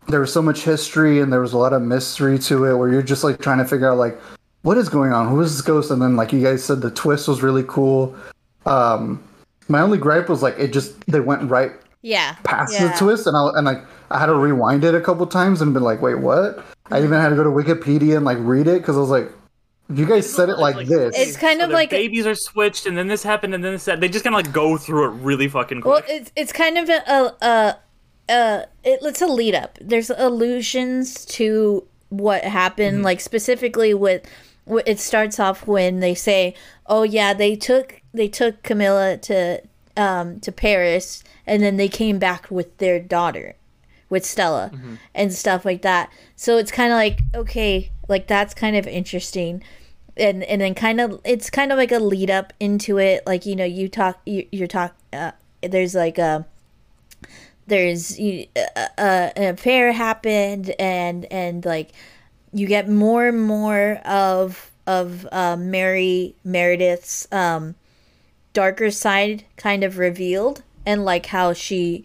there 0.09 0.21
was 0.21 0.33
so 0.33 0.43
much 0.43 0.65
history 0.65 1.21
and 1.21 1.33
there 1.33 1.41
was 1.41 1.53
a 1.53 1.59
lot 1.59 1.73
of 1.73 1.81
mystery 1.83 2.39
to 2.41 2.65
it, 2.67 2.77
where 2.77 2.91
you're 2.91 3.03
just 3.03 3.25
like 3.25 3.41
trying 3.41 3.59
to 3.59 3.65
figure 3.65 3.91
out 3.91 3.99
like 3.99 4.19
what 4.63 4.77
is 4.79 4.89
going 4.89 5.13
on, 5.13 5.29
who 5.29 5.41
is 5.41 5.57
this 5.57 5.65
ghost, 5.65 5.91
and 5.91 6.01
then 6.01 6.17
like 6.17 6.33
you 6.33 6.43
guys 6.43 6.65
said, 6.65 6.81
the 6.81 6.91
twist 6.91 7.29
was 7.29 7.43
really 7.43 7.65
cool. 7.67 8.15
Um, 8.67 9.23
my 9.69 9.81
only 9.81 9.99
gripe 9.99 10.29
was 10.29 10.43
like 10.43 10.59
it 10.59 10.73
just 10.73 11.01
they 11.07 11.21
went 11.21 11.49
right 11.51 11.73
Yeah. 12.03 12.35
past 12.45 12.73
yeah. 12.75 12.89
the 12.89 12.99
twist, 12.99 13.27
and 13.27 13.37
I 13.37 13.49
and 13.55 13.67
like 13.67 13.83
I 14.11 14.19
had 14.19 14.27
to 14.27 14.35
rewind 14.35 14.85
it 14.85 14.95
a 14.95 15.01
couple 15.01 15.27
times 15.27 15.61
and 15.61 15.73
been 15.75 15.83
like, 15.83 16.01
wait, 16.03 16.17
what? 16.19 16.65
I 16.91 16.99
even 17.03 17.19
had 17.19 17.31
to 17.31 17.37
go 17.37 17.45
to 17.45 17.51
Wikipedia 17.51 18.17
and 18.17 18.25
like 18.25 18.39
read 18.41 18.67
it 18.67 18.81
because 18.83 18.97
I 18.97 19.01
was 19.01 19.11
like, 19.11 19.31
you 19.93 20.07
guys 20.07 20.33
said 20.33 20.49
it 20.49 20.59
like 20.59 20.87
this. 20.87 21.15
It's 21.17 21.37
kind 21.37 21.61
So 21.61 21.67
of 21.67 21.71
like 21.71 21.91
babies 21.91 22.27
are 22.27 22.35
switched, 22.35 22.87
and 22.87 22.97
then 22.97 23.09
this 23.09 23.23
happened, 23.23 23.55
and 23.55 23.63
then 23.63 23.73
this. 23.73 23.85
They 23.85 24.09
just 24.09 24.25
kind 24.25 24.35
of 24.35 24.45
like 24.45 24.53
go 24.53 24.77
through 24.77 25.07
it 25.07 25.23
really 25.23 25.49
fucking 25.49 25.83
well, 25.85 26.03
it's 26.09 26.33
it's 26.37 26.53
kind 26.53 26.79
of 26.79 26.89
a 26.89 27.03
a, 27.07 27.35
a, 27.43 27.77
a 28.31 28.67
it, 28.83 29.01
it's 29.03 29.23
a 29.23 29.27
lead 29.27 29.55
up. 29.55 29.79
There's 29.81 30.11
allusions 30.11 31.25
to 31.27 31.87
what 32.09 32.45
happened, 32.45 33.03
like 33.03 33.21
specifically 33.21 33.93
with. 33.95 34.27
It 34.87 34.99
starts 34.99 35.39
off 35.39 35.67
when 35.67 36.01
they 36.01 36.15
say, 36.15 36.55
"Oh 36.87 37.03
yeah, 37.03 37.35
they 37.35 37.55
took 37.55 38.01
they 38.15 38.29
took 38.29 38.63
Camilla 38.63 39.19
to 39.19 39.61
um 39.99 40.41
to 40.41 40.51
Paris, 40.51 41.23
and 41.47 41.63
then 41.63 41.77
they 41.77 41.89
came 41.89 42.19
back 42.19 42.51
with 42.51 42.79
their 42.79 42.99
daughter." 42.99 43.57
with 44.11 44.25
Stella 44.25 44.71
and 45.15 45.33
stuff 45.33 45.65
like 45.65 45.83
that. 45.83 46.09
So 46.37 46.57
it's 46.57 46.71
kind 46.71 46.93
of 46.93 46.97
like 46.97 47.21
okay, 47.35 47.91
like 48.09 48.27
that's 48.27 48.55
kind 48.55 48.77
of 48.77 48.87
interesting. 48.87 49.63
And 50.17 50.45
and 50.45 50.61
then 50.61 50.75
kind 50.75 51.01
of 51.01 51.21
it's 51.25 51.51
kind 51.51 51.73
of 51.73 51.79
like 51.79 51.93
a 51.93 51.99
lead 51.99 52.31
up 52.31 52.53
into 52.61 52.99
it. 52.99 53.27
Like 53.27 53.47
you 53.47 53.57
know, 53.57 53.65
you 53.65 53.89
talk 53.89 54.21
you, 54.25 54.47
you're 54.53 54.69
talk 54.69 54.95
uh, 55.13 55.33
there's 55.63 55.95
like 55.95 56.19
a 56.19 56.47
there's 57.67 58.19
uh, 58.19 58.87
uh, 58.99 59.31
an 59.37 59.55
affair 59.55 59.93
happened 59.93 60.75
and 60.79 61.27
and 61.33 61.65
like 61.65 61.91
you 62.53 62.67
get 62.67 62.89
more 62.89 63.29
and 63.29 63.43
more 63.43 64.01
of 64.05 64.71
of 64.87 65.27
uh, 65.33 65.57
Mary 65.57 66.37
Meredith's 66.45 67.27
um 67.33 67.75
darker 68.53 68.91
side 68.91 69.45
kind 69.57 69.83
of 69.83 69.99
revealed 69.99 70.63
and 70.87 71.05
like 71.05 71.27
how 71.27 71.53
she 71.53 72.05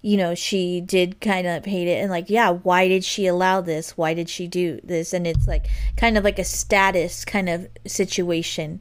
you 0.00 0.16
know 0.16 0.34
she 0.34 0.80
did 0.80 1.20
kind 1.20 1.46
of 1.46 1.64
hate 1.64 1.88
it 1.88 2.00
and 2.00 2.10
like 2.10 2.30
yeah 2.30 2.50
why 2.50 2.88
did 2.88 3.04
she 3.04 3.26
allow 3.26 3.60
this? 3.60 3.96
Why 3.96 4.14
did 4.14 4.28
she 4.28 4.46
do 4.46 4.80
this? 4.84 5.12
And 5.12 5.26
it's 5.26 5.48
like 5.48 5.66
kind 5.96 6.16
of 6.16 6.24
like 6.24 6.38
a 6.38 6.44
status 6.44 7.24
kind 7.24 7.48
of 7.48 7.68
situation 7.86 8.80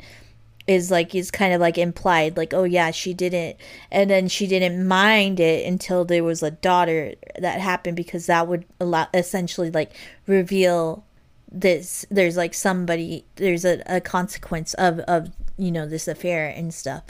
is 0.68 0.92
like 0.92 1.16
is 1.16 1.32
kind 1.32 1.54
of 1.54 1.62
like 1.62 1.78
implied 1.78 2.36
like 2.36 2.54
oh 2.54 2.66
yeah 2.66 2.92
she 2.92 3.14
didn't. 3.14 3.58
And 3.92 4.10
then 4.10 4.28
she 4.28 4.48
didn't 4.48 4.88
mind 4.88 5.40
it 5.40 5.66
until 5.66 6.06
there 6.06 6.24
was 6.24 6.44
a 6.44 6.52
daughter 6.52 7.16
that 7.40 7.62
happened 7.62 7.98
because 7.98 8.28
that 8.28 8.48
would 8.48 8.66
allow 8.80 9.08
essentially 9.14 9.72
like 9.72 9.94
reveal 10.28 11.04
this 11.52 12.06
there's 12.12 12.38
like 12.38 12.54
somebody 12.54 13.26
there's 13.36 13.64
a, 13.66 13.82
a 13.86 14.02
consequence 14.02 14.74
of 14.76 15.00
of 15.02 15.32
you 15.58 15.72
know 15.72 15.88
this 15.88 16.08
affair 16.08 16.50
and 16.50 16.74
stuff 16.74 17.04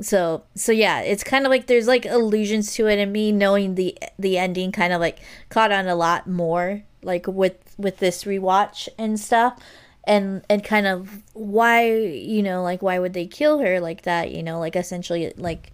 so 0.00 0.42
so 0.54 0.72
yeah 0.72 1.00
it's 1.00 1.22
kind 1.22 1.44
of 1.44 1.50
like 1.50 1.66
there's 1.66 1.86
like 1.86 2.06
allusions 2.06 2.74
to 2.74 2.86
it 2.86 2.98
and 2.98 3.12
me 3.12 3.30
knowing 3.32 3.74
the 3.74 3.96
the 4.18 4.38
ending 4.38 4.72
kind 4.72 4.92
of 4.92 5.00
like 5.00 5.18
caught 5.48 5.70
on 5.70 5.86
a 5.86 5.94
lot 5.94 6.26
more 6.26 6.82
like 7.02 7.26
with 7.26 7.74
with 7.78 7.98
this 7.98 8.24
rewatch 8.24 8.88
and 8.98 9.18
stuff. 9.18 9.58
And 10.04 10.42
and 10.48 10.64
kind 10.64 10.86
of 10.86 11.22
why 11.34 11.92
you 11.92 12.42
know 12.42 12.62
like 12.62 12.82
why 12.82 12.98
would 12.98 13.12
they 13.12 13.26
kill 13.26 13.58
her 13.58 13.80
like 13.80 14.02
that 14.02 14.32
you 14.32 14.42
know? 14.42 14.58
Like 14.58 14.76
essentially 14.76 15.32
like 15.36 15.72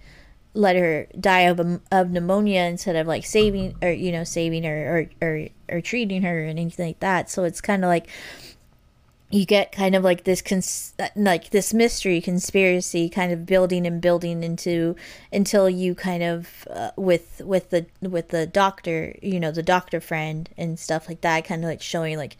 let 0.55 0.75
her 0.75 1.07
die 1.19 1.41
of 1.41 1.61
um, 1.61 1.81
of 1.93 2.11
pneumonia 2.11 2.63
instead 2.63 2.97
of 2.97 3.07
like 3.07 3.25
saving 3.25 3.77
or 3.83 3.91
you 3.91 4.11
know 4.11 4.25
saving 4.25 4.65
her 4.65 5.09
or 5.23 5.27
or, 5.27 5.49
or 5.69 5.81
treating 5.81 6.23
her 6.23 6.41
and 6.43 6.59
anything 6.59 6.89
like 6.89 7.01
that. 7.01 7.31
So 7.31 7.45
it's 7.45 7.61
kind 7.61 7.85
of 7.85 7.89
like 7.89 8.09
you 9.37 9.45
get 9.45 9.71
kind 9.71 9.95
of 9.95 10.03
like 10.03 10.25
this 10.25 10.41
cons- 10.41 10.95
like 11.15 11.51
this 11.51 11.75
mystery 11.75 12.21
conspiracy 12.21 13.09
kind 13.09 13.33
of 13.33 13.45
building 13.45 13.87
and 13.87 14.01
building 14.01 14.43
into 14.43 14.97
until 15.33 15.69
you 15.69 15.95
kind 15.95 16.23
of 16.23 16.67
uh, 16.71 16.91
with 16.97 17.43
with 17.45 17.71
the 17.71 17.87
with 18.01 18.29
the 18.29 18.47
doctor 18.47 19.15
you 19.23 19.39
know 19.39 19.51
the 19.51 19.63
doctor 19.63 20.01
friend 20.01 20.49
and 20.57 20.79
stuff 20.79 21.09
like 21.09 21.21
that 21.21 21.45
kind 21.45 21.63
of 21.63 21.69
like 21.69 21.83
showing 21.83 22.17
like 22.17 22.37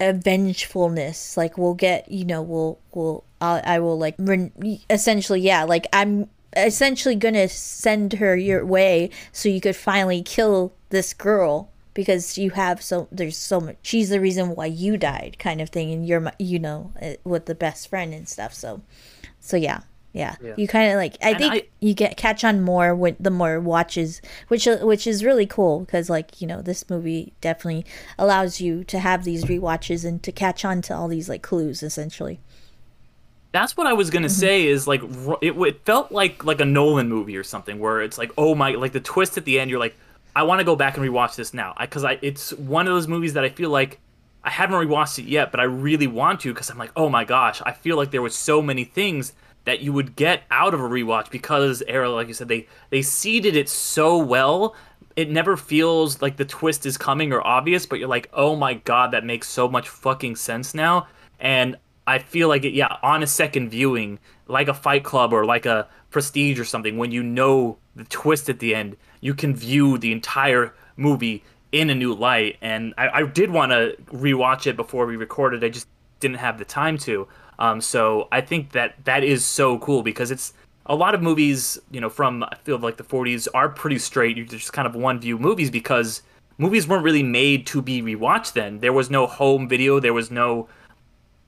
a 0.00 0.12
vengefulness 0.12 1.36
like 1.36 1.58
we'll 1.58 1.74
get 1.74 2.10
you 2.10 2.24
know 2.24 2.40
we'll 2.40 2.78
we'll 2.94 3.24
I'll, 3.40 3.60
i 3.64 3.78
will 3.78 3.98
like 3.98 4.14
re- 4.18 4.80
essentially 4.88 5.40
yeah 5.40 5.64
like 5.64 5.86
i'm 5.92 6.28
essentially 6.56 7.14
gonna 7.14 7.48
send 7.48 8.14
her 8.14 8.36
your 8.36 8.64
way 8.64 9.10
so 9.32 9.48
you 9.48 9.60
could 9.60 9.76
finally 9.76 10.22
kill 10.22 10.72
this 10.90 11.12
girl 11.12 11.70
because 11.98 12.38
you 12.38 12.50
have 12.50 12.80
so 12.80 13.08
there's 13.10 13.36
so 13.36 13.58
much 13.60 13.76
she's 13.82 14.08
the 14.08 14.20
reason 14.20 14.54
why 14.54 14.66
you 14.66 14.96
died 14.96 15.36
kind 15.40 15.60
of 15.60 15.68
thing 15.68 15.90
and 15.92 16.06
you're 16.06 16.20
my, 16.20 16.32
you 16.38 16.56
know 16.56 16.92
uh, 17.02 17.14
with 17.24 17.46
the 17.46 17.56
best 17.56 17.88
friend 17.88 18.14
and 18.14 18.28
stuff 18.28 18.54
so 18.54 18.80
so 19.40 19.56
yeah 19.56 19.80
yeah. 20.14 20.36
Yeah. 20.42 20.54
You 20.56 20.66
kind 20.66 20.90
of 20.90 20.96
like 20.96 21.16
I 21.22 21.30
And 21.30 21.38
think 21.38 21.54
I- 21.54 21.66
you 21.80 21.92
get 21.94 22.16
catch 22.16 22.42
on 22.42 22.62
more 22.62 22.94
with 22.94 23.16
the 23.20 23.30
more 23.30 23.60
watches, 23.60 24.22
which 24.48 24.66
which 24.66 25.06
is 25.06 25.22
really 25.22 25.46
cool 25.46 25.80
because 25.80 26.08
like 26.08 26.40
you 26.40 26.46
know 26.46 26.62
this 26.62 26.88
movie 26.88 27.34
definitely 27.42 27.84
allows 28.18 28.58
you 28.60 28.84
to 28.84 28.98
have 29.00 29.24
these 29.24 29.44
rewatches 29.44 30.06
and 30.08 30.22
to 30.22 30.32
catch 30.32 30.64
on 30.64 30.80
to 30.82 30.96
all 30.96 31.08
these 31.08 31.28
like 31.28 31.42
clues 31.42 31.82
essentially. 31.82 32.40
That's 33.52 33.76
what 33.76 33.86
I 33.86 33.92
was 33.92 34.08
gonna 34.10 34.28
say. 34.30 34.66
Is 34.66 34.86
like 34.88 35.02
it, 35.42 35.52
it 35.56 35.84
felt 35.84 36.10
like 36.10 36.42
like 36.42 36.60
a 36.60 36.64
Nolan 36.64 37.08
movie 37.08 37.36
or 37.36 37.44
something, 37.44 37.78
where 37.78 38.00
it's 38.02 38.18
like, 38.18 38.32
oh 38.38 38.54
my, 38.54 38.72
like 38.72 38.92
the 38.92 39.00
twist 39.00 39.36
at 39.38 39.44
the 39.44 39.60
end. 39.60 39.70
You're 39.70 39.78
like, 39.78 39.96
I 40.36 40.42
want 40.44 40.60
to 40.60 40.64
go 40.64 40.76
back 40.76 40.96
and 40.96 41.04
rewatch 41.04 41.36
this 41.36 41.52
now, 41.52 41.74
because 41.80 42.04
I, 42.04 42.18
it's 42.22 42.52
one 42.52 42.86
of 42.86 42.94
those 42.94 43.08
movies 43.08 43.34
that 43.34 43.44
I 43.44 43.48
feel 43.48 43.70
like 43.70 43.98
I 44.44 44.50
haven't 44.50 44.76
rewatched 44.76 45.18
it 45.18 45.24
yet, 45.24 45.50
but 45.50 45.60
I 45.60 45.64
really 45.64 46.06
want 46.06 46.40
to, 46.40 46.52
because 46.52 46.70
I'm 46.70 46.78
like, 46.78 46.92
oh 46.96 47.08
my 47.08 47.24
gosh, 47.24 47.60
I 47.66 47.72
feel 47.72 47.96
like 47.96 48.10
there 48.10 48.22
was 48.22 48.34
so 48.34 48.62
many 48.62 48.84
things 48.84 49.32
that 49.64 49.80
you 49.80 49.92
would 49.92 50.16
get 50.16 50.44
out 50.50 50.72
of 50.72 50.80
a 50.80 50.88
rewatch 50.88 51.30
because 51.30 51.82
Ariel, 51.88 52.14
like 52.14 52.28
you 52.28 52.34
said, 52.34 52.48
they 52.48 52.66
they 52.88 53.02
seeded 53.02 53.56
it 53.56 53.68
so 53.68 54.16
well. 54.16 54.74
It 55.16 55.30
never 55.30 55.56
feels 55.56 56.22
like 56.22 56.36
the 56.36 56.44
twist 56.44 56.86
is 56.86 56.96
coming 56.96 57.32
or 57.32 57.44
obvious, 57.46 57.84
but 57.84 57.98
you're 57.98 58.08
like, 58.08 58.30
oh 58.32 58.54
my 58.56 58.74
god, 58.74 59.10
that 59.10 59.24
makes 59.24 59.48
so 59.48 59.68
much 59.68 59.88
fucking 59.88 60.36
sense 60.36 60.74
now. 60.74 61.08
And 61.40 61.76
I 62.06 62.20
feel 62.20 62.48
like 62.48 62.64
it, 62.64 62.72
yeah, 62.72 62.96
on 63.02 63.22
a 63.22 63.26
second 63.26 63.68
viewing, 63.68 64.20
like 64.46 64.68
a 64.68 64.74
Fight 64.74 65.04
Club 65.04 65.32
or 65.32 65.44
like 65.44 65.66
a 65.66 65.88
Prestige 66.10 66.58
or 66.58 66.64
something, 66.64 66.96
when 66.96 67.10
you 67.10 67.22
know 67.22 67.76
the 67.96 68.04
twist 68.04 68.48
at 68.48 68.60
the 68.60 68.74
end, 68.74 68.96
you 69.20 69.34
can 69.34 69.54
view 69.54 69.98
the 69.98 70.12
entire 70.12 70.74
movie 70.96 71.42
in 71.72 71.90
a 71.90 71.94
new 71.94 72.14
light. 72.14 72.56
And 72.60 72.94
I, 72.96 73.08
I 73.08 73.22
did 73.24 73.50
want 73.50 73.72
to 73.72 73.96
rewatch 74.12 74.66
it 74.66 74.76
before 74.76 75.06
we 75.06 75.16
recorded. 75.16 75.62
I 75.64 75.68
just 75.68 75.86
didn't 76.20 76.38
have 76.38 76.58
the 76.58 76.64
time 76.64 76.98
to. 76.98 77.28
Um, 77.58 77.80
so 77.80 78.28
I 78.32 78.40
think 78.40 78.72
that 78.72 79.04
that 79.04 79.24
is 79.24 79.44
so 79.44 79.78
cool 79.78 80.02
because 80.02 80.30
it's 80.30 80.52
a 80.86 80.94
lot 80.94 81.14
of 81.14 81.22
movies, 81.22 81.78
you 81.90 82.00
know, 82.00 82.08
from 82.08 82.42
I 82.44 82.54
feel 82.62 82.78
like 82.78 82.96
the 82.96 83.04
40s 83.04 83.48
are 83.52 83.68
pretty 83.68 83.98
straight. 83.98 84.36
You're 84.36 84.46
just 84.46 84.72
kind 84.72 84.86
of 84.86 84.94
one 84.94 85.20
view 85.20 85.38
movies 85.38 85.70
because 85.70 86.22
movies 86.56 86.88
weren't 86.88 87.04
really 87.04 87.22
made 87.22 87.66
to 87.68 87.82
be 87.82 88.00
rewatched 88.00 88.52
then. 88.54 88.78
There 88.80 88.92
was 88.92 89.10
no 89.10 89.26
home 89.26 89.68
video, 89.68 90.00
there 90.00 90.14
was 90.14 90.30
no 90.30 90.68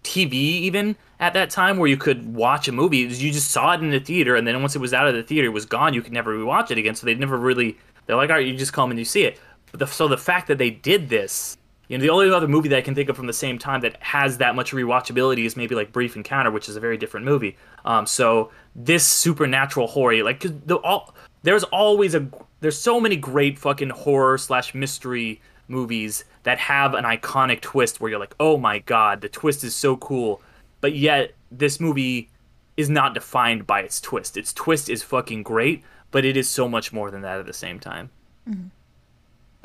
TV 0.03 0.33
even 0.33 0.97
at 1.21 1.35
that 1.35 1.51
time 1.51 1.77
where 1.77 1.89
you 1.89 1.99
could 1.99 2.35
watch 2.35 2.67
a 2.67 2.73
movie. 2.73 2.99
You 2.99 3.31
just 3.31 3.51
saw 3.51 3.75
it 3.75 3.81
in 3.81 3.91
the 3.91 4.01
theater, 4.01 4.35
and 4.35 4.47
then 4.47 4.61
once 4.61 4.75
it 4.75 4.81
was 4.81 4.93
out 4.93 5.07
of 5.07 5.15
the 5.15 5.23
theater, 5.23 5.47
it 5.47 5.53
was 5.53 5.67
gone. 5.67 5.95
You 5.95 6.03
could 6.03 6.13
never 6.13 6.37
rewatch 6.37 6.71
it 6.71 6.79
again. 6.79 6.95
So 6.95 7.07
they'd 7.07 7.21
never 7.21 7.37
really. 7.37 7.79
They're 8.07 8.17
like, 8.17 8.31
all 8.31 8.37
right, 8.37 8.47
you 8.47 8.57
just 8.57 8.73
come 8.73 8.91
and 8.91 8.99
you 8.99 9.05
see 9.05 9.25
it. 9.25 9.39
The, 9.73 9.87
so 9.87 10.09
the 10.09 10.19
fact 10.19 10.49
that 10.49 10.59
they 10.59 10.71
did 10.71 11.09
this, 11.09 11.57
you 11.89 11.97
know, 11.97 12.03
the 12.03 12.11
only 12.11 12.33
other 12.33 12.49
movie 12.49 12.69
that 12.71 12.79
I 12.79 12.81
can 12.81 12.95
think 12.95 13.09
of 13.09 13.17
from 13.17 13.27
the 13.27 13.33
same 13.33 13.59
time 13.59 13.83
that 13.83 14.03
has 14.03 14.39
that 14.39 14.57
much 14.57 14.73
rewatchability 14.73 15.45
is 15.45 15.57
maybe 15.57 15.75
like 15.75 15.93
Brief 15.93 16.17
Encounter, 16.17 16.51
which 16.51 16.69
is 16.69 16.75
a 16.75 16.81
very 16.81 16.97
different 16.97 17.27
movie. 17.27 17.57
Um, 17.85 18.07
so 18.07 18.51
this 18.75 19.07
supernatural 19.07 19.87
horror, 19.87 20.25
like 20.25 20.41
the 20.41 20.77
all 20.77 21.15
there's 21.43 21.65
always 21.65 22.15
a 22.15 22.29
there's 22.61 22.79
so 22.79 23.01
many 23.01 23.17
great 23.17 23.59
fucking 23.59 23.91
horror 23.91 24.39
slash 24.39 24.75
mystery 24.75 25.41
movies 25.69 26.25
that 26.43 26.59
have 26.59 26.95
an 26.95 27.05
iconic 27.05 27.61
twist 27.61 28.01
where 28.01 28.11
you're 28.11 28.21
like, 28.21 28.35
oh 28.41 28.57
my 28.57 28.79
god, 28.81 29.21
the 29.21 29.29
twist 29.29 29.63
is 29.65 29.75
so 29.75 29.97
cool, 29.97 30.43
but 30.81 30.95
yet 30.95 31.33
this 31.51 31.81
movie 31.81 32.31
is 32.77 32.89
not 32.89 33.15
defined 33.15 33.67
by 33.67 33.81
its 33.81 34.01
twist. 34.01 34.37
Its 34.37 34.53
twist 34.53 34.89
is 34.89 35.03
fucking 35.03 35.43
great, 35.43 35.83
but 36.11 36.25
it 36.25 36.37
is 36.37 36.49
so 36.49 36.69
much 36.69 36.93
more 36.93 37.11
than 37.11 37.23
that 37.23 37.39
at 37.39 37.47
the 37.47 37.53
same 37.53 37.79
time. 37.79 38.11
Mm-hmm. 38.49 38.69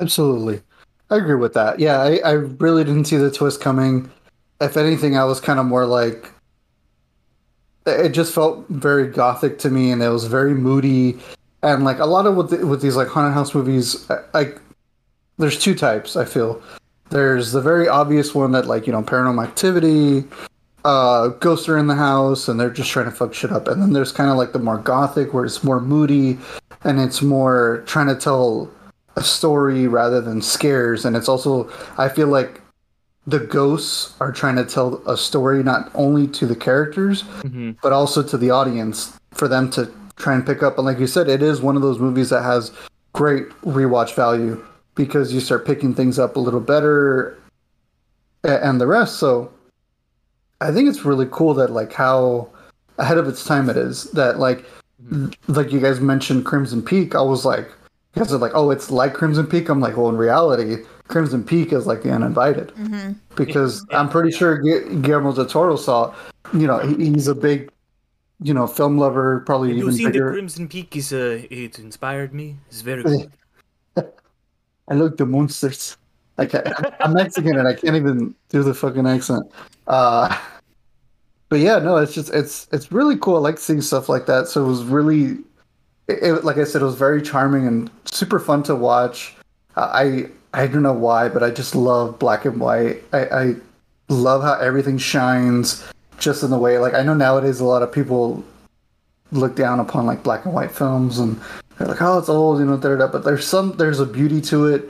Absolutely. 0.00 0.62
I 1.10 1.16
agree 1.16 1.36
with 1.36 1.54
that. 1.54 1.78
Yeah, 1.78 2.00
I, 2.00 2.18
I 2.24 2.32
really 2.32 2.84
didn't 2.84 3.06
see 3.06 3.16
the 3.16 3.30
twist 3.30 3.60
coming. 3.60 4.10
If 4.60 4.76
anything, 4.76 5.16
I 5.16 5.24
was 5.24 5.40
kind 5.40 5.58
of 5.58 5.66
more 5.66 5.86
like 5.86 6.32
it 7.86 8.10
just 8.10 8.34
felt 8.34 8.66
very 8.68 9.06
gothic 9.06 9.58
to 9.60 9.70
me 9.70 9.92
and 9.92 10.02
it 10.02 10.08
was 10.08 10.24
very 10.24 10.54
moody 10.54 11.16
and 11.62 11.84
like 11.84 12.00
a 12.00 12.04
lot 12.04 12.26
of 12.26 12.36
with 12.36 12.50
the, 12.50 12.66
with 12.66 12.82
these 12.82 12.96
like 12.96 13.08
haunted 13.08 13.32
house 13.32 13.54
movies 13.54 14.08
like 14.34 14.60
there's 15.38 15.58
two 15.58 15.74
types 15.74 16.16
i 16.16 16.24
feel 16.24 16.60
there's 17.10 17.52
the 17.52 17.60
very 17.60 17.88
obvious 17.88 18.34
one 18.34 18.52
that 18.52 18.66
like 18.66 18.86
you 18.86 18.92
know 18.92 19.02
paranormal 19.02 19.42
activity 19.46 20.24
uh 20.86 21.28
ghosts 21.40 21.68
are 21.68 21.76
in 21.76 21.88
the 21.88 21.96
house 21.96 22.46
and 22.46 22.60
they're 22.60 22.70
just 22.70 22.90
trying 22.90 23.06
to 23.06 23.10
fuck 23.10 23.34
shit 23.34 23.50
up. 23.50 23.66
And 23.66 23.82
then 23.82 23.92
there's 23.92 24.12
kind 24.12 24.30
of 24.30 24.36
like 24.36 24.52
the 24.52 24.60
more 24.60 24.78
gothic 24.78 25.34
where 25.34 25.44
it's 25.44 25.64
more 25.64 25.80
moody 25.80 26.38
and 26.84 27.00
it's 27.00 27.22
more 27.22 27.82
trying 27.86 28.06
to 28.06 28.14
tell 28.14 28.70
a 29.16 29.22
story 29.24 29.88
rather 29.88 30.20
than 30.20 30.40
scares. 30.40 31.04
And 31.04 31.16
it's 31.16 31.28
also 31.28 31.68
i 31.98 32.08
feel 32.08 32.28
like 32.28 32.60
the 33.26 33.40
ghosts 33.40 34.14
are 34.20 34.30
trying 34.30 34.54
to 34.54 34.64
tell 34.64 35.02
a 35.08 35.16
story 35.16 35.64
not 35.64 35.90
only 35.94 36.28
to 36.28 36.46
the 36.46 36.54
characters 36.54 37.24
but 37.82 37.92
also 37.92 38.22
to 38.22 38.38
the 38.38 38.50
audience 38.50 39.18
for 39.32 39.48
them 39.48 39.68
to 39.70 39.92
try 40.14 40.34
and 40.34 40.46
pick 40.46 40.62
up. 40.62 40.78
And 40.78 40.86
like 40.86 41.00
you 41.00 41.08
said 41.08 41.28
it 41.28 41.42
is 41.42 41.60
one 41.60 41.74
of 41.74 41.82
those 41.82 41.98
movies 41.98 42.30
that 42.30 42.44
has 42.44 42.70
great 43.12 43.48
rewatch 43.62 44.14
value 44.14 44.64
because 44.94 45.32
you 45.32 45.40
start 45.40 45.66
picking 45.66 45.94
things 45.96 46.16
up 46.16 46.36
a 46.36 46.40
little 46.40 46.60
better 46.60 47.36
and 48.44 48.80
the 48.80 48.86
rest. 48.86 49.18
So 49.18 49.50
i 50.60 50.70
think 50.72 50.88
it's 50.88 51.04
really 51.04 51.26
cool 51.30 51.54
that 51.54 51.70
like 51.70 51.92
how 51.92 52.48
ahead 52.98 53.18
of 53.18 53.28
its 53.28 53.44
time 53.44 53.68
it 53.68 53.76
is 53.76 54.04
that 54.12 54.38
like 54.38 54.64
like 55.48 55.72
you 55.72 55.80
guys 55.80 56.00
mentioned 56.00 56.44
crimson 56.44 56.82
peak 56.82 57.14
i 57.14 57.20
was 57.20 57.44
like 57.44 57.68
you 58.14 58.22
guys 58.22 58.32
are 58.32 58.38
like 58.38 58.52
oh 58.54 58.70
it's 58.70 58.90
like 58.90 59.14
crimson 59.14 59.46
peak 59.46 59.68
i'm 59.68 59.80
like 59.80 59.96
well 59.96 60.08
in 60.08 60.16
reality 60.16 60.78
crimson 61.08 61.44
peak 61.44 61.72
is 61.72 61.86
like 61.86 62.02
the 62.02 62.10
uninvited 62.10 62.72
because 63.34 63.84
i'm 63.90 64.08
pretty 64.08 64.30
sure 64.30 64.58
Gu- 64.58 65.00
guillermo 65.02 65.32
del 65.32 65.46
toro 65.46 65.76
saw 65.76 66.14
you 66.52 66.66
know 66.66 66.78
he, 66.78 67.12
he's 67.12 67.28
a 67.28 67.34
big 67.34 67.70
you 68.40 68.52
know 68.52 68.66
film 68.66 68.98
lover 68.98 69.40
probably 69.40 69.70
You 69.70 69.78
even 69.78 69.92
see 69.92 70.04
the 70.04 70.10
bigger 70.10 70.32
Crimson 70.32 70.68
Peak 70.68 70.94
is 70.96 71.12
uh, 71.12 71.42
it 71.50 71.78
inspired 71.78 72.34
me. 72.34 72.56
It's 72.68 72.82
very 72.82 73.02
good. 73.02 73.32
I 74.88 74.94
look 74.94 75.16
the 75.16 75.26
monsters. 75.26 75.96
I, 76.38 76.46
I'm 77.00 77.14
Mexican 77.14 77.58
and 77.58 77.66
I 77.66 77.74
can't 77.74 77.96
even 77.96 78.34
do 78.50 78.62
the 78.62 78.74
fucking 78.74 79.06
accent. 79.06 79.50
Uh, 79.86 80.36
but 81.48 81.60
yeah, 81.60 81.78
no, 81.78 81.96
it's 81.96 82.12
just 82.14 82.32
it's 82.34 82.68
it's 82.72 82.90
really 82.92 83.16
cool. 83.16 83.36
I 83.36 83.40
like 83.40 83.58
seeing 83.58 83.80
stuff 83.80 84.08
like 84.08 84.26
that. 84.26 84.48
So 84.48 84.64
it 84.64 84.68
was 84.68 84.82
really, 84.84 85.38
it, 86.08 86.22
it- 86.22 86.44
like 86.44 86.58
I 86.58 86.64
said, 86.64 86.82
it 86.82 86.84
was 86.84 86.96
very 86.96 87.22
charming 87.22 87.66
and 87.66 87.90
super 88.04 88.38
fun 88.38 88.62
to 88.64 88.74
watch. 88.74 89.34
Uh, 89.76 89.90
I 89.92 90.26
I 90.52 90.66
don't 90.66 90.82
know 90.82 90.92
why, 90.92 91.28
but 91.28 91.42
I 91.42 91.50
just 91.50 91.74
love 91.74 92.18
black 92.18 92.44
and 92.44 92.58
white. 92.60 93.02
I, 93.12 93.26
I 93.26 93.54
love 94.08 94.42
how 94.42 94.54
everything 94.54 94.98
shines 94.98 95.84
just 96.18 96.42
in 96.42 96.50
the 96.50 96.58
way. 96.58 96.78
Like 96.78 96.94
I 96.94 97.02
know 97.02 97.14
nowadays 97.14 97.60
a 97.60 97.64
lot 97.64 97.82
of 97.82 97.92
people 97.92 98.42
look 99.32 99.56
down 99.56 99.80
upon 99.80 100.06
like 100.06 100.22
black 100.22 100.44
and 100.44 100.54
white 100.54 100.70
films 100.70 101.18
and 101.18 101.38
they're 101.78 101.88
like, 101.88 102.00
oh, 102.00 102.18
it's 102.18 102.28
old, 102.28 102.58
you 102.58 102.64
know, 102.64 102.76
da, 102.76 102.96
da. 102.96 103.06
but 103.06 103.22
there's 103.24 103.46
some 103.46 103.76
there's 103.76 104.00
a 104.00 104.06
beauty 104.06 104.40
to 104.42 104.66
it 104.66 104.88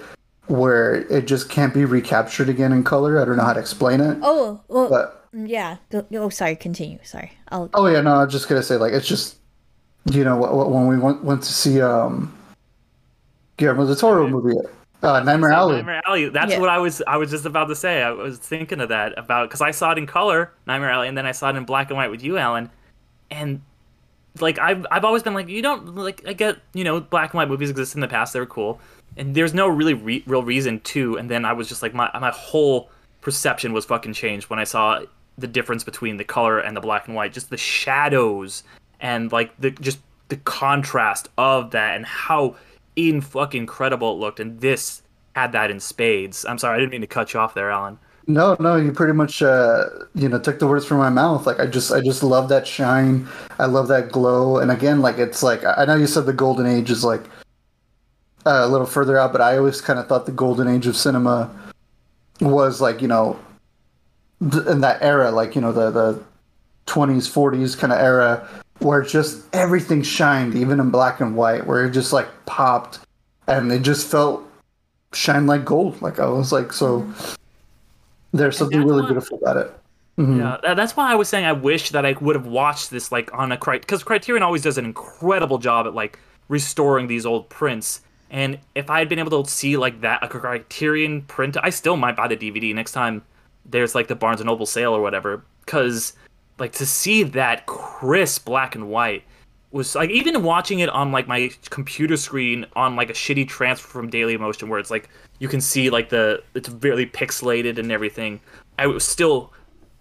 where 0.48 0.94
it 1.12 1.26
just 1.26 1.48
can't 1.50 1.72
be 1.74 1.84
recaptured 1.84 2.48
again 2.48 2.72
in 2.72 2.84
color. 2.84 3.20
I 3.20 3.24
don't 3.24 3.36
know 3.36 3.44
how 3.44 3.52
to 3.52 3.60
explain 3.60 4.00
it, 4.00 4.18
Oh, 4.22 4.60
well, 4.68 4.88
but 4.88 5.28
yeah. 5.32 5.76
Go, 5.90 6.06
oh, 6.14 6.28
sorry. 6.28 6.56
Continue. 6.56 6.98
Sorry. 7.04 7.32
I'll. 7.50 7.70
oh 7.74 7.86
yeah, 7.86 8.00
no, 8.00 8.14
I 8.14 8.24
was 8.24 8.32
just 8.32 8.48
gonna 8.48 8.62
say 8.62 8.76
like 8.76 8.92
it's 8.92 9.06
just 9.08 9.36
you 10.12 10.22
know 10.24 10.36
wh- 10.40 10.50
wh- 10.68 10.72
when 10.72 10.86
we 10.86 10.98
went 10.98 11.24
went 11.24 11.42
to 11.42 11.52
see 11.52 11.80
um 11.80 12.32
Guillermo 13.56 13.86
del 13.86 13.96
Toro 13.96 14.28
movie, 14.28 14.56
uh, 15.02 15.20
Nightmare 15.20 15.50
Alley. 15.52 15.76
Nightmare 15.76 16.02
Alley. 16.06 16.28
That's 16.28 16.52
Yeah. 16.52 16.60
what 16.60 16.68
I 16.68 16.78
was. 16.78 17.02
I 17.06 17.16
was 17.16 17.30
just 17.30 17.46
about 17.46 17.66
to 17.66 17.76
say. 17.76 18.02
I 18.02 18.10
was 18.10 18.38
thinking 18.38 18.80
of 18.80 18.88
that 18.90 19.18
about 19.18 19.48
because 19.48 19.60
I 19.62 19.70
saw 19.70 19.92
it 19.92 19.98
in 19.98 20.06
color, 20.06 20.52
Nightmare 20.66 20.90
Alley, 20.90 21.08
and 21.08 21.16
then 21.16 21.26
I 21.26 21.32
saw 21.32 21.50
it 21.50 21.56
in 21.56 21.64
black 21.64 21.88
and 21.88 21.96
white 21.96 22.10
with 22.10 22.22
you, 22.22 22.38
Alan. 22.38 22.70
And 23.30 23.62
like 24.40 24.58
I've 24.58 24.86
I've 24.90 25.04
always 25.04 25.22
been 25.22 25.34
like 25.34 25.48
you 25.48 25.62
don't 25.62 25.94
like 25.94 26.22
I 26.26 26.32
get 26.32 26.58
you 26.74 26.84
know 26.84 27.00
black 27.00 27.32
and 27.32 27.38
white 27.38 27.48
movies 27.48 27.70
exist 27.70 27.94
in 27.94 28.00
the 28.00 28.08
past. 28.08 28.32
They 28.32 28.40
were 28.40 28.46
cool, 28.46 28.80
and 29.16 29.34
there's 29.34 29.54
no 29.54 29.68
really 29.68 29.94
re- 29.94 30.24
real 30.26 30.42
reason 30.42 30.80
to. 30.80 31.16
And 31.16 31.30
then 31.30 31.44
I 31.44 31.52
was 31.52 31.68
just 31.68 31.82
like 31.82 31.94
my 31.94 32.10
my 32.20 32.30
whole 32.30 32.90
perception 33.20 33.72
was 33.72 33.84
fucking 33.84 34.12
changed 34.12 34.50
when 34.50 34.58
I 34.58 34.64
saw 34.64 35.02
the 35.38 35.46
difference 35.46 35.84
between 35.84 36.16
the 36.16 36.24
color 36.24 36.58
and 36.58 36.76
the 36.76 36.80
black 36.80 37.06
and 37.06 37.16
white. 37.16 37.32
Just 37.32 37.50
the 37.50 37.56
shadows 37.56 38.62
and 39.00 39.30
like 39.32 39.58
the 39.60 39.70
just 39.70 39.98
the 40.28 40.36
contrast 40.36 41.28
of 41.38 41.70
that 41.70 41.96
and 41.96 42.04
how 42.04 42.56
in 42.96 43.20
fucking 43.20 43.62
incredible 43.62 44.12
it 44.12 44.18
looked. 44.18 44.40
And 44.40 44.60
this 44.60 45.02
had 45.34 45.52
that 45.52 45.70
in 45.70 45.80
spades. 45.80 46.44
I'm 46.44 46.58
sorry, 46.58 46.76
I 46.76 46.80
didn't 46.80 46.92
mean 46.92 47.02
to 47.02 47.06
cut 47.06 47.34
you 47.34 47.40
off 47.40 47.54
there, 47.54 47.70
Alan. 47.70 47.98
No, 48.28 48.56
no, 48.58 48.74
you 48.76 48.90
pretty 48.90 49.12
much 49.12 49.40
uh, 49.40 49.84
you 50.14 50.28
know 50.28 50.38
took 50.40 50.58
the 50.58 50.66
words 50.66 50.84
from 50.84 50.98
my 50.98 51.10
mouth. 51.10 51.46
Like 51.46 51.60
I 51.60 51.66
just 51.66 51.92
I 51.92 52.00
just 52.00 52.22
love 52.24 52.48
that 52.48 52.66
shine. 52.66 53.28
I 53.58 53.66
love 53.66 53.86
that 53.88 54.10
glow. 54.10 54.58
And 54.58 54.70
again, 54.72 55.00
like 55.00 55.18
it's 55.18 55.42
like 55.42 55.64
I 55.64 55.84
know 55.84 55.94
you 55.94 56.08
said 56.08 56.26
the 56.26 56.32
golden 56.32 56.66
age 56.66 56.90
is 56.90 57.04
like 57.04 57.22
uh, 58.44 58.62
a 58.64 58.68
little 58.68 58.86
further 58.86 59.16
out, 59.16 59.32
but 59.32 59.40
I 59.40 59.56
always 59.56 59.80
kind 59.80 59.98
of 59.98 60.08
thought 60.08 60.26
the 60.26 60.32
golden 60.32 60.66
age 60.66 60.88
of 60.88 60.96
cinema 60.96 61.54
was 62.40 62.80
like 62.80 63.00
you 63.00 63.08
know 63.08 63.38
th- 64.50 64.66
in 64.66 64.80
that 64.80 65.02
era, 65.02 65.30
like 65.30 65.54
you 65.54 65.60
know 65.60 65.72
the 65.72 65.90
the 65.92 66.20
twenties, 66.86 67.28
forties 67.28 67.76
kind 67.76 67.92
of 67.92 68.00
era 68.00 68.48
where 68.80 69.02
just 69.02 69.44
everything 69.54 70.02
shined, 70.02 70.54
even 70.54 70.80
in 70.80 70.90
black 70.90 71.20
and 71.20 71.36
white, 71.36 71.66
where 71.66 71.84
it 71.86 71.92
just 71.92 72.12
like 72.12 72.28
popped, 72.46 72.98
and 73.46 73.70
it 73.70 73.82
just 73.82 74.10
felt 74.10 74.42
shine 75.12 75.46
like 75.46 75.64
gold. 75.64 76.02
Like 76.02 76.18
I 76.18 76.26
was 76.26 76.50
like 76.50 76.72
so. 76.72 77.08
There's 78.36 78.56
something 78.56 78.84
really 78.84 79.02
what- 79.02 79.08
beautiful 79.08 79.38
about 79.38 79.56
it. 79.56 79.72
Yeah, 80.18 80.24
mm-hmm. 80.24 80.74
that's 80.74 80.96
why 80.96 81.12
I 81.12 81.14
was 81.14 81.28
saying 81.28 81.44
I 81.44 81.52
wish 81.52 81.90
that 81.90 82.06
I 82.06 82.12
would 82.12 82.36
have 82.36 82.46
watched 82.46 82.90
this 82.90 83.12
like 83.12 83.30
on 83.34 83.52
a 83.52 83.58
because 83.58 84.02
Criterion 84.02 84.42
always 84.42 84.62
does 84.62 84.78
an 84.78 84.86
incredible 84.86 85.58
job 85.58 85.86
at 85.86 85.94
like 85.94 86.18
restoring 86.48 87.06
these 87.06 87.26
old 87.26 87.50
prints. 87.50 88.00
And 88.30 88.58
if 88.74 88.88
I 88.88 88.98
had 88.98 89.10
been 89.10 89.18
able 89.18 89.42
to 89.42 89.50
see 89.50 89.76
like 89.76 90.00
that 90.00 90.24
a 90.24 90.28
Criterion 90.28 91.20
print, 91.22 91.58
I 91.62 91.68
still 91.68 91.98
might 91.98 92.16
buy 92.16 92.28
the 92.28 92.36
DVD 92.36 92.74
next 92.74 92.92
time 92.92 93.22
there's 93.70 93.94
like 93.94 94.08
the 94.08 94.14
Barnes 94.14 94.40
and 94.40 94.48
Noble 94.48 94.66
sale 94.66 94.94
or 94.94 95.00
whatever. 95.00 95.44
Because 95.64 96.14
like 96.58 96.72
to 96.72 96.86
see 96.86 97.22
that 97.22 97.66
crisp 97.66 98.46
black 98.46 98.74
and 98.74 98.88
white 98.88 99.22
was 99.70 99.94
like 99.94 100.10
even 100.10 100.42
watching 100.42 100.78
it 100.78 100.88
on 100.88 101.12
like 101.12 101.28
my 101.28 101.50
computer 101.70 102.16
screen 102.16 102.64
on 102.74 102.96
like 102.96 103.10
a 103.10 103.14
shitty 103.14 103.46
transfer 103.48 103.88
from 103.88 104.10
Dailymotion 104.10 104.68
where 104.68 104.78
it's 104.78 104.90
like 104.90 105.08
you 105.38 105.48
can 105.48 105.60
see 105.60 105.90
like 105.90 106.08
the 106.08 106.42
it's 106.54 106.68
very 106.68 107.06
pixelated 107.06 107.78
and 107.78 107.92
everything. 107.92 108.40
I 108.78 108.86
was 108.86 109.04
still 109.04 109.52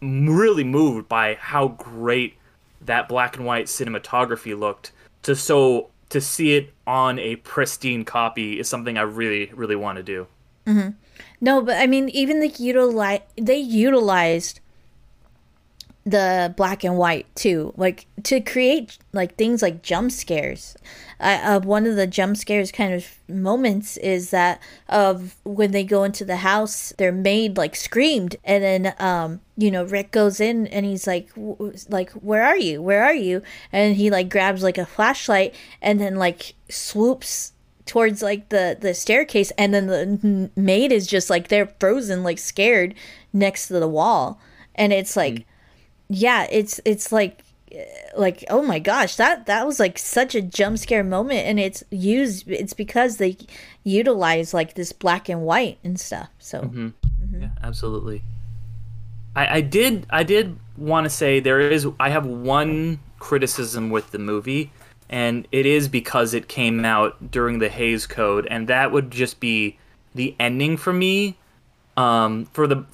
really 0.02 0.64
moved 0.64 1.08
by 1.08 1.36
how 1.36 1.70
great 1.70 2.38
that 2.82 3.08
black 3.08 3.38
and 3.38 3.46
white 3.46 3.66
cinematography 3.66 4.58
looked. 4.58 4.92
To 5.24 5.36
so 5.36 5.90
to 6.10 6.22
see 6.22 6.56
it 6.56 6.74
on 6.86 7.20
a 7.20 7.38
pristine 7.38 8.06
copy 8.06 8.60
is 8.60 8.70
something 8.70 8.98
I 8.98 9.02
really 9.02 9.52
really 9.54 9.76
want 9.76 9.98
to 9.98 10.04
do. 10.04 10.28
Mm-hmm. 10.66 10.90
No, 11.42 11.62
but 11.62 11.78
I 11.78 11.88
mean, 11.88 12.10
even 12.10 12.40
the 12.40 12.48
utilize 12.48 13.22
they 13.38 13.58
utilized 13.58 14.60
the 16.06 16.54
black 16.56 16.84
and 16.84 16.98
white 16.98 17.26
too, 17.36 17.74
like 17.78 18.06
to 18.24 18.40
create 18.40 19.00
like 19.12 19.36
things 19.36 19.64
like 19.64 19.82
jump 19.82 20.12
scares. 20.12 20.78
I, 21.20 21.36
uh, 21.36 21.60
one 21.62 21.88
of 21.88 21.96
the 21.96 22.06
jump 22.06 22.38
scares 22.38 22.72
kind 22.72 22.94
of 22.94 23.08
moments 23.28 23.98
is 23.98 24.30
that 24.30 24.62
of 24.88 25.36
when 25.44 25.72
they 25.72 25.84
go 25.84 26.04
into 26.04 26.24
the 26.24 26.38
house, 26.38 26.94
their 27.00 27.12
maid 27.12 27.58
like 27.58 27.76
screamed, 27.76 28.36
and 28.44 28.64
then 28.64 28.94
um 29.00 29.42
you 29.58 29.72
know 29.72 29.84
Rick 29.84 30.12
goes 30.12 30.40
in 30.40 30.68
and 30.68 30.86
he's 30.86 31.08
like 31.08 31.32
like 31.90 32.12
where 32.12 32.44
are 32.44 32.58
you? 32.58 32.84
Where 32.84 33.04
are 33.04 33.16
you? 33.16 33.42
And 33.72 33.96
he 33.96 34.12
like 34.12 34.30
grabs 34.30 34.62
like 34.62 34.78
a 34.78 34.86
flashlight 34.86 35.56
and 35.82 36.00
then 36.00 36.18
like 36.18 36.54
swoops 36.70 37.54
towards 37.88 38.22
like 38.22 38.50
the 38.50 38.78
the 38.80 38.94
staircase 38.94 39.52
and 39.58 39.74
then 39.74 39.88
the 39.88 40.52
maid 40.56 40.92
is 40.92 41.08
just 41.08 41.32
like 41.32 41.48
they're 41.48 41.74
frozen 41.80 42.24
like 42.24 42.38
scared 42.38 42.94
next 43.34 43.70
to 43.70 43.80
the 43.80 43.88
wall. 43.88 44.40
And 44.76 44.94
it's 44.94 45.16
like 45.16 45.48
yeah 46.10 46.48
it's 46.52 46.80
it's 46.86 47.12
like 47.12 47.44
like 48.16 48.46
oh 48.50 48.62
my 48.62 48.80
gosh 48.80 49.16
that 49.16 49.46
that 49.48 49.66
was 49.66 49.80
like 49.80 49.98
such 49.98 50.34
a 50.34 50.42
jump 50.42 50.78
scare 50.78 51.04
moment 51.04 51.46
and 51.46 51.60
it's 51.60 51.84
used 51.90 52.50
it's 52.50 52.74
because 52.74 53.18
they 53.18 53.36
utilize 53.84 54.54
like 54.54 54.76
this 54.76 54.94
black 54.94 55.28
and 55.28 55.42
white 55.42 55.78
and 55.84 56.00
stuff 56.00 56.30
so 56.40 56.62
Yeah, 57.40 57.50
absolutely. 57.64 58.24
I, 59.36 59.58
I 59.58 59.62
did 59.62 60.06
I 60.10 60.24
did 60.24 60.58
want 60.78 61.06
to 61.06 61.10
say 61.10 61.40
there 61.40 61.60
is 61.60 61.88
I 62.00 62.10
have 62.10 62.26
one 62.26 63.00
criticism 63.20 63.90
with 63.90 64.12
the 64.12 64.20
movie, 64.20 64.72
and 65.10 65.48
it 65.52 65.66
is 65.66 65.88
because 65.88 66.34
it 66.34 66.48
came 66.48 66.86
out 66.86 67.32
during 67.32 67.60
the 67.60 67.70
Hays 67.70 68.08
Code, 68.08 68.48
and 68.50 68.68
that 68.68 68.92
would 68.92 69.12
just 69.12 69.40
be 69.40 69.78
the 70.14 70.36
ending 70.40 70.78
for 70.78 70.94
me. 70.94 71.38
Um, 71.98 72.46
for 72.52 72.68
the 72.68 72.86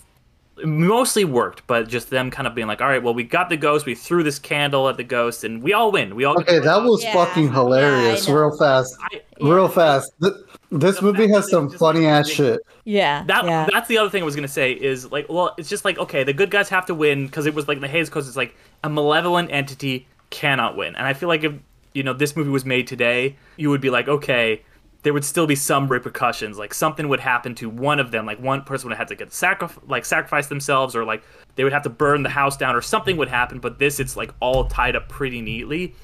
mostly 0.63 1.25
worked, 1.25 1.65
but 1.67 1.87
just 1.87 2.09
them 2.09 2.29
kind 2.29 2.47
of 2.47 2.53
being 2.53 2.67
like, 2.67 2.81
all 2.81 2.87
right, 2.87 3.01
well, 3.01 3.13
we 3.13 3.23
got 3.23 3.49
the 3.49 3.57
ghost, 3.57 3.85
we 3.85 3.95
threw 3.95 4.21
this 4.23 4.37
candle 4.39 4.87
at 4.89 4.97
the 4.97 5.03
ghost, 5.03 5.43
and 5.43 5.63
we 5.63 5.73
all 5.73 5.91
win. 5.91 6.15
We 6.15 6.23
all 6.25 6.37
Okay, 6.39 6.59
that 6.59 6.83
was 6.83 7.03
Yeah. 7.03 7.13
fucking 7.13 7.51
hilarious. 7.51 8.27
Yeah, 8.27 8.33
real 8.35 8.57
fast, 8.57 8.95
I- 9.11 9.21
real 9.41 9.67
fast. 9.67 10.11
Th- 10.21 10.33
This 10.73 10.97
The 10.99 11.01
movie 11.01 11.27
has 11.27 11.49
some 11.49 11.69
funny 11.69 12.05
ass 12.05 12.29
shit. 12.29 12.61
yeah 12.85 13.23
That 13.27 13.43
yeah 13.45 13.67
that's 13.69 13.89
the 13.89 13.97
other 13.97 14.09
thing 14.09 14.21
I 14.21 14.25
was 14.25 14.35
gonna 14.37 14.47
say 14.47 14.71
is 14.71 15.11
like, 15.11 15.25
well, 15.27 15.53
it's 15.57 15.67
just 15.67 15.83
like 15.83 15.97
okay, 15.99 16.23
the 16.23 16.31
good 16.31 16.49
guys 16.49 16.69
have 16.69 16.85
to 16.85 16.93
win 16.95 17.25
because 17.25 17.45
it 17.45 17.53
was 17.53 17.67
like 17.67 17.81
the 17.81 17.89
Hayes 17.89 18.09
Coast. 18.09 18.27
It's 18.29 18.37
like 18.37 18.55
a 18.83 18.89
malevolent 18.89 19.49
entity 19.51 20.07
cannot 20.29 20.77
win, 20.77 20.95
and 20.95 21.05
I 21.05 21.11
feel 21.13 21.27
like 21.27 21.43
if 21.43 21.51
you 21.93 22.03
know 22.03 22.13
this 22.13 22.37
movie 22.37 22.51
was 22.51 22.63
made 22.65 22.87
today, 22.87 23.35
you 23.57 23.69
would 23.69 23.81
be 23.81 23.89
like, 23.89 24.07
okay, 24.07 24.61
there 25.03 25.13
would 25.13 25.25
still 25.25 25.47
be 25.47 25.55
some 25.55 25.87
repercussions. 25.87 26.57
Like 26.57 26.73
something 26.73 27.09
would 27.09 27.19
happen 27.19 27.55
to 27.55 27.69
one 27.69 27.99
of 27.99 28.11
them. 28.11 28.25
Like 28.25 28.39
one 28.39 28.63
person 28.63 28.89
would 28.89 28.97
have 28.97 29.07
to 29.07 29.15
get 29.15 29.29
sacrif- 29.29 29.79
like 29.87 30.05
sacrifice 30.05 30.47
themselves, 30.47 30.95
or 30.95 31.03
like 31.03 31.23
they 31.55 31.63
would 31.63 31.73
have 31.73 31.83
to 31.83 31.89
burn 31.89 32.23
the 32.23 32.29
house 32.29 32.57
down, 32.57 32.75
or 32.75 32.81
something 32.81 33.17
would 33.17 33.29
happen. 33.29 33.59
But 33.59 33.79
this, 33.79 33.99
it's 33.99 34.15
like 34.15 34.31
all 34.39 34.65
tied 34.65 34.95
up 34.95 35.09
pretty 35.09 35.41
neatly, 35.41 35.95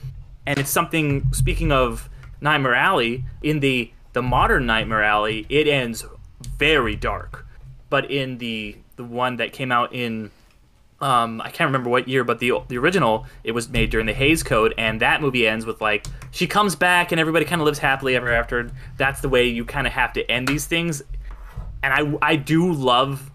and 0.46 0.60
it's 0.60 0.72
something. 0.72 1.32
Speaking 1.32 1.72
of 1.72 2.10
Nightmare 2.42 2.76
Alley, 2.76 3.24
in 3.44 3.60
the 3.60 3.92
the 4.14 4.22
modern 4.22 4.66
Nightmare 4.66 5.04
Alley, 5.04 5.46
it 5.50 5.68
ends 5.68 6.06
very 6.58 6.96
dark. 6.96 7.46
But 7.90 8.10
in 8.10 8.40
the 8.40 8.78
the 8.96 9.04
one 9.04 9.38
that 9.38 9.54
came 9.54 9.72
out 9.72 9.94
in 9.94 10.32
um, 11.00 11.42
I 11.42 11.52
can't 11.52 11.68
remember 11.68 11.90
what 11.90 12.08
year, 12.08 12.24
but 12.24 12.40
the 12.40 12.54
the 12.68 12.78
original 12.78 13.28
it 13.44 13.52
was 13.52 13.70
made 13.70 13.92
during 13.92 14.08
the 14.08 14.14
Hays 14.14 14.42
Code, 14.42 14.74
and 14.78 15.00
that 15.02 15.22
movie 15.22 15.48
ends 15.48 15.66
with 15.66 15.80
like 15.80 16.08
she 16.32 16.48
comes 16.48 16.76
back 16.76 17.12
and 17.12 17.22
everybody 17.22 17.46
kind 17.46 17.62
of 17.62 17.66
lives 17.66 17.80
happily 17.80 18.16
ever 18.16 18.32
after. 18.32 18.72
That's 18.98 19.22
the 19.22 19.30
way 19.30 19.48
you 19.48 19.64
kind 19.64 19.86
of 19.86 19.94
have 19.94 20.14
to 20.14 20.30
end 20.32 20.48
these 20.48 20.66
things, 20.66 21.04
and 21.84 21.94
I 21.94 22.18
I 22.22 22.36
do 22.36 22.72
love, 22.72 23.32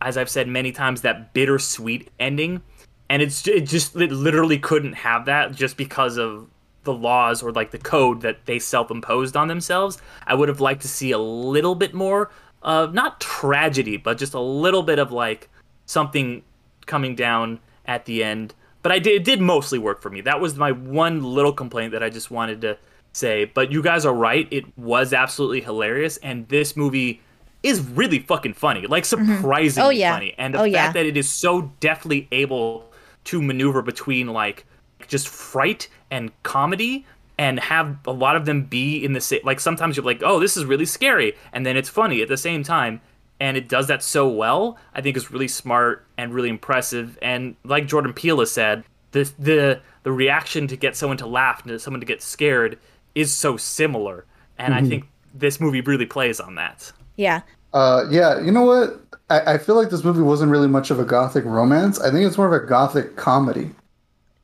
as 0.00 0.16
I've 0.16 0.30
said 0.30 0.48
many 0.48 0.72
times, 0.72 1.02
that 1.02 1.32
bittersweet 1.34 2.10
ending, 2.18 2.62
and 3.08 3.22
it's 3.22 3.46
it 3.46 3.66
just 3.66 3.94
it 3.94 4.10
literally 4.10 4.58
couldn't 4.58 4.94
have 4.94 5.26
that 5.26 5.54
just 5.54 5.76
because 5.76 6.16
of 6.18 6.48
the 6.82 6.92
laws 6.92 7.42
or 7.42 7.52
like 7.52 7.70
the 7.70 7.78
code 7.78 8.22
that 8.22 8.44
they 8.44 8.58
self-imposed 8.58 9.36
on 9.36 9.46
themselves. 9.48 9.98
I 10.26 10.34
would 10.34 10.48
have 10.48 10.60
liked 10.60 10.82
to 10.82 10.88
see 10.88 11.12
a 11.12 11.18
little 11.18 11.76
bit 11.76 11.94
more 11.94 12.30
of 12.60 12.92
not 12.92 13.20
tragedy, 13.20 13.96
but 13.96 14.18
just 14.18 14.34
a 14.34 14.40
little 14.40 14.82
bit 14.82 14.98
of 14.98 15.12
like 15.12 15.48
something 15.86 16.42
coming 16.86 17.14
down 17.14 17.60
at 17.86 18.04
the 18.06 18.22
end. 18.24 18.54
But 18.82 18.92
I 18.92 18.98
did 18.98 19.14
it 19.14 19.24
did 19.24 19.40
mostly 19.40 19.78
work 19.78 20.02
for 20.02 20.10
me. 20.10 20.20
That 20.20 20.40
was 20.40 20.56
my 20.56 20.72
one 20.72 21.22
little 21.22 21.52
complaint 21.52 21.92
that 21.92 22.02
I 22.02 22.10
just 22.10 22.30
wanted 22.30 22.60
to 22.62 22.76
say. 23.12 23.46
But 23.46 23.72
you 23.72 23.82
guys 23.82 24.04
are 24.04 24.14
right. 24.14 24.46
It 24.50 24.76
was 24.78 25.12
absolutely 25.12 25.60
hilarious, 25.62 26.16
and 26.18 26.46
this 26.48 26.76
movie 26.76 27.20
is 27.62 27.80
really 27.80 28.18
fucking 28.18 28.52
funny, 28.54 28.86
like 28.86 29.04
mm-hmm. 29.04 29.36
surprisingly 29.36 29.86
Oh, 29.86 29.90
yeah. 29.90 30.12
funny. 30.12 30.34
And 30.36 30.52
the 30.54 30.58
Oh, 30.58 30.62
fact 30.64 30.72
yeah. 30.72 30.92
that 30.92 31.06
it 31.06 31.16
is 31.16 31.30
so 31.30 31.72
deftly 31.80 32.28
able 32.30 32.92
to 33.24 33.40
maneuver 33.40 33.80
between 33.80 34.26
like 34.28 34.66
just 35.08 35.28
fright 35.28 35.88
and 36.10 36.30
comedy 36.42 37.06
and 37.38 37.58
have 37.58 37.96
a 38.06 38.12
lot 38.12 38.36
of 38.36 38.44
them 38.44 38.64
be 38.64 39.02
in 39.02 39.12
the 39.14 39.20
same 39.20 39.40
like 39.44 39.58
sometimes 39.60 39.96
you're 39.96 40.04
like 40.06 40.22
oh 40.24 40.38
this 40.38 40.56
is 40.56 40.64
really 40.64 40.84
scary 40.84 41.34
and 41.52 41.66
then 41.66 41.76
it's 41.76 41.88
funny 41.88 42.22
at 42.22 42.28
the 42.28 42.36
same 42.36 42.62
time 42.62 43.00
and 43.44 43.58
it 43.58 43.68
does 43.68 43.88
that 43.88 44.02
so 44.02 44.26
well 44.26 44.78
i 44.94 45.00
think 45.02 45.16
is 45.16 45.30
really 45.30 45.48
smart 45.48 46.06
and 46.16 46.32
really 46.32 46.48
impressive. 46.48 47.18
And 47.20 47.56
like 47.64 47.86
jordan 47.86 48.14
peele 48.14 48.40
has 48.40 48.50
said 48.50 48.84
the 49.12 49.30
the 49.38 49.80
the 50.02 50.12
reaction 50.12 50.66
to 50.68 50.76
get 50.76 50.96
someone 50.96 51.18
to 51.18 51.26
laugh 51.26 51.60
and 51.62 51.68
to 51.68 51.78
someone 51.78 52.00
to 52.00 52.06
get 52.06 52.22
scared 52.22 52.78
is 53.14 53.32
so 53.32 53.56
similar. 53.56 54.24
And 54.58 54.74
i 54.74 54.82
think 54.82 55.04
this 55.34 55.60
movie 55.60 55.80
really 55.80 56.06
plays 56.06 56.40
on 56.40 56.54
that. 56.54 56.92
Yeah. 57.16 57.42
Uh, 57.72 58.04
yeah, 58.08 58.40
you 58.40 58.52
know 58.52 58.62
what? 58.62 59.00
I, 59.30 59.54
I 59.54 59.58
feel 59.58 59.74
like 59.74 59.90
this 59.90 60.04
movie 60.04 60.22
wasn't 60.22 60.50
really 60.52 60.68
much 60.68 60.90
of 60.90 61.00
a 61.00 61.04
gothic 61.04 61.44
romance. 61.44 62.00
I 62.00 62.10
think 62.10 62.24
it's 62.26 62.38
more 62.38 62.46
of 62.46 62.52
a 62.52 62.64
gothic 62.64 63.16
comedy. 63.16 63.70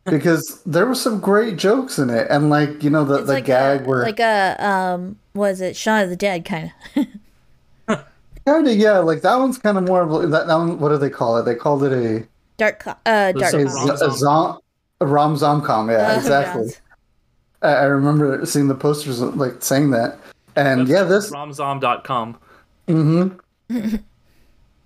Because 0.05 0.61
there 0.65 0.87
were 0.87 0.95
some 0.95 1.21
great 1.21 1.57
jokes 1.57 1.99
in 1.99 2.11
it, 2.11 2.27
and 2.31 2.51
like 2.51 2.83
you 2.83 2.91
know 2.91 3.05
the, 3.05 3.17
It's 3.17 3.27
the 3.27 3.35
like 3.35 3.45
gag 3.45 3.83
a, 3.83 3.85
where 3.85 4.03
like 4.03 4.19
a 4.19 4.57
um 4.59 5.19
was 5.35 5.61
it? 5.61 5.77
Shaun 5.77 6.03
of 6.03 6.11
the 6.11 6.17
Dead 6.17 6.45
kind 6.45 6.73
of 6.97 7.07
kind 8.47 8.67
of 8.67 8.77
yeah 8.77 8.99
like 8.99 9.23
that 9.23 9.37
one's 9.37 9.59
kind 9.59 9.77
of 9.79 9.85
more 9.85 10.03
of 10.03 10.31
that, 10.31 10.47
that 10.47 10.55
one 10.57 10.79
what 10.79 10.89
do 10.91 10.99
they 10.99 11.11
call 11.11 11.37
it 11.37 11.45
they 11.45 11.55
called 11.55 11.85
it 11.85 11.93
a 11.93 12.27
dark 12.57 12.81
co- 12.81 12.91
uh 13.07 13.33
dark 13.33 13.55
a 13.55 13.59
a, 13.67 14.09
a, 14.09 14.11
zom- 14.11 14.59
a 15.01 15.07
rom 15.07 15.35
zomcom 15.37 15.91
yeah 15.91 16.13
Uh, 16.13 16.17
exactly 16.17 16.65
yes. 16.67 16.81
I, 17.63 17.69
I 17.73 17.85
remember 17.85 18.45
seeing 18.47 18.69
the 18.69 18.75
posters 18.75 19.21
like 19.21 19.63
saying 19.63 19.91
that 19.91 20.19
and 20.57 20.89
yeah 20.89 21.05
this 21.05 21.31
romzom.com 21.31 22.39
Mm-hmm. 22.89 23.97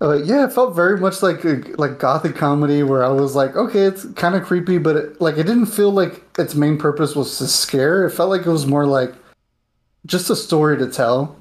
Uh, 0.01 0.21
yeah, 0.23 0.43
it 0.45 0.51
felt 0.51 0.75
very 0.75 0.99
much 0.99 1.23
like 1.23 1.43
a, 1.45 1.63
like 1.77 1.99
gothic 1.99 2.35
comedy 2.35 2.83
where 2.83 3.01
I 3.03 3.07
was 3.07 3.33
like, 3.33 3.55
okay, 3.55 3.83
it's 3.83 4.05
kind 4.15 4.35
of 4.35 4.43
creepy, 4.43 4.77
but 4.77 4.97
it, 4.97 5.21
like 5.21 5.37
it 5.37 5.43
didn't 5.43 5.67
feel 5.67 5.89
like 5.89 6.21
its 6.37 6.53
main 6.53 6.77
purpose 6.77 7.15
was 7.15 7.37
to 7.37 7.47
scare. 7.47 8.05
It 8.05 8.11
felt 8.11 8.29
like 8.29 8.45
it 8.45 8.49
was 8.49 8.67
more 8.67 8.85
like 8.85 9.13
just 10.05 10.29
a 10.29 10.35
story 10.35 10.77
to 10.79 10.87
tell. 10.91 11.37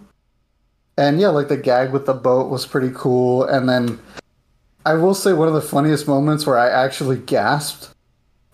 And 0.96 1.20
yeah, 1.20 1.28
like 1.28 1.48
the 1.48 1.56
gag 1.56 1.92
with 1.92 2.06
the 2.06 2.14
boat 2.14 2.50
was 2.50 2.66
pretty 2.66 2.90
cool. 2.94 3.44
And 3.44 3.68
then 3.68 3.98
I 4.86 4.94
will 4.94 5.14
say 5.14 5.32
one 5.32 5.48
of 5.48 5.54
the 5.54 5.62
funniest 5.62 6.06
moments 6.06 6.46
where 6.46 6.58
I 6.58 6.68
actually 6.68 7.18
gasped 7.18 7.90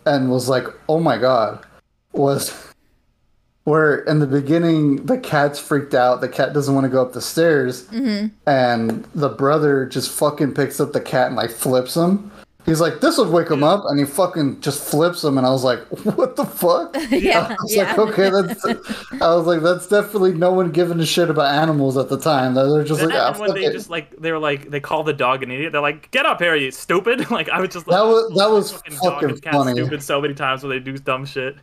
and 0.07 0.31
was 0.31 0.49
like, 0.49 0.67
oh 0.89 1.01
my 1.01 1.19
god, 1.19 1.65
was 2.13 2.73
where 3.65 3.99
in 4.01 4.19
the 4.19 4.27
beginning 4.27 5.07
the 5.07 5.19
cat's 5.19 5.59
freaked 5.59 5.95
out. 5.95 6.21
The 6.21 6.29
cat 6.29 6.53
doesn't 6.53 6.75
want 6.75 6.85
to 6.85 6.91
go 6.91 7.03
up 7.03 7.13
the 7.13 7.21
stairs, 7.21 7.85
mm-hmm. 7.89 8.29
and 8.49 9.05
the 9.15 9.29
brother 9.29 9.87
just 9.87 10.11
fucking 10.11 10.55
picks 10.55 10.81
up 10.81 10.93
the 10.93 11.01
cat 11.01 11.29
and 11.29 11.37
like 11.37 11.51
flips 11.51 11.97
him. 11.97 12.31
He's 12.67 12.81
like, 12.81 13.01
this 13.01 13.17
would 13.19 13.31
wake 13.31 13.51
him 13.51 13.63
up, 13.65 13.85
and 13.87 13.99
he 13.99 14.05
fucking 14.05 14.61
just 14.61 14.85
flips 14.85 15.25
him, 15.25 15.39
and 15.39 15.47
I 15.47 15.51
was 15.51 15.65
like, 15.65 15.81
what 16.17 16.37
the 16.37 16.45
fuck? 16.45 16.95
Yeah, 17.11 17.49
I 17.51 17.57
was 17.63 17.75
yeah. 17.75 17.83
like, 17.95 17.99
okay, 17.99 18.31
that's. 18.31 18.65
I 19.21 19.35
was 19.35 19.47
like, 19.47 19.63
that's 19.63 19.89
definitely 19.89 20.35
no 20.35 20.53
one 20.53 20.71
giving 20.71 21.01
a 21.01 21.07
shit 21.07 21.31
about 21.31 21.55
animals 21.55 21.97
at 21.97 22.09
the 22.09 22.19
time. 22.19 22.55
They're 22.55 22.85
just 22.85 23.03
like, 23.03 23.15
ah, 23.15 23.37
when 23.39 23.55
they 23.55 23.65
it. 23.65 23.73
just 23.73 23.91
like 23.91 24.15
they 24.17 24.31
were 24.31 24.39
like 24.39 24.71
they 24.71 24.81
call 24.81 25.03
the 25.03 25.13
dog 25.13 25.43
an 25.43 25.51
idiot. 25.51 25.73
They're 25.73 25.81
like, 25.81 26.11
"Get 26.11 26.27
up 26.27 26.41
here, 26.41 26.55
you 26.55 26.71
stupid!" 26.71 27.31
Like 27.31 27.49
I 27.49 27.61
was 27.61 27.71
just 27.71 27.87
That 27.87 28.03
was- 28.05 28.37
that 28.37 28.51
was 28.51 28.73
fucking 29.03 29.31
and 29.31 29.43
funny. 29.43 29.73
stupid 29.73 30.03
so 30.03 30.21
many 30.21 30.35
times 30.35 30.63
when 30.63 30.71
they 30.71 30.79
do 30.79 30.97
dumb 30.99 31.25
shit. 31.25 31.57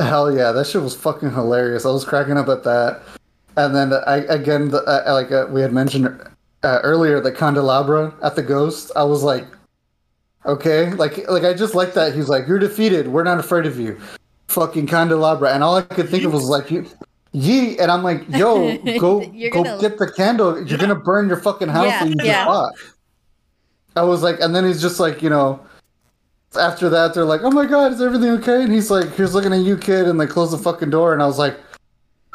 Hell 0.00 0.32
yeah, 0.36 0.52
that 0.52 0.66
shit 0.66 0.82
was 0.82 0.94
fucking 0.94 1.30
hilarious. 1.32 1.84
I 1.84 1.90
was 1.90 2.04
cracking 2.04 2.36
up 2.36 2.48
at 2.48 2.62
that. 2.64 3.02
And 3.56 3.74
then 3.74 3.92
I 4.06 4.18
again, 4.28 4.68
the, 4.68 4.82
uh, 4.84 5.12
like 5.12 5.32
uh, 5.32 5.46
we 5.50 5.60
had 5.60 5.72
mentioned 5.72 6.06
uh, 6.62 6.78
earlier, 6.84 7.20
the 7.20 7.32
candelabra 7.32 8.14
at 8.22 8.36
the 8.36 8.42
ghost. 8.42 8.92
I 8.94 9.02
was 9.02 9.22
like, 9.24 9.44
okay, 10.46 10.92
like 10.94 11.28
like 11.28 11.44
I 11.44 11.54
just 11.54 11.74
like 11.74 11.94
that. 11.94 12.14
He's 12.14 12.28
like, 12.28 12.46
you're 12.46 12.58
defeated. 12.58 13.08
We're 13.08 13.24
not 13.24 13.38
afraid 13.38 13.66
of 13.66 13.78
you. 13.78 14.00
Fucking 14.48 14.86
candelabra. 14.86 15.52
And 15.52 15.62
all 15.62 15.76
I 15.76 15.82
could 15.82 16.08
think 16.08 16.24
of 16.24 16.32
was 16.32 16.44
like, 16.48 16.70
you. 16.70 16.86
Yee, 17.32 17.78
and 17.78 17.90
I'm 17.90 18.02
like, 18.02 18.26
yo, 18.30 18.78
go 18.98 19.20
go 19.20 19.50
gonna- 19.50 19.78
get 19.80 19.98
the 19.98 20.10
candle. 20.10 20.66
You're 20.66 20.78
gonna 20.78 20.94
burn 20.94 21.28
your 21.28 21.36
fucking 21.36 21.68
house 21.68 21.86
Yeah, 21.86 22.04
just 22.06 22.24
yeah. 22.24 22.68
I 23.96 24.02
was 24.02 24.22
like, 24.22 24.40
and 24.40 24.54
then 24.54 24.64
he's 24.64 24.80
just 24.80 24.98
like, 25.00 25.22
you 25.22 25.28
know, 25.28 25.60
after 26.58 26.88
that, 26.88 27.12
they're 27.14 27.24
like, 27.24 27.42
"Oh 27.42 27.50
my 27.50 27.66
god, 27.66 27.92
is 27.92 28.00
everything 28.00 28.30
okay?" 28.30 28.62
And 28.62 28.72
he's 28.72 28.90
like, 28.90 29.14
"Here's 29.14 29.34
looking 29.34 29.52
at 29.52 29.60
you, 29.60 29.76
kid," 29.76 30.08
and 30.08 30.18
they 30.18 30.26
close 30.26 30.50
the 30.50 30.58
fucking 30.58 30.90
door. 30.90 31.12
And 31.12 31.22
I 31.22 31.26
was 31.26 31.38
like, 31.38 31.58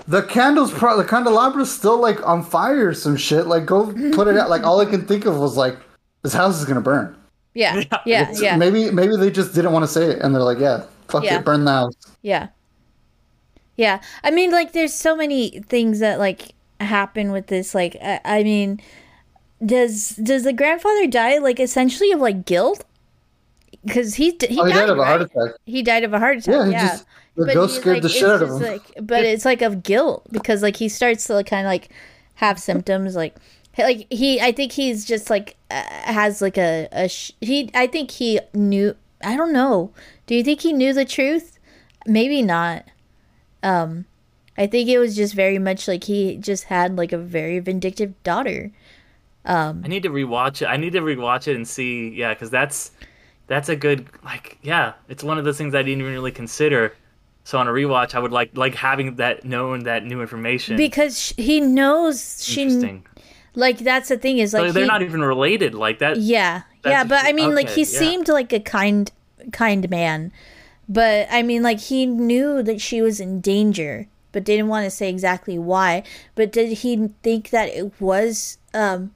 "The 0.08 0.22
candles, 0.24 0.72
pro- 0.72 0.98
the 0.98 1.04
candelabra's 1.06 1.72
still 1.72 1.98
like 2.00 2.26
on 2.28 2.44
fire, 2.44 2.90
or 2.90 2.94
some 2.94 3.18
shit. 3.18 3.48
Like, 3.48 3.66
go 3.66 3.92
put 4.14 4.28
it 4.28 4.38
out." 4.38 4.50
Like, 4.50 4.64
all 4.64 4.80
I 4.80 4.86
can 4.86 5.06
think 5.08 5.26
of 5.26 5.38
was 5.38 5.58
like, 5.58 5.78
"This 6.22 6.34
house 6.34 6.60
is 6.60 6.66
gonna 6.66 6.82
burn." 6.82 7.16
Yeah, 7.56 7.84
yeah, 8.06 8.32
yeah, 8.34 8.58
Maybe, 8.58 8.90
maybe 8.92 9.16
they 9.18 9.30
just 9.30 9.54
didn't 9.54 9.74
want 9.74 9.84
to 9.84 9.88
say 9.88 10.06
it, 10.12 10.20
and 10.22 10.34
they're 10.34 10.42
like, 10.42 10.60
"Yeah, 10.60 10.86
fuck 11.08 11.24
Yeah. 11.24 11.40
it, 11.40 11.46
burn 11.46 11.66
the 11.66 11.72
house." 11.72 11.96
yeah, 12.24 12.48
yeah. 13.76 14.02
I 14.24 14.32
mean, 14.32 14.52
like, 14.52 14.74
there's 14.74 14.94
so 14.94 15.16
many 15.16 15.62
things 15.62 16.00
that 16.00 16.20
like 16.20 16.54
happen 16.80 17.32
with 17.32 17.48
this. 17.48 17.74
Like, 17.76 17.96
I, 18.02 18.20
I 18.26 18.44
mean, 18.44 18.80
does 19.66 20.12
does 20.18 20.44
the 20.44 20.54
grandfather 20.54 21.08
die 21.08 21.38
like 21.40 21.60
essentially 21.60 22.12
of 22.12 22.20
like 22.20 22.46
guilt? 22.46 22.86
Because 23.86 24.16
he 24.16 24.38
he, 24.50 24.62
Oh, 24.62 24.66
he 24.66 24.74
died, 24.74 24.88
died 24.88 24.90
of 24.90 24.98
a 25.00 25.06
heart 25.06 25.22
attack. 25.22 25.56
He 25.66 25.82
died 25.84 26.04
of 26.04 26.14
a 26.14 26.20
heart 26.20 26.38
attack. 26.40 26.62
Yeah, 26.62 26.66
he 26.66 26.72
yeah. 26.72 26.88
just 26.88 27.06
the 27.36 27.46
But 27.46 27.54
ghost 27.54 27.76
scared 27.76 27.98
like, 27.98 28.04
the 28.04 28.10
shit 28.10 28.30
out 28.30 28.42
of 28.42 28.50
him. 28.50 28.60
Like, 28.62 28.94
but 29.02 29.26
it's 29.26 29.46
like 29.46 29.62
of 29.62 29.84
guilt 29.84 30.28
because 30.32 30.62
like 30.62 30.78
he 30.78 30.90
starts 30.90 31.26
to 31.28 31.34
like, 31.36 31.48
kind 31.48 31.66
of 31.66 31.70
like 31.72 31.90
have 32.36 32.60
symptoms 32.60 33.16
like 33.16 33.36
like 33.78 34.08
he 34.12 34.40
I 34.40 34.52
think 34.52 34.72
he's 34.72 35.06
just 35.06 35.30
like 35.30 35.56
uh, 35.72 35.84
has 36.04 36.42
like 36.42 36.58
a 36.58 36.88
a 36.92 37.10
sh- 37.10 37.32
he 37.42 37.70
I 37.74 37.88
think 37.88 38.12
he 38.12 38.40
knew 38.54 38.96
I 39.24 39.36
don't 39.36 39.54
know. 39.54 39.92
Do 40.28 40.36
you 40.36 40.44
think 40.44 40.62
he 40.62 40.74
knew 40.74 40.94
the 40.94 41.06
truth? 41.06 41.60
Maybe 42.06 42.42
not. 42.42 42.86
Um 43.62 44.06
I 44.58 44.68
think 44.68 44.90
it 44.90 45.00
was 45.00 45.16
just 45.16 45.34
very 45.34 45.58
much 45.58 45.88
like 45.88 46.04
he 46.04 46.38
just 46.38 46.66
had 46.66 46.96
like 46.98 47.12
a 47.12 47.18
very 47.18 47.60
vindictive 47.60 48.22
daughter. 48.24 48.72
Um 49.46 49.82
i 49.84 49.88
need 49.88 50.04
to 50.04 50.10
rewatch 50.10 50.62
it. 50.62 50.68
I 50.68 50.78
need 50.78 50.94
to 50.94 51.02
rewatch 51.02 51.48
it 51.48 51.56
and 51.56 51.68
see. 51.68 52.10
Yeah, 52.10 52.34
because 52.34 52.50
that's 52.50 52.92
that's 53.48 53.70
a 53.70 53.76
good 53.76 54.08
like. 54.24 54.58
Yeah, 54.62 54.94
it's 55.10 55.24
one 55.24 55.38
of 55.38 55.46
those 55.46 55.58
things 55.58 55.76
I 55.76 55.82
didn't 55.84 56.00
even 56.02 56.14
really 56.14 56.32
consider. 56.32 56.96
So 57.44 57.58
on 57.58 57.68
a 57.68 57.72
rewatch, 57.72 58.16
I 58.16 58.20
would 58.20 58.32
like 58.32 58.56
like 58.56 58.76
having 58.76 59.16
that 59.16 59.44
known 59.44 59.84
that 59.84 60.06
new 60.06 60.22
information. 60.22 60.78
Because 60.78 61.34
he 61.38 61.60
knows 61.60 62.42
she 62.44 62.62
Interesting. 62.62 63.06
Like 63.56 63.80
that's 63.80 64.10
the 64.10 64.18
thing 64.18 64.40
is 64.40 64.52
So 64.52 64.64
like 64.64 64.74
they're 64.74 64.84
he, 64.84 64.88
not 64.88 65.02
even 65.02 65.22
related. 65.22 65.76
Like 65.76 66.00
that. 66.00 66.18
Yeah, 66.18 66.64
yeah, 66.86 67.04
but 67.04 67.26
I 67.26 67.34
mean, 67.34 67.54
like 67.56 67.70
he 67.70 67.82
yeah. 67.82 68.00
seemed 68.00 68.28
like 68.28 68.52
a 68.52 68.60
kind, 68.60 69.12
kind 69.52 69.90
man, 69.90 70.32
but 70.90 71.28
I 71.32 71.44
mean, 71.44 71.64
like 71.64 71.80
he 71.80 72.06
knew 72.06 72.64
that 72.64 72.82
she 72.82 73.02
was 73.02 73.20
in 73.20 73.42
danger, 73.42 74.08
but 74.32 74.44
didn't 74.44 74.68
want 74.68 74.86
to 74.86 74.90
say 74.90 75.10
exactly 75.10 75.58
why. 75.58 76.04
But 76.36 76.52
did 76.52 76.80
he 76.80 77.10
think 77.22 77.50
that 77.52 77.70
it 77.70 77.94
was 78.02 78.58
um, 78.74 79.14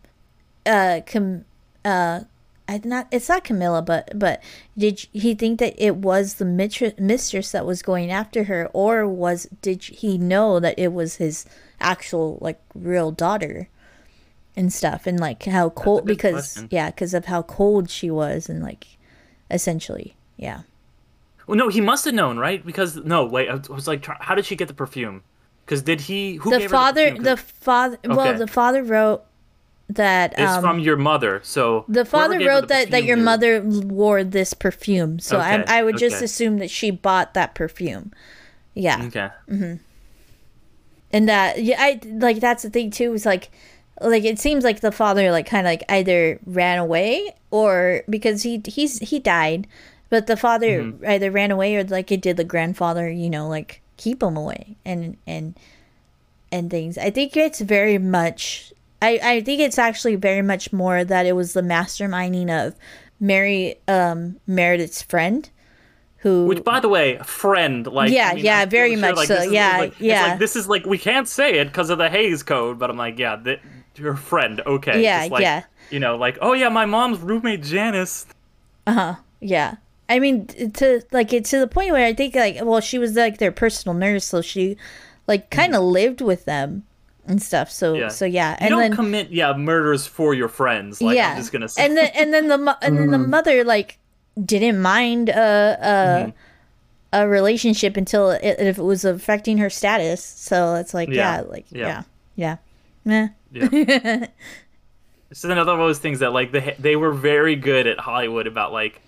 uh, 0.66 1.02
com, 1.06 1.46
uh, 1.84 2.22
I 2.68 2.82
not 2.84 3.08
it's 3.12 3.30
not 3.30 3.44
Camilla, 3.44 3.82
but 3.82 4.18
but 4.18 4.44
did 4.78 5.08
he 5.14 5.34
think 5.34 5.60
that 5.60 5.74
it 5.78 5.98
was 5.98 6.36
the 6.36 6.46
mitri- 6.46 6.94
mistress 7.00 7.52
that 7.52 7.66
was 7.66 7.82
going 7.82 8.12
after 8.12 8.46
her, 8.46 8.70
or 8.74 9.08
was 9.08 9.48
did 9.62 9.84
he 9.84 10.18
know 10.18 10.60
that 10.60 10.78
it 10.78 10.94
was 10.94 11.16
his 11.16 11.46
actual 11.80 12.38
like 12.42 12.62
real 12.76 13.12
daughter? 13.12 13.70
And 14.58 14.74
stuff 14.74 15.08
and 15.08 15.20
like 15.20 15.44
how 15.44 15.70
cold 15.70 16.06
because 16.06 16.54
question. 16.54 16.68
yeah 16.72 16.90
because 16.90 17.14
of 17.14 17.26
how 17.26 17.42
cold 17.44 17.90
she 17.90 18.10
was 18.12 18.50
and 18.50 18.62
like 18.62 18.98
essentially 19.52 20.16
yeah 20.36 20.62
Well, 21.48 21.58
no, 21.58 21.70
he 21.70 21.80
must 21.80 22.04
have 22.06 22.14
known, 22.14 22.38
right? 22.38 22.66
Because 22.66 22.98
no, 22.98 23.24
wait, 23.26 23.48
I 23.48 23.56
was 23.70 23.88
like, 23.88 24.06
how 24.06 24.36
did 24.36 24.46
she 24.46 24.56
get 24.58 24.68
the 24.68 24.74
perfume? 24.74 25.22
Because 25.64 25.82
did 25.82 26.02
he? 26.02 26.36
Who 26.42 26.50
the 26.52 26.68
father 26.68 27.12
her 27.12 27.16
the, 27.18 27.24
the 27.24 27.38
father 27.38 27.98
well 28.04 28.34
the 28.38 28.48
father 28.48 28.84
wrote 28.84 29.24
that 29.88 30.34
It's 30.38 30.52
um 30.52 30.62
from 30.62 30.80
your 30.80 30.98
mother, 30.98 31.40
so 31.44 31.86
the 31.88 32.04
father 32.04 32.40
wrote 32.46 32.68
the 32.68 32.68
that 32.74 32.92
that 32.92 33.04
your 33.06 33.16
mother 33.16 33.62
wore 33.64 34.24
this 34.26 34.54
perfume 34.54 35.20
so 35.20 35.38
Okay, 35.40 35.64
I, 35.68 35.80
I 35.80 35.84
would 35.84 35.96
just 35.98 36.18
okay. 36.18 36.26
assume 36.26 36.58
that 36.58 36.70
she 36.70 36.92
bought 36.92 37.34
that 37.34 37.56
perfume 37.56 38.12
yeah 38.76 39.06
Okay. 39.08 39.30
Mhm. 39.48 39.80
And 41.14 41.30
that 41.30 41.64
yeah 41.64 41.78
i 41.80 42.00
like 42.04 42.40
that's 42.42 42.64
the 42.64 42.70
thing 42.70 42.92
too 42.92 43.14
is 43.14 43.26
like 43.26 43.50
like 44.02 44.24
it 44.24 44.40
seems 44.40 44.64
like 44.64 44.80
the 44.82 44.92
father 44.92 45.32
like 45.32 45.46
kind 45.48 45.66
of 45.66 45.72
like 45.72 45.84
either 45.90 46.40
ran 46.46 46.78
away 46.80 47.32
or 47.52 48.04
because 48.10 48.44
he 48.44 48.62
he's 48.66 49.00
he 49.00 49.20
died 49.20 49.68
but 50.10 50.28
the 50.28 50.38
father 50.38 50.84
Mm-hmm. 50.84 51.06
either 51.06 51.32
ran 51.32 51.52
away 51.52 51.76
or 51.76 51.84
like 51.84 52.12
it 52.12 52.22
did 52.22 52.38
the 52.38 52.44
grandfather 52.44 53.10
you 53.10 53.30
know 53.30 53.48
like 53.48 53.82
keep 53.98 54.22
him 54.22 54.38
away 54.38 54.76
and 54.86 55.18
and 55.26 55.56
and 56.52 56.70
things 56.70 56.98
i 56.98 57.10
think 57.10 57.36
it's 57.36 57.62
very 57.62 57.98
much 57.98 58.72
i 59.02 59.20
i 59.24 59.42
think 59.42 59.60
it's 59.62 59.78
actually 59.78 60.16
very 60.16 60.42
much 60.42 60.72
more 60.72 61.04
that 61.04 61.26
it 61.26 61.34
was 61.34 61.54
the 61.54 61.62
masterminding 61.62 62.50
of 62.50 62.76
mary 63.20 63.76
um 63.88 64.38
meredith's 64.48 65.02
friend 65.02 65.50
who 66.22 66.48
Which, 66.48 66.64
by 66.64 66.80
the 66.80 66.90
way, 66.90 67.20
friend, 67.20 67.86
like 67.86 68.10
Yeah, 68.12 68.30
I 68.30 68.34
mean, 68.34 68.46
yeah, 68.46 68.60
I'm 68.62 68.70
very 68.70 68.94
sure, 68.94 69.02
much 69.02 69.16
like, 69.18 69.28
so, 69.28 69.44
yeah, 69.44 69.78
like, 69.78 69.92
it's 69.92 70.02
yeah. 70.02 70.24
like 70.30 70.40
this 70.40 70.56
is 70.56 70.68
like 70.68 70.84
we 70.88 70.98
can't 70.98 71.28
say 71.28 71.60
it 71.60 71.66
because 71.66 71.92
of 71.92 72.00
the 72.00 72.10
Hays 72.10 72.42
Code, 72.42 72.80
but 72.80 72.90
I'm 72.90 72.98
like, 72.98 73.20
yeah, 73.20 73.36
th- 73.36 73.60
your 74.00 74.16
friend, 74.16 74.62
okay, 74.66 75.04
Yeah, 75.04 75.22
Just 75.22 75.32
like, 75.32 75.42
yeah. 75.42 75.64
you 75.90 76.00
know, 76.00 76.16
like, 76.18 76.38
oh 76.42 76.54
yeah, 76.54 76.70
my 76.70 76.86
mom's 76.86 77.20
roommate 77.20 77.64
Janice. 77.64 78.26
Uh 78.86 78.94
huh. 78.94 79.16
Yeah. 79.42 79.76
I 80.10 80.20
mean, 80.20 80.48
to 80.48 81.02
like 81.12 81.34
it 81.34 81.44
to 81.46 81.60
the 81.60 81.68
point 81.68 81.92
where 81.92 82.06
I 82.06 82.14
think 82.14 82.34
like 82.36 82.58
well 82.64 82.80
she 82.80 82.98
was 82.98 83.16
like 83.16 83.40
their 83.40 83.52
personal 83.52 83.94
nurse, 83.98 84.24
so 84.26 84.42
she 84.42 84.78
like 85.28 85.50
kind 85.52 85.76
of 85.76 85.84
lived 85.84 86.22
with 86.22 86.46
them 86.46 86.84
and 87.26 87.42
stuff. 87.42 87.70
So 87.70 87.94
Mm-hmm. 87.94 88.02
Yeah. 88.04 88.08
so 88.08 88.26
yeah, 88.26 88.52
You 88.52 88.58
and 88.62 88.70
don't 88.70 88.80
then 88.80 88.96
commit, 88.96 89.32
yeah, 89.32 89.52
murders 89.54 90.08
for 90.08 90.34
your 90.34 90.48
friends. 90.48 91.02
Like, 91.02 91.18
yeah, 91.18 91.32
I'm 91.32 91.38
just 91.38 91.52
gonna 91.52 91.68
say, 91.68 91.84
and 91.86 91.98
then 91.98 92.10
and 92.16 92.34
then 92.34 92.48
the 92.48 92.58
mo- 92.58 92.76
and 92.82 92.98
then 92.98 93.12
the 93.12 93.18
Mm-hmm. 93.18 93.30
mother 93.30 93.64
like 93.66 94.00
didn't 94.44 94.82
mind 94.82 95.28
a 95.28 96.34
a, 97.14 97.20
a 97.24 97.28
relationship 97.28 97.98
until 97.98 98.32
it, 98.32 98.56
if 98.60 98.78
it 98.78 98.84
was 98.84 99.04
affecting 99.04 99.58
her 99.58 99.70
status. 99.70 100.24
So 100.24 100.76
it's 100.76 100.94
like 100.94 101.10
yeah, 101.10 101.42
Yeah. 101.42 101.42
like 101.50 101.66
Yeah. 101.70 101.88
yeah, 101.88 102.04
yeah, 102.36 102.58
Meh. 103.04 103.28
Yeah. 103.52 104.28
it's 105.32 105.44
another 105.44 105.72
one 105.72 105.82
of 105.82 105.88
those 105.88 106.00
things 106.00 106.20
that 106.20 106.34
like 106.34 106.52
they 106.52 106.76
they 106.80 106.96
were 106.96 107.14
very 107.14 107.56
good 107.56 107.88
at 107.88 108.00
Hollywood 108.00 108.48
about 108.48 108.72
like 108.72 109.02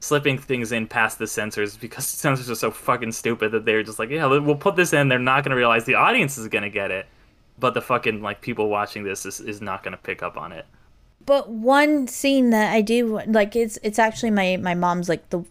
slipping 0.00 0.38
things 0.38 0.72
in 0.72 0.86
past 0.86 1.18
the 1.18 1.26
censors 1.26 1.76
because 1.76 2.10
the 2.10 2.16
censors 2.16 2.50
are 2.50 2.54
so 2.54 2.70
fucking 2.70 3.12
stupid 3.12 3.52
that 3.52 3.64
they're 3.66 3.82
just 3.82 3.98
like, 3.98 4.10
yeah, 4.10 4.26
we'll 4.26 4.54
put 4.54 4.76
this 4.76 4.92
in. 4.92 5.08
They're 5.08 5.18
not 5.18 5.44
gonna 5.44 5.56
realize 5.56 5.84
the 5.84 5.94
audience 5.94 6.38
is 6.38 6.48
gonna 6.48 6.70
get 6.70 6.90
it, 6.90 7.06
but 7.58 7.74
the 7.74 7.82
fucking 7.82 8.22
like 8.22 8.40
people 8.40 8.68
watching 8.68 9.04
this 9.04 9.26
is, 9.26 9.40
is 9.40 9.60
not 9.60 9.82
gonna 9.82 9.98
pick 9.98 10.22
up 10.22 10.36
on 10.36 10.52
it. 10.52 10.66
But 11.26 11.50
one 11.50 12.08
scene 12.08 12.50
that 12.50 12.72
I 12.72 12.80
do 12.80 13.20
like 13.26 13.54
it's 13.54 13.78
it's 13.82 13.98
actually 13.98 14.30
my 14.30 14.56
my 14.56 14.74
mom's 14.74 15.08
like 15.08 15.28
the 15.30 15.44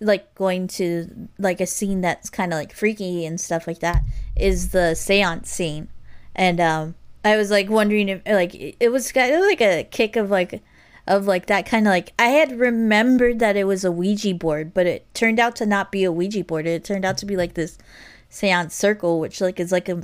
like 0.00 0.34
going 0.34 0.66
to 0.68 1.28
like 1.38 1.60
a 1.60 1.66
scene 1.66 2.02
that's 2.02 2.28
kind 2.28 2.52
of 2.52 2.58
like 2.58 2.74
freaky 2.74 3.24
and 3.24 3.40
stuff 3.40 3.66
like 3.66 3.78
that 3.80 4.02
is 4.36 4.70
the 4.70 4.92
séance 4.94 5.46
scene. 5.46 5.88
And 6.34 6.60
um 6.60 6.94
I 7.24 7.36
was 7.36 7.50
like 7.50 7.70
wondering 7.70 8.08
if 8.08 8.22
like 8.26 8.54
it 8.54 8.90
was 8.92 9.10
kind 9.10 9.34
of 9.34 9.40
like 9.40 9.60
a 9.60 9.84
kick 9.84 10.16
of 10.16 10.30
like 10.30 10.62
of 11.06 11.26
like 11.26 11.46
that 11.46 11.66
kind 11.66 11.86
of 11.86 11.90
like 11.90 12.12
I 12.18 12.26
had 12.26 12.58
remembered 12.58 13.38
that 13.38 13.56
it 13.56 13.64
was 13.64 13.84
a 13.84 13.92
Ouija 13.92 14.34
board, 14.34 14.74
but 14.74 14.86
it 14.86 15.12
turned 15.14 15.40
out 15.40 15.56
to 15.56 15.66
not 15.66 15.90
be 15.90 16.04
a 16.04 16.12
Ouija 16.12 16.44
board. 16.44 16.66
It 16.66 16.84
turned 16.84 17.04
out 17.04 17.18
to 17.18 17.26
be 17.26 17.36
like 17.36 17.54
this 17.54 17.78
séance 18.30 18.72
circle 18.72 19.20
which 19.20 19.40
like 19.40 19.60
is 19.60 19.70
like 19.70 19.88
a 19.88 20.02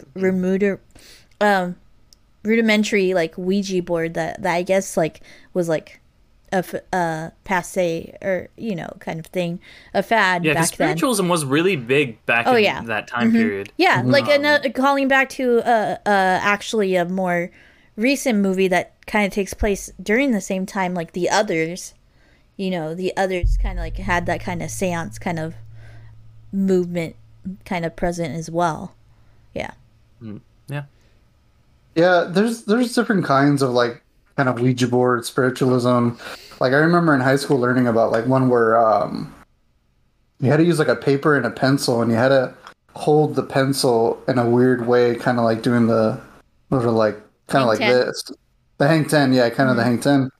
um 1.40 1.76
rudimentary 2.44 3.12
like 3.12 3.36
Ouija 3.36 3.82
board 3.82 4.14
that, 4.14 4.42
that 4.42 4.54
I 4.54 4.62
guess 4.62 4.96
like 4.96 5.20
was 5.52 5.68
like 5.68 5.99
a 6.52 6.56
f- 6.56 6.74
uh 6.92 7.30
passe 7.44 8.16
or 8.22 8.48
you 8.56 8.74
know 8.74 8.90
kind 9.00 9.20
of 9.20 9.26
thing 9.26 9.60
a 9.94 10.02
fad 10.02 10.44
Yeah, 10.44 10.52
because 10.54 10.70
back 10.70 10.78
then. 10.78 10.88
spiritualism 10.88 11.28
was 11.28 11.44
really 11.44 11.76
big 11.76 12.24
back 12.26 12.46
Oh, 12.46 12.56
in 12.56 12.64
yeah. 12.64 12.82
that 12.82 13.06
time 13.08 13.30
period. 13.32 13.72
Yeah, 13.76 14.02
like 14.04 14.24
Um, 14.24 14.44
ano- 14.44 14.70
calling 14.70 15.06
back 15.08 15.28
to 15.30 15.58
uh 15.60 15.96
uh 16.06 16.38
actually 16.42 16.96
a 16.96 17.04
more 17.04 17.50
recent 17.96 18.38
movie 18.38 18.68
that 18.68 18.94
kind 19.06 19.26
of 19.26 19.32
takes 19.32 19.54
place 19.54 19.90
during 20.02 20.32
the 20.32 20.40
same 20.40 20.64
time 20.66 20.94
like 20.94 21.12
The 21.12 21.28
Others. 21.30 21.94
you 22.56 22.70
know 22.70 22.94
the 22.94 23.16
others 23.16 23.56
kind 23.56 23.78
of 23.78 23.82
like 23.84 23.96
had 23.96 24.26
that 24.26 24.40
kind 24.40 24.62
of 24.62 24.70
seance 24.70 25.18
kind 25.18 25.38
of 25.38 25.54
movement 26.52 27.16
kind 27.64 27.84
of 27.84 27.96
present 27.96 28.34
as 28.34 28.50
well 28.50 28.94
yeah 29.54 29.70
Yeah. 30.68 30.82
Yeah, 31.94 32.24
there's 32.28 32.64
there's 32.64 32.94
different 32.94 33.24
kinds 33.24 33.62
of 33.62 33.70
like 33.70 34.02
kind 34.40 34.48
of 34.48 34.62
Ouija 34.62 34.88
board 34.88 35.26
spiritualism. 35.26 36.12
Like 36.60 36.72
I 36.72 36.76
remember 36.76 37.14
in 37.14 37.20
high 37.20 37.36
school 37.36 37.58
learning 37.58 37.86
about 37.86 38.10
like 38.10 38.24
one 38.24 38.48
where 38.48 38.78
um 38.78 39.34
you 40.40 40.50
had 40.50 40.56
to 40.56 40.64
use 40.64 40.78
like 40.78 40.88
a 40.88 40.96
paper 40.96 41.36
and 41.36 41.44
a 41.44 41.50
pencil 41.50 42.00
and 42.00 42.10
you 42.10 42.16
had 42.16 42.28
to 42.28 42.54
hold 42.94 43.34
the 43.34 43.42
pencil 43.42 44.18
in 44.28 44.38
a 44.38 44.48
weird 44.48 44.86
way, 44.86 45.14
kind 45.14 45.38
of 45.38 45.44
like 45.44 45.60
doing 45.60 45.88
the 45.88 46.18
sort 46.70 46.86
of 46.86 46.94
like 46.94 47.20
kind 47.48 47.60
of 47.60 47.68
like 47.68 47.80
ten. 47.80 47.90
this. 47.90 48.32
The 48.78 48.88
hang 48.88 49.04
ten, 49.04 49.34
yeah, 49.34 49.50
kind 49.50 49.68
of 49.68 49.76
the 49.76 49.84
hang 49.84 50.00
ten. 50.00 50.30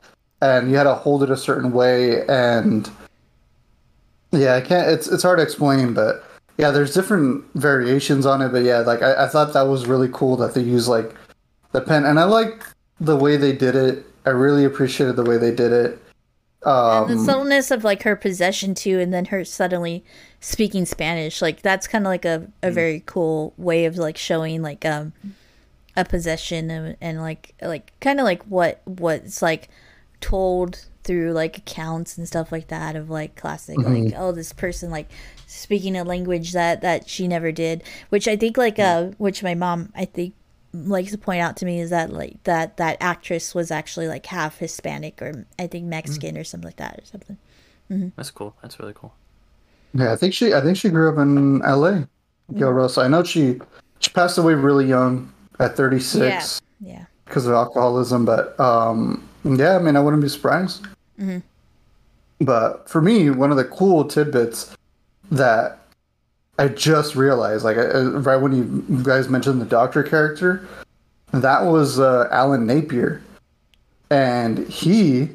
And 0.40 0.70
you 0.70 0.78
had 0.78 0.84
to 0.84 0.94
hold 0.94 1.22
it 1.22 1.30
a 1.30 1.36
certain 1.36 1.70
way 1.70 2.26
and 2.26 2.90
yeah, 4.32 4.54
I 4.54 4.62
can't 4.62 4.88
it's 4.88 5.08
it's 5.08 5.24
hard 5.24 5.40
to 5.40 5.42
explain, 5.42 5.92
but 5.92 6.24
yeah, 6.56 6.70
there's 6.70 6.94
different 6.94 7.44
variations 7.52 8.24
on 8.24 8.40
it, 8.40 8.48
but 8.48 8.62
yeah, 8.62 8.78
like 8.78 9.02
I, 9.02 9.24
I 9.24 9.28
thought 9.28 9.52
that 9.52 9.66
was 9.68 9.84
really 9.84 10.08
cool 10.10 10.38
that 10.38 10.54
they 10.54 10.62
use 10.62 10.88
like 10.88 11.14
the 11.72 11.82
pen, 11.82 12.06
and 12.06 12.18
I 12.18 12.24
like 12.24 12.64
the 13.00 13.16
way 13.16 13.36
they 13.36 13.52
did 13.52 13.74
it. 13.74 14.04
I 14.24 14.30
really 14.30 14.64
appreciated 14.64 15.16
the 15.16 15.24
way 15.24 15.38
they 15.38 15.54
did 15.54 15.72
it. 15.72 15.98
Um, 16.62 17.08
the 17.08 17.18
subtleness 17.18 17.70
of 17.70 17.84
like 17.84 18.02
her 18.02 18.14
possession 18.14 18.74
too 18.74 19.00
and 19.00 19.14
then 19.14 19.24
her 19.26 19.46
suddenly 19.46 20.04
speaking 20.40 20.84
spanish 20.84 21.40
like 21.40 21.62
that's 21.62 21.88
kind 21.88 22.04
of 22.04 22.10
like 22.10 22.26
a, 22.26 22.48
a 22.62 22.70
very 22.70 23.02
cool 23.06 23.54
way 23.56 23.86
of 23.86 23.96
like 23.96 24.18
showing 24.18 24.60
like 24.60 24.84
um 24.84 25.14
a 25.96 26.04
possession 26.04 26.70
and, 26.70 26.96
and 27.00 27.22
like 27.22 27.54
like 27.62 27.98
kind 28.00 28.20
of 28.20 28.24
like 28.24 28.42
what 28.42 28.82
what's 28.84 29.40
like 29.40 29.70
told 30.20 30.84
through 31.02 31.32
like 31.32 31.56
accounts 31.56 32.18
and 32.18 32.28
stuff 32.28 32.52
like 32.52 32.68
that 32.68 32.94
of 32.94 33.08
like 33.08 33.36
classic 33.36 33.78
like 33.78 34.12
oh 34.16 34.30
this 34.30 34.52
person 34.52 34.90
like 34.90 35.10
speaking 35.46 35.96
a 35.96 36.04
language 36.04 36.52
that 36.52 36.82
that 36.82 37.08
she 37.08 37.26
never 37.26 37.50
did 37.50 37.82
which 38.10 38.28
i 38.28 38.36
think 38.36 38.58
like 38.58 38.78
uh 38.78 39.04
which 39.16 39.42
my 39.42 39.54
mom 39.54 39.90
i 39.94 40.04
think 40.04 40.34
likes 40.72 41.10
to 41.10 41.18
point 41.18 41.40
out 41.40 41.56
to 41.56 41.66
me 41.66 41.80
is 41.80 41.90
that 41.90 42.12
like 42.12 42.42
that 42.44 42.76
that 42.76 42.96
actress 43.00 43.54
was 43.54 43.70
actually 43.70 44.06
like 44.06 44.24
half 44.26 44.58
hispanic 44.58 45.20
or 45.20 45.44
i 45.58 45.66
think 45.66 45.84
mexican 45.84 46.38
or 46.38 46.44
something 46.44 46.68
like 46.68 46.76
that 46.76 46.96
or 46.98 47.04
something 47.04 47.36
That's 48.16 48.30
cool. 48.30 48.54
That's 48.62 48.78
really 48.78 48.94
cool. 48.94 49.12
yeah, 49.94 50.12
I 50.12 50.16
think 50.16 50.32
she 50.32 50.54
I 50.54 50.60
think 50.60 50.76
she 50.76 50.88
grew 50.88 51.12
up 51.12 51.18
in 51.18 51.60
L.A. 51.62 52.08
Gail 52.54 52.70
Russell. 52.70 53.02
I 53.02 53.08
know 53.08 53.24
she 53.24 53.60
she 53.98 54.10
passed 54.10 54.38
away 54.38 54.54
really 54.54 54.86
young 54.86 55.32
at 55.58 55.76
36 55.76 56.62
yeah 56.80 57.04
because 57.24 57.46
of 57.46 57.52
alcoholism, 57.52 58.24
but 58.24 58.58
um, 58.58 59.28
yeah, 59.44 59.76
I 59.76 59.78
mean, 59.78 59.96
I 59.96 60.00
wouldn't 60.00 60.22
be 60.22 60.28
surprised. 60.28 60.84
Mm-hmm. 61.18 61.38
But 62.44 62.88
for 62.88 63.00
me, 63.02 63.30
one 63.30 63.50
of 63.50 63.56
the 63.56 63.64
cool 63.64 64.04
tidbits 64.04 64.76
that 65.30 65.79
I 66.60 66.68
just 66.68 67.16
realized, 67.16 67.64
like 67.64 67.76
I- 67.78 67.88
I- 67.90 68.02
right 68.02 68.36
when 68.36 68.52
you 68.54 69.02
guys 69.02 69.28
mentioned 69.28 69.60
the 69.60 69.64
doctor 69.66 70.02
character, 70.02 70.62
that 71.32 71.64
was 71.64 71.98
uh, 71.98 72.28
Alan 72.30 72.66
Napier, 72.66 73.22
and 74.10 74.58
he 74.68 75.30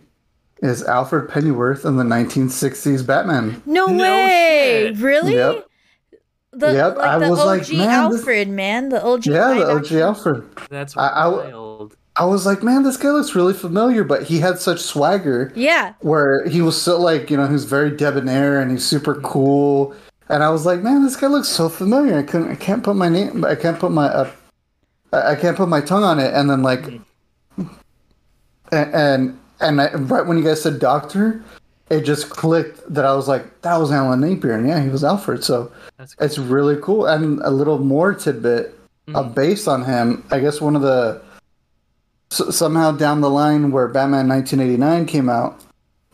is 0.61 0.83
Alfred 0.83 1.29
Pennyworth 1.29 1.83
in 1.85 1.97
the 1.97 2.03
1960s 2.03 3.05
Batman. 3.05 3.61
no, 3.65 3.87
No 3.87 4.03
way 4.03 4.87
shit. 4.93 4.97
really 5.03 5.35
Yep. 5.35 5.65
the, 6.53 6.73
Yep, 6.73 6.97
like 6.97 7.07
I 7.07 7.19
the 7.19 7.29
was 7.29 7.39
OG 7.39 7.45
like, 7.45 7.69
man, 7.73 8.11
this- 8.11 8.19
Alfred, 8.21 8.49
man, 8.49 8.89
the 8.89 9.03
OG. 9.03 9.25
Yeah, 9.25 9.47
the 9.49 9.55
live 9.55 9.69
OG 9.69 9.77
action. 9.85 9.99
Alfred. 10.01 10.43
That's 10.69 10.95
I- 10.97 11.07
I- 11.07 11.27
wild. 11.27 11.95
I 12.17 12.23
was 12.23 12.45
like, 12.45 12.63
man, 12.63 12.83
this 12.83 12.95
guy 12.95 13.09
looks 13.09 13.35
really 13.35 13.53
familiar, 13.53 14.05
but 14.05 14.23
he 14.23 14.39
had 14.39 14.57
such 14.59 14.79
swagger. 14.79 15.51
Yeah, 15.53 15.93
where 15.99 16.45
he 16.47 16.61
was 16.61 16.81
so 16.81 16.97
like 17.01 17.29
you 17.29 17.35
know 17.35 17.45
he 17.47 17.51
was 17.53 17.65
very 17.65 17.91
debonair 17.91 18.61
and 18.61 18.71
he's 18.71 18.85
super 18.85 19.15
cool 19.15 19.93
and 20.29 20.43
i 20.43 20.49
was 20.49 20.65
like 20.65 20.81
man 20.81 21.03
this 21.03 21.15
guy 21.15 21.27
looks 21.27 21.47
so 21.47 21.69
familiar. 21.69 22.17
I 22.17 22.23
couldn't 22.23 22.51
i 22.51 22.55
can't 22.55 22.83
put 22.83 22.95
my 22.95 23.09
name 23.09 23.43
i 23.45 23.55
can't 23.55 23.79
put 23.79 23.91
my 23.91 24.07
uh, 24.07 24.31
I 25.13 25.35
can't 25.35 25.55
put 25.55 25.69
my 25.69 25.79
tongue 25.79 26.03
on 26.03 26.19
it. 26.19 26.33
And 26.33 26.49
then 26.49 26.61
like 26.61 26.83
and 28.71 28.93
and, 28.93 29.39
and 29.61 29.81
I, 29.81 29.93
right 29.93 30.25
when 30.25 30.37
you 30.37 30.43
guys 30.43 30.61
said 30.61 30.79
doctor 30.79 31.41
it 31.89 32.01
just 32.01 32.29
clicked 32.29 32.81
that 32.93 33.05
i 33.05 33.13
was 33.13 33.27
like 33.27 33.61
that 33.61 33.77
was 33.77 33.91
alan 33.91 34.19
napier. 34.21 34.53
And 34.53 34.67
yeah 34.67 34.81
he 34.81 34.89
was 34.89 35.03
alfred. 35.03 35.43
So 35.43 35.71
That's 35.97 36.15
cool. 36.15 36.25
it's 36.25 36.37
really 36.37 36.77
cool. 36.81 37.05
And 37.05 37.39
a 37.41 37.49
little 37.51 37.77
more 37.79 38.13
tidbit 38.13 38.77
uh, 39.13 39.23
based 39.23 39.67
on 39.67 39.83
him 39.85 40.25
i 40.31 40.39
guess 40.39 40.59
one 40.59 40.75
of 40.75 40.81
the 40.81 41.21
s- 42.31 42.55
somehow 42.55 42.91
down 42.91 43.21
the 43.21 43.29
line 43.29 43.71
where 43.71 43.87
batman 43.87 44.27
1989 44.27 45.05
came 45.05 45.29
out 45.29 45.61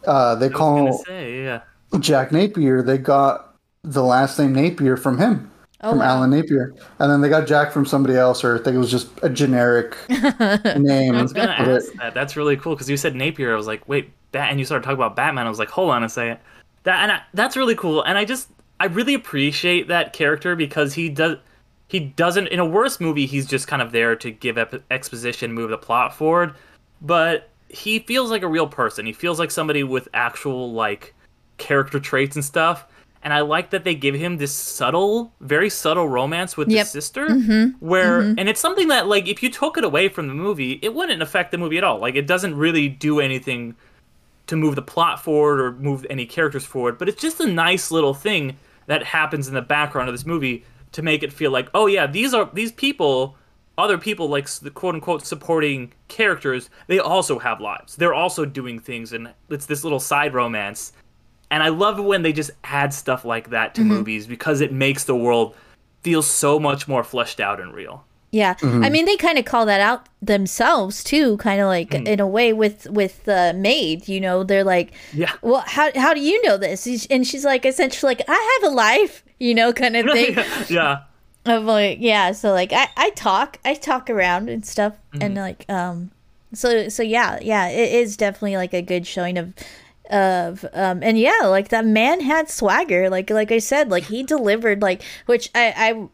uh, 0.05 0.35
they 0.35 0.47
I 0.47 0.49
was 0.49 0.57
gonna 0.57 0.89
call 0.91 1.03
say, 1.05 1.43
yeah. 1.43 1.61
Jack 1.99 2.31
Napier, 2.31 2.81
they 2.81 2.97
got 2.97 3.50
the 3.83 4.03
last 4.03 4.37
name 4.39 4.53
Napier 4.53 4.97
from 4.97 5.17
him, 5.17 5.51
Oh, 5.81 5.91
from 5.91 5.99
wow. 5.99 6.17
Alan 6.17 6.29
Napier, 6.29 6.73
and 6.99 7.11
then 7.11 7.21
they 7.21 7.29
got 7.29 7.47
Jack 7.47 7.71
from 7.71 7.85
somebody 7.85 8.15
else, 8.15 8.43
or 8.43 8.55
I 8.55 8.63
think 8.63 8.75
it 8.75 8.79
was 8.79 8.91
just 8.91 9.09
a 9.23 9.29
generic 9.29 9.97
name. 10.09 11.15
I 11.15 11.21
was 11.21 11.33
gonna 11.33 11.51
ask 11.51 11.91
that. 11.93 12.13
That's 12.13 12.35
really 12.37 12.55
cool 12.57 12.75
because 12.75 12.89
you 12.89 12.97
said 12.97 13.15
Napier. 13.15 13.51
I 13.53 13.55
was 13.57 13.67
like, 13.67 13.87
wait, 13.89 14.11
Bat, 14.31 14.51
and 14.51 14.59
you 14.59 14.65
started 14.65 14.83
talking 14.83 14.97
about 14.99 15.15
Batman. 15.15 15.45
I 15.47 15.49
was 15.49 15.59
like, 15.59 15.69
hold 15.69 15.89
on 15.89 16.03
a 16.03 16.09
second. 16.09 16.39
That 16.83 17.01
and 17.01 17.11
I, 17.13 17.21
that's 17.33 17.57
really 17.57 17.75
cool. 17.75 18.03
And 18.03 18.17
I 18.17 18.25
just 18.25 18.49
I 18.79 18.85
really 18.85 19.13
appreciate 19.15 19.87
that 19.87 20.13
character 20.13 20.55
because 20.55 20.93
he 20.93 21.09
does 21.09 21.37
he 21.87 21.99
doesn't 21.99 22.47
in 22.47 22.59
a 22.59 22.65
worse 22.65 22.99
movie 22.99 23.25
he's 23.25 23.45
just 23.45 23.67
kind 23.67 23.81
of 23.81 23.91
there 23.91 24.15
to 24.15 24.31
give 24.31 24.57
ep- 24.57 24.83
exposition, 24.91 25.51
move 25.53 25.71
the 25.71 25.77
plot 25.77 26.15
forward, 26.15 26.53
but 27.01 27.49
he 27.69 27.99
feels 27.99 28.29
like 28.29 28.43
a 28.43 28.47
real 28.47 28.67
person. 28.67 29.05
He 29.05 29.13
feels 29.13 29.39
like 29.39 29.49
somebody 29.51 29.83
with 29.83 30.07
actual 30.13 30.71
like 30.71 31.13
character 31.57 31.99
traits 31.99 32.35
and 32.35 32.45
stuff. 32.45 32.85
And 33.23 33.33
I 33.33 33.41
like 33.41 33.69
that 33.69 33.83
they 33.83 33.93
give 33.93 34.15
him 34.15 34.37
this 34.37 34.53
subtle, 34.53 35.31
very 35.41 35.69
subtle 35.69 36.09
romance 36.09 36.57
with 36.57 36.69
Yep. 36.69 36.79
his 36.79 36.89
sister, 36.91 37.27
mm-hmm. 37.27 37.85
where 37.85 38.21
mm-hmm. 38.21 38.39
and 38.39 38.49
it's 38.49 38.59
something 38.59 38.87
that 38.87 39.07
like 39.07 39.27
if 39.27 39.43
you 39.43 39.49
took 39.49 39.77
it 39.77 39.83
away 39.83 40.09
from 40.09 40.27
the 40.27 40.33
movie, 40.33 40.79
it 40.81 40.93
wouldn't 40.93 41.21
affect 41.21 41.51
the 41.51 41.57
movie 41.57 41.77
at 41.77 41.83
all. 41.83 41.99
Like 41.99 42.15
it 42.15 42.25
doesn't 42.25 42.55
really 42.55 42.89
do 42.89 43.19
anything 43.19 43.75
to 44.47 44.55
move 44.55 44.75
the 44.75 44.81
plot 44.81 45.23
forward 45.23 45.61
or 45.61 45.71
move 45.73 46.05
any 46.09 46.25
characters 46.25 46.65
forward, 46.65 46.97
but 46.97 47.07
it's 47.07 47.21
just 47.21 47.39
a 47.39 47.47
nice 47.47 47.91
little 47.91 48.13
thing 48.13 48.57
that 48.87 49.03
happens 49.03 49.47
in 49.47 49.53
the 49.53 49.61
background 49.61 50.09
of 50.09 50.13
this 50.13 50.25
movie 50.25 50.65
to 50.91 51.01
make 51.01 51.23
it 51.23 51.31
feel 51.31 51.51
like, 51.51 51.69
oh 51.73 51.85
yeah, 51.87 52.07
these 52.07 52.33
are 52.33 52.49
these 52.53 52.71
people, 52.71 53.37
other 53.77 53.97
people 53.97 54.27
like 54.27 54.49
the 54.49 54.69
quote 54.71 54.95
unquote 54.95 55.25
supporting 55.25 55.93
characters, 56.07 56.69
they 56.87 56.99
also 56.99 57.39
have 57.39 57.61
lives. 57.61 57.95
They're 57.95 58.13
also 58.13 58.45
doing 58.45 58.79
things, 58.79 59.13
and 59.13 59.31
it's 59.49 59.65
this 59.65 59.83
little 59.83 59.99
side 59.99 60.33
romance. 60.33 60.91
And 61.51 61.61
I 61.61 61.67
love 61.67 61.99
when 61.99 62.23
they 62.23 62.31
just 62.31 62.51
add 62.63 62.93
stuff 62.93 63.25
like 63.25 63.49
that 63.49 63.75
to 63.75 63.81
mm-hmm. 63.81 63.89
movies 63.89 64.25
because 64.25 64.61
it 64.61 64.71
makes 64.71 65.03
the 65.03 65.15
world 65.15 65.55
feel 66.01 66.21
so 66.21 66.57
much 66.57 66.87
more 66.87 67.03
fleshed 67.03 67.41
out 67.41 67.59
and 67.59 67.73
real. 67.73 68.05
Yeah, 68.31 68.55
I 68.61 68.63
mm-hmm. 68.63 68.91
mean 68.93 69.05
they 69.05 69.17
kind 69.17 69.37
of 69.37 69.43
call 69.43 69.65
that 69.65 69.81
out 69.81 70.07
themselves 70.21 71.03
too, 71.03 71.35
kind 71.37 71.59
of 71.59 71.67
like 71.67 71.89
mm. 71.89 72.07
in 72.07 72.21
a 72.21 72.27
way 72.27 72.53
with 72.53 72.89
with 72.89 73.25
the 73.25 73.53
maid. 73.57 74.07
You 74.07 74.21
know, 74.21 74.43
they're 74.45 74.63
like, 74.63 74.93
Yeah. 75.13 75.33
well, 75.41 75.65
how 75.67 75.91
how 75.95 76.13
do 76.13 76.21
you 76.21 76.41
know 76.43 76.55
this? 76.55 76.87
And 77.11 77.27
she's 77.27 77.43
like, 77.43 77.65
essentially, 77.65 78.11
like, 78.11 78.23
I 78.29 78.59
have 78.61 78.71
a 78.71 78.73
life, 78.73 79.25
you 79.37 79.53
know, 79.53 79.73
kind 79.73 79.97
of 79.97 80.05
thing. 80.13 80.37
yeah. 80.69 81.01
of 81.45 81.65
like, 81.65 81.97
yeah. 81.99 82.31
So 82.31 82.53
like, 82.53 82.71
I 82.71 82.87
I 82.95 83.09
talk, 83.09 83.59
I 83.65 83.73
talk 83.73 84.09
around 84.09 84.47
and 84.47 84.65
stuff, 84.65 84.93
and 85.11 85.21
mm-hmm. 85.21 85.35
like, 85.35 85.65
um, 85.67 86.11
so 86.53 86.87
so 86.87 87.03
yeah, 87.03 87.37
yeah, 87.41 87.67
it 87.67 87.91
is 87.91 88.15
definitely 88.15 88.55
like 88.55 88.73
a 88.73 88.81
good 88.81 89.05
showing 89.05 89.37
of 89.37 89.53
of 90.11 90.65
um 90.73 91.01
and 91.01 91.17
yeah 91.17 91.41
like 91.43 91.69
that 91.69 91.85
man 91.85 92.21
had 92.21 92.49
swagger. 92.49 93.09
Like 93.09 93.29
like 93.29 93.51
i 93.51 93.59
said 93.59 93.89
like 93.89 94.05
he 94.05 94.23
delivered 94.23 94.81
like 94.81 95.03
which 95.25 95.49
i 95.55 95.73
i 95.77 96.07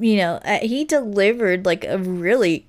you 0.00 0.16
know 0.16 0.40
he 0.62 0.84
delivered 0.84 1.66
like 1.66 1.84
a 1.84 1.98
really 1.98 2.66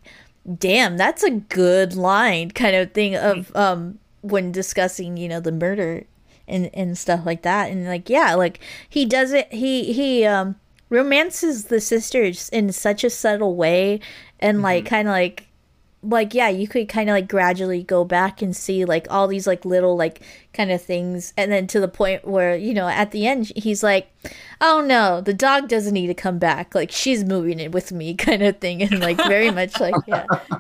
damn 0.57 0.97
that's 0.97 1.23
a 1.23 1.31
good 1.31 1.95
line 1.95 2.51
kind 2.51 2.75
of 2.75 2.91
thing 2.91 3.15
of 3.15 3.55
um 3.55 3.97
when 4.21 4.51
discussing 4.51 5.15
you 5.15 5.29
know 5.29 5.39
the 5.39 5.51
murder 5.51 6.03
and 6.47 6.69
and 6.73 6.97
stuff 6.97 7.25
like 7.25 7.41
that. 7.43 7.71
And 7.71 7.86
like 7.86 8.09
yeah 8.09 8.36
like 8.36 8.59
he 8.88 9.05
does 9.05 9.31
it 9.31 9.51
he 9.53 9.93
he 9.93 10.25
um 10.25 10.55
romances 10.89 11.65
the 11.65 11.81
sisters 11.81 12.49
in 12.49 12.71
such 12.71 13.03
a 13.03 13.09
subtle 13.09 13.55
way 13.55 13.99
and 14.39 14.61
like 14.61 14.86
kind 14.86 15.07
of 15.07 15.11
like 15.11 15.47
like 16.03 16.33
yeah 16.33 16.49
you 16.49 16.67
could 16.67 16.87
kind 16.89 17.09
of 17.09 17.13
like 17.13 17.27
gradually 17.27 17.81
go 17.81 18.03
back 18.03 18.41
and 18.41 18.55
see 18.55 18.83
like 18.85 19.07
all 19.09 19.27
these 19.27 19.47
like 19.47 19.63
little 19.63 19.95
like 19.95 20.21
kind 20.53 20.69
of 20.71 20.81
things 20.81 21.33
and 21.37 21.51
then 21.51 21.65
to 21.65 21.79
the 21.79 21.87
point 21.87 22.25
where 22.27 22.55
you 22.55 22.73
know 22.73 22.87
at 22.87 23.11
the 23.11 23.25
end 23.25 23.51
he's 23.55 23.81
like 23.81 24.11
oh 24.59 24.83
no 24.85 25.21
the 25.21 25.33
dog 25.33 25.67
doesn't 25.69 25.93
need 25.93 26.07
to 26.07 26.13
come 26.13 26.37
back 26.37 26.75
like 26.75 26.91
she's 26.91 27.23
moving 27.23 27.59
it 27.59 27.71
with 27.71 27.91
me 27.91 28.13
kind 28.27 28.43
of 28.43 28.57
thing 28.59 28.83
and 28.83 28.99
like 28.99 29.17
very 29.17 29.49
much 29.49 29.79
like 29.79 29.95
yeah 30.07 30.25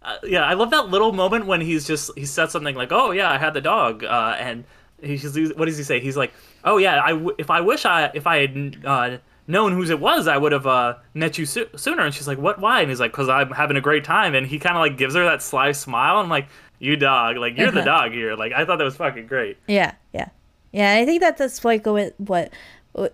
Uh, 0.00 0.16
yeah, 0.24 0.42
I 0.44 0.54
love 0.54 0.70
that 0.70 0.88
little 0.88 1.12
moment 1.12 1.46
when 1.46 1.60
he's 1.60 1.86
just 1.86 2.10
he 2.16 2.24
said 2.24 2.50
something 2.50 2.74
like, 2.74 2.92
"Oh 2.92 3.10
yeah, 3.10 3.30
I 3.30 3.36
had 3.36 3.52
the 3.52 3.60
dog," 3.60 4.04
uh, 4.04 4.36
and 4.38 4.64
he's 5.02 5.36
what 5.54 5.66
does 5.66 5.76
he 5.76 5.82
say? 5.82 6.00
He's 6.00 6.16
like, 6.16 6.32
"Oh 6.64 6.78
yeah, 6.78 7.02
I 7.04 7.10
w- 7.10 7.34
if 7.36 7.50
I 7.50 7.60
wish 7.60 7.84
I 7.84 8.10
if 8.14 8.26
I 8.26 8.38
had 8.38 8.76
uh, 8.86 9.18
known 9.48 9.72
whose 9.72 9.90
it 9.90 9.98
was, 9.98 10.28
I 10.28 10.36
would 10.36 10.52
have 10.52 10.66
uh, 10.66 10.96
met 11.14 11.38
you 11.38 11.46
so- 11.46 11.66
sooner. 11.74 12.02
And 12.04 12.14
she's 12.14 12.28
like, 12.28 12.38
what? 12.38 12.60
Why? 12.60 12.82
And 12.82 12.90
he's 12.90 13.00
like, 13.00 13.10
because 13.10 13.28
I'm 13.28 13.50
having 13.50 13.76
a 13.76 13.80
great 13.80 14.04
time. 14.04 14.34
And 14.34 14.46
he 14.46 14.58
kind 14.58 14.76
of 14.76 14.80
like 14.80 14.96
gives 14.96 15.14
her 15.14 15.24
that 15.24 15.42
sly 15.42 15.72
smile. 15.72 16.18
I'm 16.18 16.28
like, 16.28 16.46
you 16.78 16.96
dog, 16.96 17.36
like 17.36 17.56
you're 17.56 17.72
the 17.72 17.82
dog 17.82 18.12
here. 18.12 18.36
Like 18.36 18.52
I 18.52 18.64
thought 18.64 18.76
that 18.76 18.84
was 18.84 18.96
fucking 18.96 19.26
great. 19.26 19.56
Yeah, 19.66 19.94
yeah, 20.12 20.28
yeah. 20.70 20.94
I 20.94 21.04
think 21.04 21.20
that 21.22 21.36
that's 21.36 21.64
like 21.64 21.86
what 21.86 22.14
what 22.18 22.52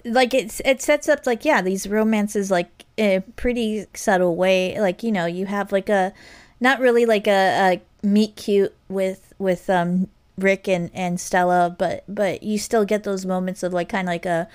like 0.05 0.35
it's 0.35 0.61
it 0.65 0.81
sets 0.83 1.09
up 1.09 1.27
like 1.27 1.45
yeah 1.45 1.61
these 1.61 1.87
romances 1.87 2.51
like 2.51 2.85
in 2.97 3.19
a 3.19 3.21
pretty 3.21 3.87
subtle 3.95 4.37
way. 4.37 4.79
Like 4.81 5.03
you 5.03 5.13
know 5.13 5.27
you 5.27 5.47
have 5.47 5.73
like 5.73 5.89
a 5.89 6.13
not 6.61 6.81
really 6.81 7.07
like 7.07 7.27
a, 7.27 7.81
a 8.03 8.07
meet 8.07 8.37
cute 8.37 8.75
with 8.89 9.33
with 9.39 9.71
um 9.71 10.09
Rick 10.37 10.69
and 10.69 10.91
and 10.93 11.19
Stella, 11.21 11.75
but 11.77 12.05
but 12.09 12.43
you 12.43 12.59
still 12.59 12.85
get 12.85 13.05
those 13.05 13.25
moments 13.25 13.63
of 13.63 13.73
like 13.73 13.89
kind 13.89 14.09
of 14.09 14.13
like 14.13 14.27
a 14.27 14.49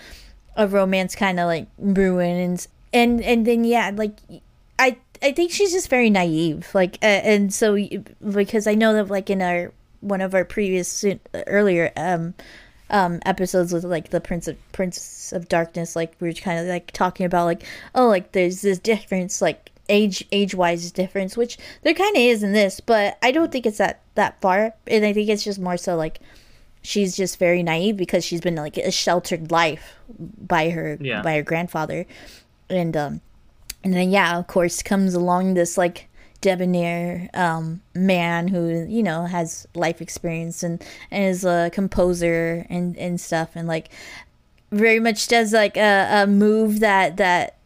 a 0.56 0.68
romance 0.68 1.16
kind 1.16 1.40
of 1.40 1.48
like 1.48 1.68
ruins. 1.78 2.68
And 2.92 3.22
and 3.22 3.46
then 3.46 3.64
yeah 3.64 3.92
like 3.94 4.18
I 4.80 4.98
I 5.22 5.32
think 5.32 5.52
she's 5.52 5.72
just 5.72 5.90
very 5.90 6.10
naive 6.10 6.70
like 6.74 6.98
uh, 7.04 7.06
and 7.06 7.54
so 7.54 7.78
because 8.34 8.66
I 8.66 8.76
know 8.76 8.94
that 8.94 9.10
like 9.10 9.30
in 9.30 9.42
our 9.42 9.72
one 10.02 10.22
of 10.22 10.34
our 10.34 10.46
previous 10.46 11.06
earlier 11.48 11.92
um 11.98 12.34
um 12.90 13.20
episodes 13.26 13.74
with 13.74 13.84
like 13.84 14.10
the 14.10 14.22
prince 14.22 14.48
of 14.48 14.58
prince 14.72 15.32
of 15.32 15.48
darkness 15.48 15.96
like 15.96 16.14
we 16.20 16.28
were 16.30 16.34
kind 16.34 16.60
of 16.60 16.66
like 16.68 16.92
talking 16.92 17.26
about 17.26 17.46
like 17.46 17.64
oh 17.94 18.08
like 18.08 18.32
there's 18.32 18.62
this 18.62 18.80
difference 18.80 19.42
like 19.42 19.72
age 19.90 20.26
age 20.32 20.56
wise 20.56 20.92
difference 20.92 21.36
which 21.36 21.58
there 21.84 21.94
kind 21.94 22.16
of 22.16 22.22
is 22.22 22.44
in 22.44 22.54
this 22.54 22.80
but 22.80 23.18
i 23.22 23.32
don't 23.32 23.52
think 23.52 23.66
it's 23.66 23.80
that 23.80 24.02
that 24.16 24.40
far. 24.42 24.74
And 24.88 25.06
i 25.06 25.14
think 25.14 25.30
it's 25.30 25.44
just 25.44 25.60
more 25.60 25.78
so 25.78 25.96
like 25.96 26.20
she's 26.82 27.16
just 27.16 27.38
very 27.40 27.62
naive 27.64 27.98
because 27.98 28.24
she's 28.24 28.42
been 28.42 28.56
like 28.56 28.78
a 28.78 28.92
sheltered 28.92 29.52
life 29.52 29.96
by 30.18 30.70
her 30.70 30.98
Yeah. 31.02 31.22
by 31.22 31.36
her 31.36 31.44
grandfather 31.44 32.06
and 32.70 32.96
um 32.96 33.22
and 33.84 33.94
then 33.94 34.10
yeah 34.12 34.38
of 34.38 34.48
course 34.48 34.82
comes 34.84 35.14
along 35.14 35.54
this 35.56 35.78
like 35.78 36.08
debonair 36.42 37.30
um 37.34 37.82
man 37.94 38.48
who 38.48 38.86
you 38.88 39.04
know 39.04 39.26
has 39.26 39.68
life 39.76 40.02
experience 40.02 40.64
and, 40.64 40.82
and 41.12 41.26
is 41.26 41.44
a 41.44 41.70
composer 41.74 42.66
and 42.70 42.98
and 42.98 43.20
stuff 43.20 43.50
and 43.56 43.68
like 43.68 43.90
very 44.72 45.00
much 45.00 45.28
does 45.28 45.52
like 45.52 45.76
a, 45.76 46.08
a 46.24 46.28
move 46.28 46.80
that 46.80 47.18
that 47.18 47.58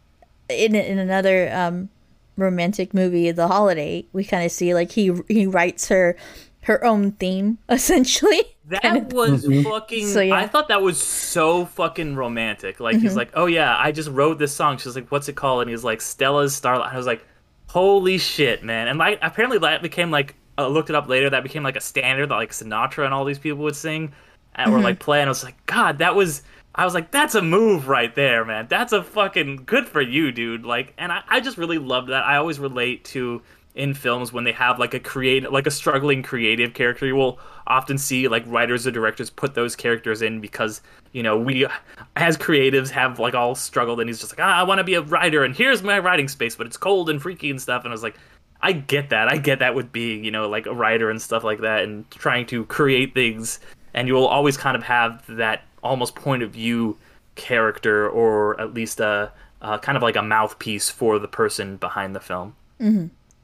in 0.48 0.74
in 0.74 0.98
another 0.98 1.50
um 1.54 1.88
romantic 2.36 2.92
movie 2.92 3.30
the 3.30 3.46
holiday 3.46 4.04
we 4.12 4.24
kind 4.24 4.44
of 4.44 4.50
see 4.50 4.74
like 4.74 4.90
he 4.90 5.12
he 5.28 5.46
writes 5.46 5.88
her 5.88 6.16
her 6.64 6.84
own 6.84 7.12
theme 7.12 7.58
essentially 7.68 8.42
That 8.68 9.12
was 9.12 9.44
fucking. 9.64 10.06
So, 10.06 10.20
yeah. 10.20 10.34
I 10.34 10.46
thought 10.46 10.68
that 10.68 10.80
was 10.82 11.00
so 11.02 11.66
fucking 11.66 12.16
romantic. 12.16 12.80
Like 12.80 12.96
Mm-hmm. 12.96 13.02
he's 13.04 13.16
like, 13.16 13.30
"Oh 13.34 13.46
yeah, 13.46 13.76
I 13.78 13.92
just 13.92 14.08
wrote 14.10 14.38
this 14.38 14.52
song." 14.54 14.78
She's 14.78 14.96
like, 14.96 15.08
"What's 15.10 15.28
it 15.28 15.36
called?" 15.36 15.62
And 15.62 15.70
he's 15.70 15.84
like, 15.84 16.00
"Stella's 16.00 16.54
Starlight." 16.54 16.92
I 16.92 16.96
was 16.96 17.06
like, 17.06 17.24
"Holy 17.68 18.18
shit, 18.18 18.62
man!" 18.64 18.88
And 18.88 18.98
like, 18.98 19.18
apparently 19.20 19.58
that 19.58 19.82
became 19.82 20.10
like, 20.10 20.34
I 20.56 20.66
looked 20.66 20.88
it 20.88 20.96
up 20.96 21.08
later. 21.08 21.28
That 21.30 21.42
became 21.42 21.62
like 21.62 21.76
a 21.76 21.80
standard 21.80 22.30
that 22.30 22.36
like 22.36 22.52
Sinatra 22.52 23.04
and 23.04 23.12
all 23.12 23.24
these 23.24 23.38
people 23.38 23.58
would 23.64 23.76
sing, 23.76 24.12
and 24.54 24.68
Mm-hmm. 24.70 24.76
or 24.80 24.82
like 24.82 24.98
play. 24.98 25.20
And 25.20 25.28
I 25.28 25.30
was 25.30 25.44
like, 25.44 25.64
God, 25.66 25.98
that 25.98 26.14
was. 26.14 26.42
I 26.76 26.84
was 26.84 26.92
like, 26.94 27.12
that's 27.12 27.36
a 27.36 27.42
move 27.42 27.86
right 27.86 28.12
there, 28.16 28.44
man. 28.44 28.66
That's 28.68 28.92
a 28.92 29.04
fucking 29.04 29.62
good 29.64 29.86
for 29.86 30.00
you, 30.00 30.32
dude. 30.32 30.64
Like, 30.64 30.92
and 30.98 31.12
I, 31.12 31.22
I 31.28 31.38
just 31.38 31.56
really 31.56 31.78
loved 31.78 32.08
that. 32.08 32.24
I 32.24 32.36
always 32.36 32.58
relate 32.58 33.04
to 33.06 33.42
in 33.74 33.92
films 33.92 34.32
when 34.32 34.44
they 34.44 34.52
have 34.52 34.78
like 34.78 34.94
a 34.94 35.00
creative 35.00 35.50
like 35.52 35.66
a 35.66 35.70
struggling 35.70 36.22
creative 36.22 36.74
character 36.74 37.06
you 37.06 37.16
will 37.16 37.40
often 37.66 37.98
see 37.98 38.28
like 38.28 38.44
writers 38.46 38.86
or 38.86 38.92
directors 38.92 39.30
put 39.30 39.54
those 39.54 39.74
characters 39.74 40.22
in 40.22 40.40
because 40.40 40.80
you 41.10 41.24
know 41.24 41.36
we 41.36 41.66
as 42.14 42.36
creatives 42.36 42.88
have 42.88 43.18
like 43.18 43.34
all 43.34 43.54
struggled 43.54 43.98
and 43.98 44.08
he's 44.08 44.20
just 44.20 44.32
like 44.32 44.46
ah, 44.46 44.60
i 44.60 44.62
want 44.62 44.78
to 44.78 44.84
be 44.84 44.94
a 44.94 45.02
writer 45.02 45.42
and 45.42 45.56
here's 45.56 45.82
my 45.82 45.98
writing 45.98 46.28
space 46.28 46.54
but 46.54 46.68
it's 46.68 46.76
cold 46.76 47.10
and 47.10 47.20
freaky 47.20 47.50
and 47.50 47.60
stuff. 47.60 47.82
And 47.82 47.90
i 47.90 47.94
was 47.94 48.02
like 48.02 48.16
i 48.64 48.72
get 48.72 49.10
that. 49.10 49.30
I 49.30 49.36
get 49.36 49.58
that 49.60 49.74
with 49.74 49.92
being 49.92 50.24
you 50.24 50.30
know 50.30 50.48
like 50.48 50.66
a 50.66 50.72
writer 50.72 51.10
and 51.10 51.20
stuff 51.20 51.44
like 51.44 51.60
that 51.60 51.84
and 51.84 52.10
trying 52.10 52.46
to 52.46 52.64
create 52.64 53.14
things. 53.14 53.60
And 53.92 54.08
you 54.08 54.14
will 54.14 54.26
always 54.26 54.56
kind 54.56 54.76
of 54.76 54.82
have 54.82 55.22
that 55.28 55.62
almost 55.82 56.16
point 56.16 56.42
of 56.42 56.50
view 56.50 56.96
character 57.36 58.08
or 58.08 58.58
at 58.60 58.74
least 58.74 59.00
a, 59.00 59.30
a 59.60 59.78
kind 59.78 59.96
of 59.96 60.02
like 60.02 60.16
a 60.16 60.22
mouthpiece 60.22 60.88
for 60.88 61.18
the 61.18 61.28
person 61.28 61.76
behind 61.76 62.16
the 62.16 62.20
film 62.20 62.56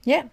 Yeah. 0.04 0.24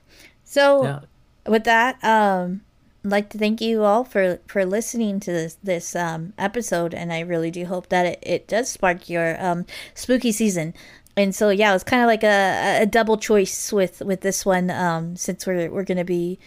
So 0.43 0.83
Yeah. 0.83 0.99
with 1.47 1.63
that, 1.65 2.03
um, 2.03 2.61
I'd 3.05 3.11
like 3.11 3.29
to 3.29 3.37
thank 3.37 3.61
you 3.61 3.83
all 3.83 4.03
for 4.03 4.39
for 4.47 4.65
listening 4.65 5.19
to 5.21 5.31
this 5.31 5.57
this 5.63 5.95
um, 5.95 6.33
episode, 6.37 6.93
and 6.93 7.11
I 7.13 7.21
really 7.21 7.51
do 7.51 7.65
hope 7.65 7.89
that 7.89 8.05
it, 8.05 8.19
it 8.21 8.47
does 8.47 8.69
spark 8.69 9.09
your 9.09 9.41
um, 9.43 9.65
spooky 9.93 10.31
season. 10.31 10.73
And 11.15 11.33
so 11.33 11.49
yeah, 11.49 11.73
it's 11.73 11.83
kind 11.83 12.01
of 12.03 12.07
like 12.07 12.23
a, 12.23 12.79
a 12.81 12.85
double 12.85 13.17
choice 13.17 13.71
with 13.71 14.01
with 14.01 14.21
this 14.21 14.45
one, 14.45 14.69
um, 14.69 15.15
since 15.15 15.47
we're 15.47 15.69
we're 15.71 15.83
gonna 15.83 16.05
be 16.05 16.39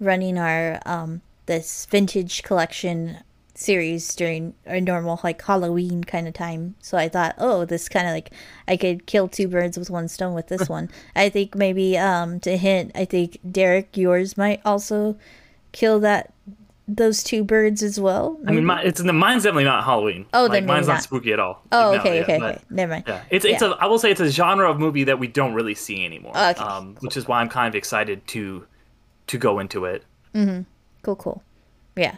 running 0.00 0.38
our 0.38 0.80
um, 0.86 1.22
this 1.46 1.86
vintage 1.86 2.42
collection 2.42 3.18
series 3.58 4.14
during 4.14 4.54
a 4.66 4.80
normal 4.80 5.18
like 5.24 5.42
Halloween 5.42 6.04
kind 6.04 6.28
of 6.28 6.34
time. 6.34 6.76
So 6.80 6.96
I 6.96 7.08
thought, 7.08 7.34
oh, 7.38 7.64
this 7.64 7.88
kind 7.88 8.06
of 8.06 8.12
like 8.12 8.30
I 8.68 8.76
could 8.76 9.06
kill 9.06 9.26
two 9.26 9.48
birds 9.48 9.76
with 9.76 9.90
one 9.90 10.06
stone 10.06 10.32
with 10.32 10.46
this 10.46 10.68
one. 10.76 10.88
I 11.16 11.28
think 11.28 11.56
maybe 11.56 11.98
um 11.98 12.38
to 12.40 12.56
hint, 12.56 12.92
I 12.94 13.04
think 13.04 13.38
Derek, 13.50 13.96
yours 13.96 14.36
might 14.36 14.60
also 14.64 15.16
kill 15.72 15.98
that 16.00 16.32
those 16.86 17.22
two 17.24 17.42
birds 17.44 17.82
as 17.82 17.98
well. 18.00 18.38
I 18.46 18.52
mean, 18.52 18.64
my, 18.64 18.80
it's 18.80 19.02
the 19.02 19.12
mine's 19.12 19.42
definitely 19.42 19.64
not 19.64 19.84
Halloween. 19.84 20.24
Oh, 20.32 20.44
like, 20.44 20.52
then 20.52 20.64
maybe 20.64 20.74
mine's 20.76 20.86
not. 20.86 20.94
not. 20.94 21.02
spooky 21.02 21.32
at 21.32 21.40
all. 21.40 21.60
oh, 21.72 21.90
Like, 21.90 21.92
no, 21.92 22.00
okay, 22.00 22.16
yeah, 22.16 22.22
okay, 22.22 22.38
but- 22.38 22.70
Never 22.70 22.92
mind. 22.92 23.04
Yeah, 23.08 23.22
it's 23.28 23.44
it's 23.44 23.60
Yeah. 23.60 23.72
a 23.72 23.72
I 23.72 23.86
will 23.86 23.98
say 23.98 24.10
it's 24.12 24.20
a 24.20 24.30
genre 24.30 24.70
of 24.70 24.78
movie 24.78 25.04
that 25.04 25.18
we 25.18 25.26
don't 25.26 25.52
really 25.52 25.74
see 25.74 26.04
anymore. 26.04 26.30
Okay. 26.38 26.60
Um, 26.62 26.96
which 27.00 27.16
is 27.16 27.26
why 27.26 27.40
I'm 27.40 27.48
kind 27.48 27.68
of 27.68 27.74
excited 27.74 28.24
to 28.28 28.64
to 29.26 29.36
go 29.36 29.58
into 29.58 29.84
it. 29.84 30.04
Mm-hmm. 30.34 30.62
Cool, 31.02 31.16
cool. 31.16 31.42
Yeah. 31.96 32.16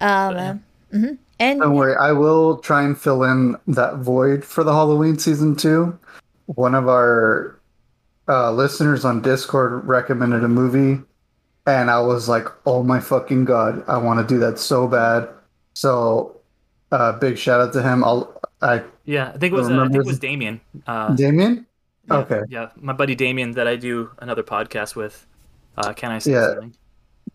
Um. 0.00 0.62
Hmm 0.90 1.14
And 1.38 1.60
Don't 1.60 1.74
worry, 1.74 1.94
I 1.96 2.12
will 2.12 2.58
try 2.58 2.82
and 2.82 2.98
fill 2.98 3.22
in 3.24 3.56
that 3.68 3.96
void 3.98 4.44
for 4.44 4.64
the 4.64 4.72
Halloween 4.72 5.18
season 5.18 5.54
two. 5.56 5.98
One 6.46 6.74
of 6.74 6.88
our 6.88 7.58
uh, 8.28 8.52
listeners 8.52 9.04
on 9.04 9.22
Discord 9.22 9.86
recommended 9.86 10.44
a 10.44 10.48
movie, 10.48 11.02
and 11.66 11.90
I 11.90 12.00
was 12.00 12.28
like, 12.28 12.46
"Oh 12.66 12.82
my 12.82 13.00
fucking 13.00 13.44
god, 13.44 13.84
I 13.88 13.98
want 13.98 14.20
to 14.26 14.34
do 14.34 14.38
that 14.40 14.58
so 14.58 14.88
bad!" 14.88 15.28
So, 15.74 16.40
uh, 16.90 17.12
big 17.18 17.38
shout 17.38 17.60
out 17.60 17.72
to 17.74 17.82
him. 17.82 18.02
I'll, 18.02 18.40
I 18.60 18.82
Yeah, 19.04 19.28
I 19.34 19.38
think 19.38 19.52
it 19.52 19.56
was 19.56 19.68
uh, 19.68 19.72
I 19.72 19.76
think 19.76 19.78
Remember 19.78 20.00
it 20.00 20.06
was 20.06 20.18
the- 20.18 20.26
Damien. 20.28 20.60
Uh, 20.86 21.14
Damien. 21.14 21.66
yeah, 22.08 22.16
Okay, 22.16 22.40
Yeah, 22.48 22.70
my 22.80 22.92
buddy 22.92 23.14
Damien 23.14 23.52
that 23.52 23.68
I 23.68 23.76
do 23.76 24.10
another 24.18 24.42
podcast 24.42 24.96
with. 24.96 25.24
Uh, 25.76 25.92
can 25.92 26.10
I 26.10 26.18
say 26.18 26.32
Yeah. 26.32 26.48
something? 26.48 26.74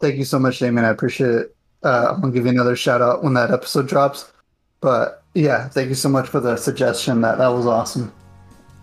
thank 0.01 0.15
you 0.17 0.25
so 0.25 0.37
much, 0.39 0.59
Damien. 0.59 0.83
I 0.85 0.89
appreciate 0.89 1.29
it. 1.29 1.55
Uh, 1.83 2.13
I'm 2.13 2.21
gonna 2.21 2.33
give 2.33 2.45
you 2.45 2.51
another 2.51 2.75
shout 2.75 3.01
out 3.01 3.23
when 3.23 3.33
that 3.33 3.51
episode 3.51 3.87
drops. 3.87 4.31
But 4.81 5.23
yeah, 5.33 5.69
thank 5.69 5.89
you 5.89 5.95
so 5.95 6.09
much 6.09 6.27
for 6.27 6.39
the 6.39 6.57
suggestion. 6.57 7.21
That 7.21 7.37
that 7.37 7.47
was 7.47 7.65
awesome. 7.65 8.11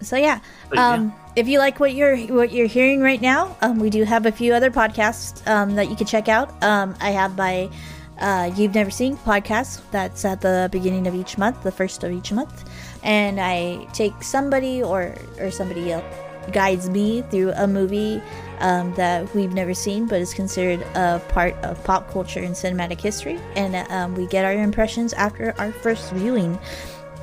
So 0.02 0.16
yeah, 0.16 0.40
But, 0.68 0.78
yeah. 0.78 0.88
um, 0.92 1.14
if 1.36 1.46
you 1.46 1.58
like 1.58 1.78
what 1.78 1.94
you're 1.94 2.16
what 2.28 2.52
you're 2.52 2.66
hearing 2.66 3.00
right 3.00 3.20
now, 3.20 3.56
um, 3.60 3.78
we 3.78 3.90
do 3.90 4.04
have 4.04 4.26
a 4.26 4.32
few 4.32 4.54
other 4.54 4.70
podcasts 4.70 5.46
um, 5.46 5.74
that 5.76 5.90
you 5.90 5.96
can 5.96 6.06
check 6.06 6.28
out. 6.28 6.50
Um, 6.62 6.94
I 7.00 7.10
have 7.10 7.36
my 7.36 7.70
uh, 8.18 8.50
You've 8.56 8.74
Never 8.74 8.90
Seen 8.90 9.16
podcast 9.18 9.82
that's 9.90 10.24
at 10.24 10.40
the 10.40 10.68
beginning 10.72 11.06
of 11.06 11.14
each 11.14 11.38
month, 11.38 11.62
the 11.62 11.72
first 11.72 12.02
of 12.04 12.12
each 12.12 12.32
month, 12.32 12.68
and 13.02 13.40
I 13.40 13.84
take 13.92 14.22
somebody 14.22 14.82
or 14.82 15.14
or 15.38 15.50
somebody 15.50 15.92
else 15.92 16.04
guides 16.52 16.88
me 16.90 17.22
through 17.22 17.52
a 17.52 17.66
movie 17.66 18.22
um, 18.58 18.92
that 18.94 19.32
we've 19.34 19.52
never 19.52 19.74
seen 19.74 20.06
but 20.06 20.20
is 20.20 20.34
considered 20.34 20.82
a 20.94 21.20
part 21.28 21.54
of 21.64 21.82
pop 21.84 22.10
culture 22.10 22.40
and 22.40 22.54
cinematic 22.54 23.00
history. 23.00 23.38
And 23.56 23.74
um, 23.90 24.14
we 24.14 24.26
get 24.26 24.44
our 24.44 24.52
impressions 24.52 25.12
after 25.14 25.54
our 25.58 25.72
first 25.72 26.12
viewing. 26.12 26.58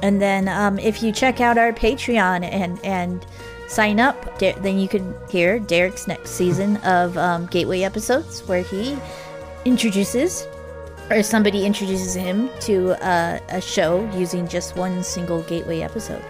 And 0.02 0.22
then 0.22 0.48
um, 0.48 0.78
if 0.80 1.02
you 1.02 1.12
check 1.12 1.42
out 1.42 1.58
our 1.58 1.74
Patreon 1.74 2.44
and 2.44 2.84
and 2.84 3.26
sign 3.68 4.00
up, 4.00 4.40
then 4.40 4.80
you 4.80 4.88
can 4.88 5.14
hear 5.30 5.60
Derek's 5.60 6.08
next 6.08 6.32
season 6.32 6.78
of 6.78 7.18
um, 7.18 7.48
Gateway 7.48 7.82
episodes 7.82 8.42
where 8.48 8.62
he 8.62 8.98
introduces 9.66 10.48
or 11.10 11.24
somebody 11.24 11.66
introduces 11.66 12.14
him 12.14 12.50
to 12.62 12.92
uh, 13.06 13.40
a 13.50 13.62
show 13.62 14.10
using 14.14 14.48
just 14.48 14.76
one 14.76 15.04
single 15.04 15.42
Gateway 15.44 15.82
episode. 15.82 16.24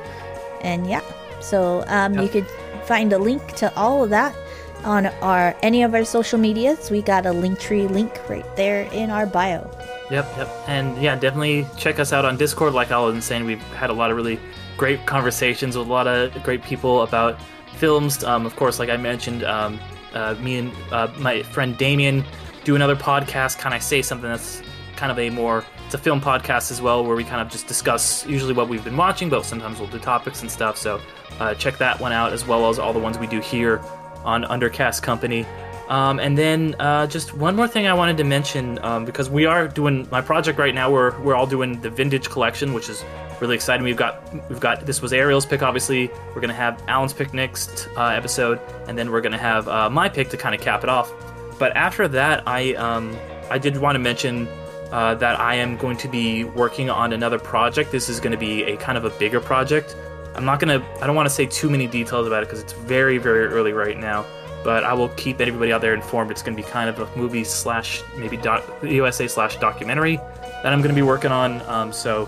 And 0.61 0.87
yeah, 0.87 1.01
so 1.39 1.83
um, 1.87 2.17
you 2.17 2.27
could 2.27 2.47
find 2.87 3.13
a 3.13 3.17
link 3.17 3.45
to 3.57 3.73
all 3.75 4.03
of 4.03 4.09
that 4.09 4.35
on 4.83 5.07
our 5.21 5.55
any 5.61 5.83
of 5.83 5.93
our 5.93 6.05
social 6.05 6.39
medias. 6.39 6.89
We 6.89 7.01
got 7.01 7.25
a 7.25 7.29
Linktree 7.29 7.89
link 7.89 8.11
right 8.29 8.45
there 8.55 8.83
in 8.93 9.09
our 9.09 9.25
bio. 9.25 9.69
Yep, 10.09 10.25
yep. 10.37 10.49
And 10.67 10.97
yeah, 11.01 11.15
definitely 11.15 11.67
check 11.77 11.99
us 11.99 12.13
out 12.13 12.23
on 12.25 12.37
Discord. 12.37 12.73
Like 12.73 12.91
I 12.91 12.99
was 12.99 13.25
saying, 13.25 13.45
we've 13.45 13.61
had 13.73 13.89
a 13.89 13.93
lot 13.93 14.09
of 14.09 14.17
really 14.17 14.39
great 14.77 15.05
conversations 15.05 15.77
with 15.77 15.87
a 15.87 15.91
lot 15.91 16.07
of 16.07 16.31
great 16.43 16.63
people 16.63 17.01
about 17.01 17.39
films. 17.75 18.23
Um, 18.23 18.45
of 18.45 18.55
course, 18.55 18.79
like 18.79 18.89
I 18.89 18.97
mentioned, 18.97 19.43
um, 19.43 19.79
uh, 20.13 20.35
me 20.35 20.57
and 20.57 20.71
uh, 20.91 21.11
my 21.17 21.43
friend 21.43 21.77
Damien 21.77 22.23
do 22.63 22.75
another 22.75 22.95
podcast. 22.95 23.59
Kind 23.59 23.75
of 23.75 23.83
say 23.83 24.01
something 24.01 24.29
that's 24.29 24.61
kind 24.95 25.11
of 25.11 25.19
a 25.19 25.29
more 25.29 25.65
it's 25.87 25.95
a 25.95 25.97
film 25.97 26.19
podcast 26.19 26.69
as 26.69 26.81
well, 26.81 27.05
where 27.05 27.15
we 27.15 27.23
kind 27.23 27.39
of 27.39 27.47
just 27.47 27.65
discuss 27.65 28.25
usually 28.25 28.51
what 28.51 28.67
we've 28.67 28.83
been 28.83 28.97
watching, 28.97 29.29
but 29.29 29.45
sometimes 29.45 29.79
we'll 29.79 29.87
do 29.87 29.97
topics 29.97 30.41
and 30.41 30.51
stuff. 30.51 30.75
So 30.75 30.99
uh, 31.39 31.53
check 31.53 31.77
that 31.77 31.97
one 31.97 32.11
out 32.11 32.33
as 32.33 32.45
well 32.45 32.67
as 32.67 32.77
all 32.77 32.91
the 32.91 32.99
ones 32.99 33.17
we 33.17 33.25
do 33.25 33.39
here 33.39 33.79
on 34.25 34.43
Undercast 34.43 35.01
Company. 35.01 35.45
Um, 35.87 36.19
and 36.19 36.37
then 36.37 36.75
uh, 36.79 37.07
just 37.07 37.33
one 37.33 37.55
more 37.55 37.69
thing 37.69 37.87
I 37.87 37.93
wanted 37.93 38.17
to 38.17 38.25
mention 38.25 38.83
um, 38.83 39.05
because 39.05 39.29
we 39.29 39.45
are 39.45 39.65
doing 39.65 40.05
my 40.11 40.19
project 40.19 40.59
right 40.59 40.75
now. 40.75 40.91
We're 40.91 41.17
we're 41.21 41.35
all 41.35 41.47
doing 41.47 41.79
the 41.79 41.89
vintage 41.89 42.29
collection, 42.29 42.73
which 42.73 42.89
is 42.89 43.05
really 43.39 43.55
exciting. 43.55 43.85
We've 43.85 43.95
got 43.95 44.21
we've 44.49 44.59
got 44.59 44.85
this 44.85 45.01
was 45.01 45.13
Ariel's 45.13 45.45
pick. 45.45 45.63
Obviously, 45.63 46.11
we're 46.35 46.41
gonna 46.41 46.53
have 46.53 46.83
Alan's 46.89 47.13
pick 47.13 47.33
next 47.33 47.87
uh, 47.95 48.07
episode, 48.07 48.59
and 48.89 48.97
then 48.97 49.09
we're 49.09 49.21
gonna 49.21 49.37
have 49.37 49.69
uh, 49.69 49.89
my 49.89 50.09
pick 50.09 50.27
to 50.31 50.37
kind 50.37 50.53
of 50.53 50.59
cap 50.59 50.83
it 50.83 50.89
off. 50.89 51.13
But 51.57 51.77
after 51.77 52.09
that, 52.09 52.45
I 52.45 52.73
um, 52.73 53.17
I 53.49 53.57
did 53.57 53.77
want 53.77 53.95
to 53.95 53.99
mention 53.99 54.49
uh, 54.91 55.15
that 55.15 55.39
I 55.39 55.55
am 55.55 55.77
going 55.77 55.97
to 55.97 56.07
be 56.07 56.43
working 56.43 56.89
on 56.89 57.13
another 57.13 57.39
project. 57.39 57.91
This 57.91 58.09
is 58.09 58.19
going 58.19 58.31
to 58.31 58.37
be 58.37 58.63
a 58.63 58.77
kind 58.77 58.97
of 58.97 59.05
a 59.05 59.09
bigger 59.11 59.39
project. 59.39 59.95
I'm 60.35 60.45
not 60.45 60.59
gonna 60.59 60.85
I 61.01 61.07
don't 61.07 61.15
want 61.15 61.27
to 61.27 61.33
say 61.33 61.47
too 61.47 61.69
many 61.69 61.87
details 61.87 62.27
about 62.27 62.43
it 62.43 62.45
because 62.45 62.61
it's 62.61 62.73
very 62.73 63.17
very 63.17 63.47
early 63.47 63.73
right 63.73 63.97
now 63.97 64.23
but 64.63 64.83
I 64.83 64.93
will 64.93 65.07
keep 65.09 65.39
everybody 65.39 65.71
out 65.71 65.79
there 65.79 65.93
informed. 65.93 66.29
It's 66.29 66.41
going 66.41 66.57
to 66.57 66.61
be 66.61 66.67
kind 66.67 66.89
of 66.89 66.99
a 66.99 67.17
movie 67.17 67.45
slash 67.45 68.03
maybe 68.17 68.35
doc, 68.35 68.63
USA 68.83 69.25
slash 69.25 69.55
documentary 69.57 70.17
that 70.17 70.65
I'm 70.65 70.79
going 70.79 70.93
to 70.93 70.95
be 70.95 71.03
working 71.03 71.31
on. 71.31 71.61
Um, 71.69 71.93
so 71.93 72.27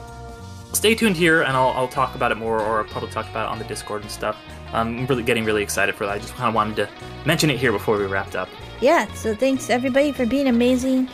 stay 0.72 0.95
tuned 0.95 1.18
here, 1.18 1.41
and 1.41 1.51
I'll, 1.51 1.72
I'll, 1.72 1.88
talk 1.89 2.16
about 2.16 2.32
it 2.32 2.36
more, 2.36 2.62
or 2.62 2.80
I'll 2.80 2.86
probably 2.86 3.10
talk 3.10 3.30
about 3.30 3.49
it 3.49 3.51
on 3.51 3.60
the 3.60 3.66
Discord 3.66 4.03
and 4.03 4.10
stuff. 4.12 4.38
I'm 4.72 5.05
really 5.07 5.24
getting 5.24 5.43
really 5.43 5.64
excited 5.64 5.95
for 5.95 6.05
that. 6.05 6.14
I 6.14 6.20
just 6.20 6.34
kind 6.36 6.47
of 6.47 6.55
wanted 6.55 6.76
to 6.78 6.89
mention 7.26 7.49
it 7.49 7.60
here 7.60 7.74
before 7.74 7.97
we 7.97 8.05
wrapped 8.05 8.38
up. 8.38 8.47
Yeah. 8.80 9.12
So 9.14 9.36
thanks 9.36 9.70
everybody 9.70 10.14
for 10.14 10.26
being 10.26 10.47
amazing, 10.47 11.10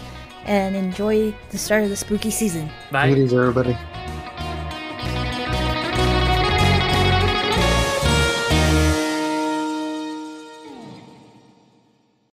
and 0.46 0.76
enjoy 0.76 1.34
the 1.50 1.58
start 1.58 1.84
of 1.84 1.90
the 1.90 1.96
spooky 1.96 2.32
season. 2.32 2.70
Bye. 2.92 3.10
Ladies, 3.10 3.34
everybody. 3.34 3.78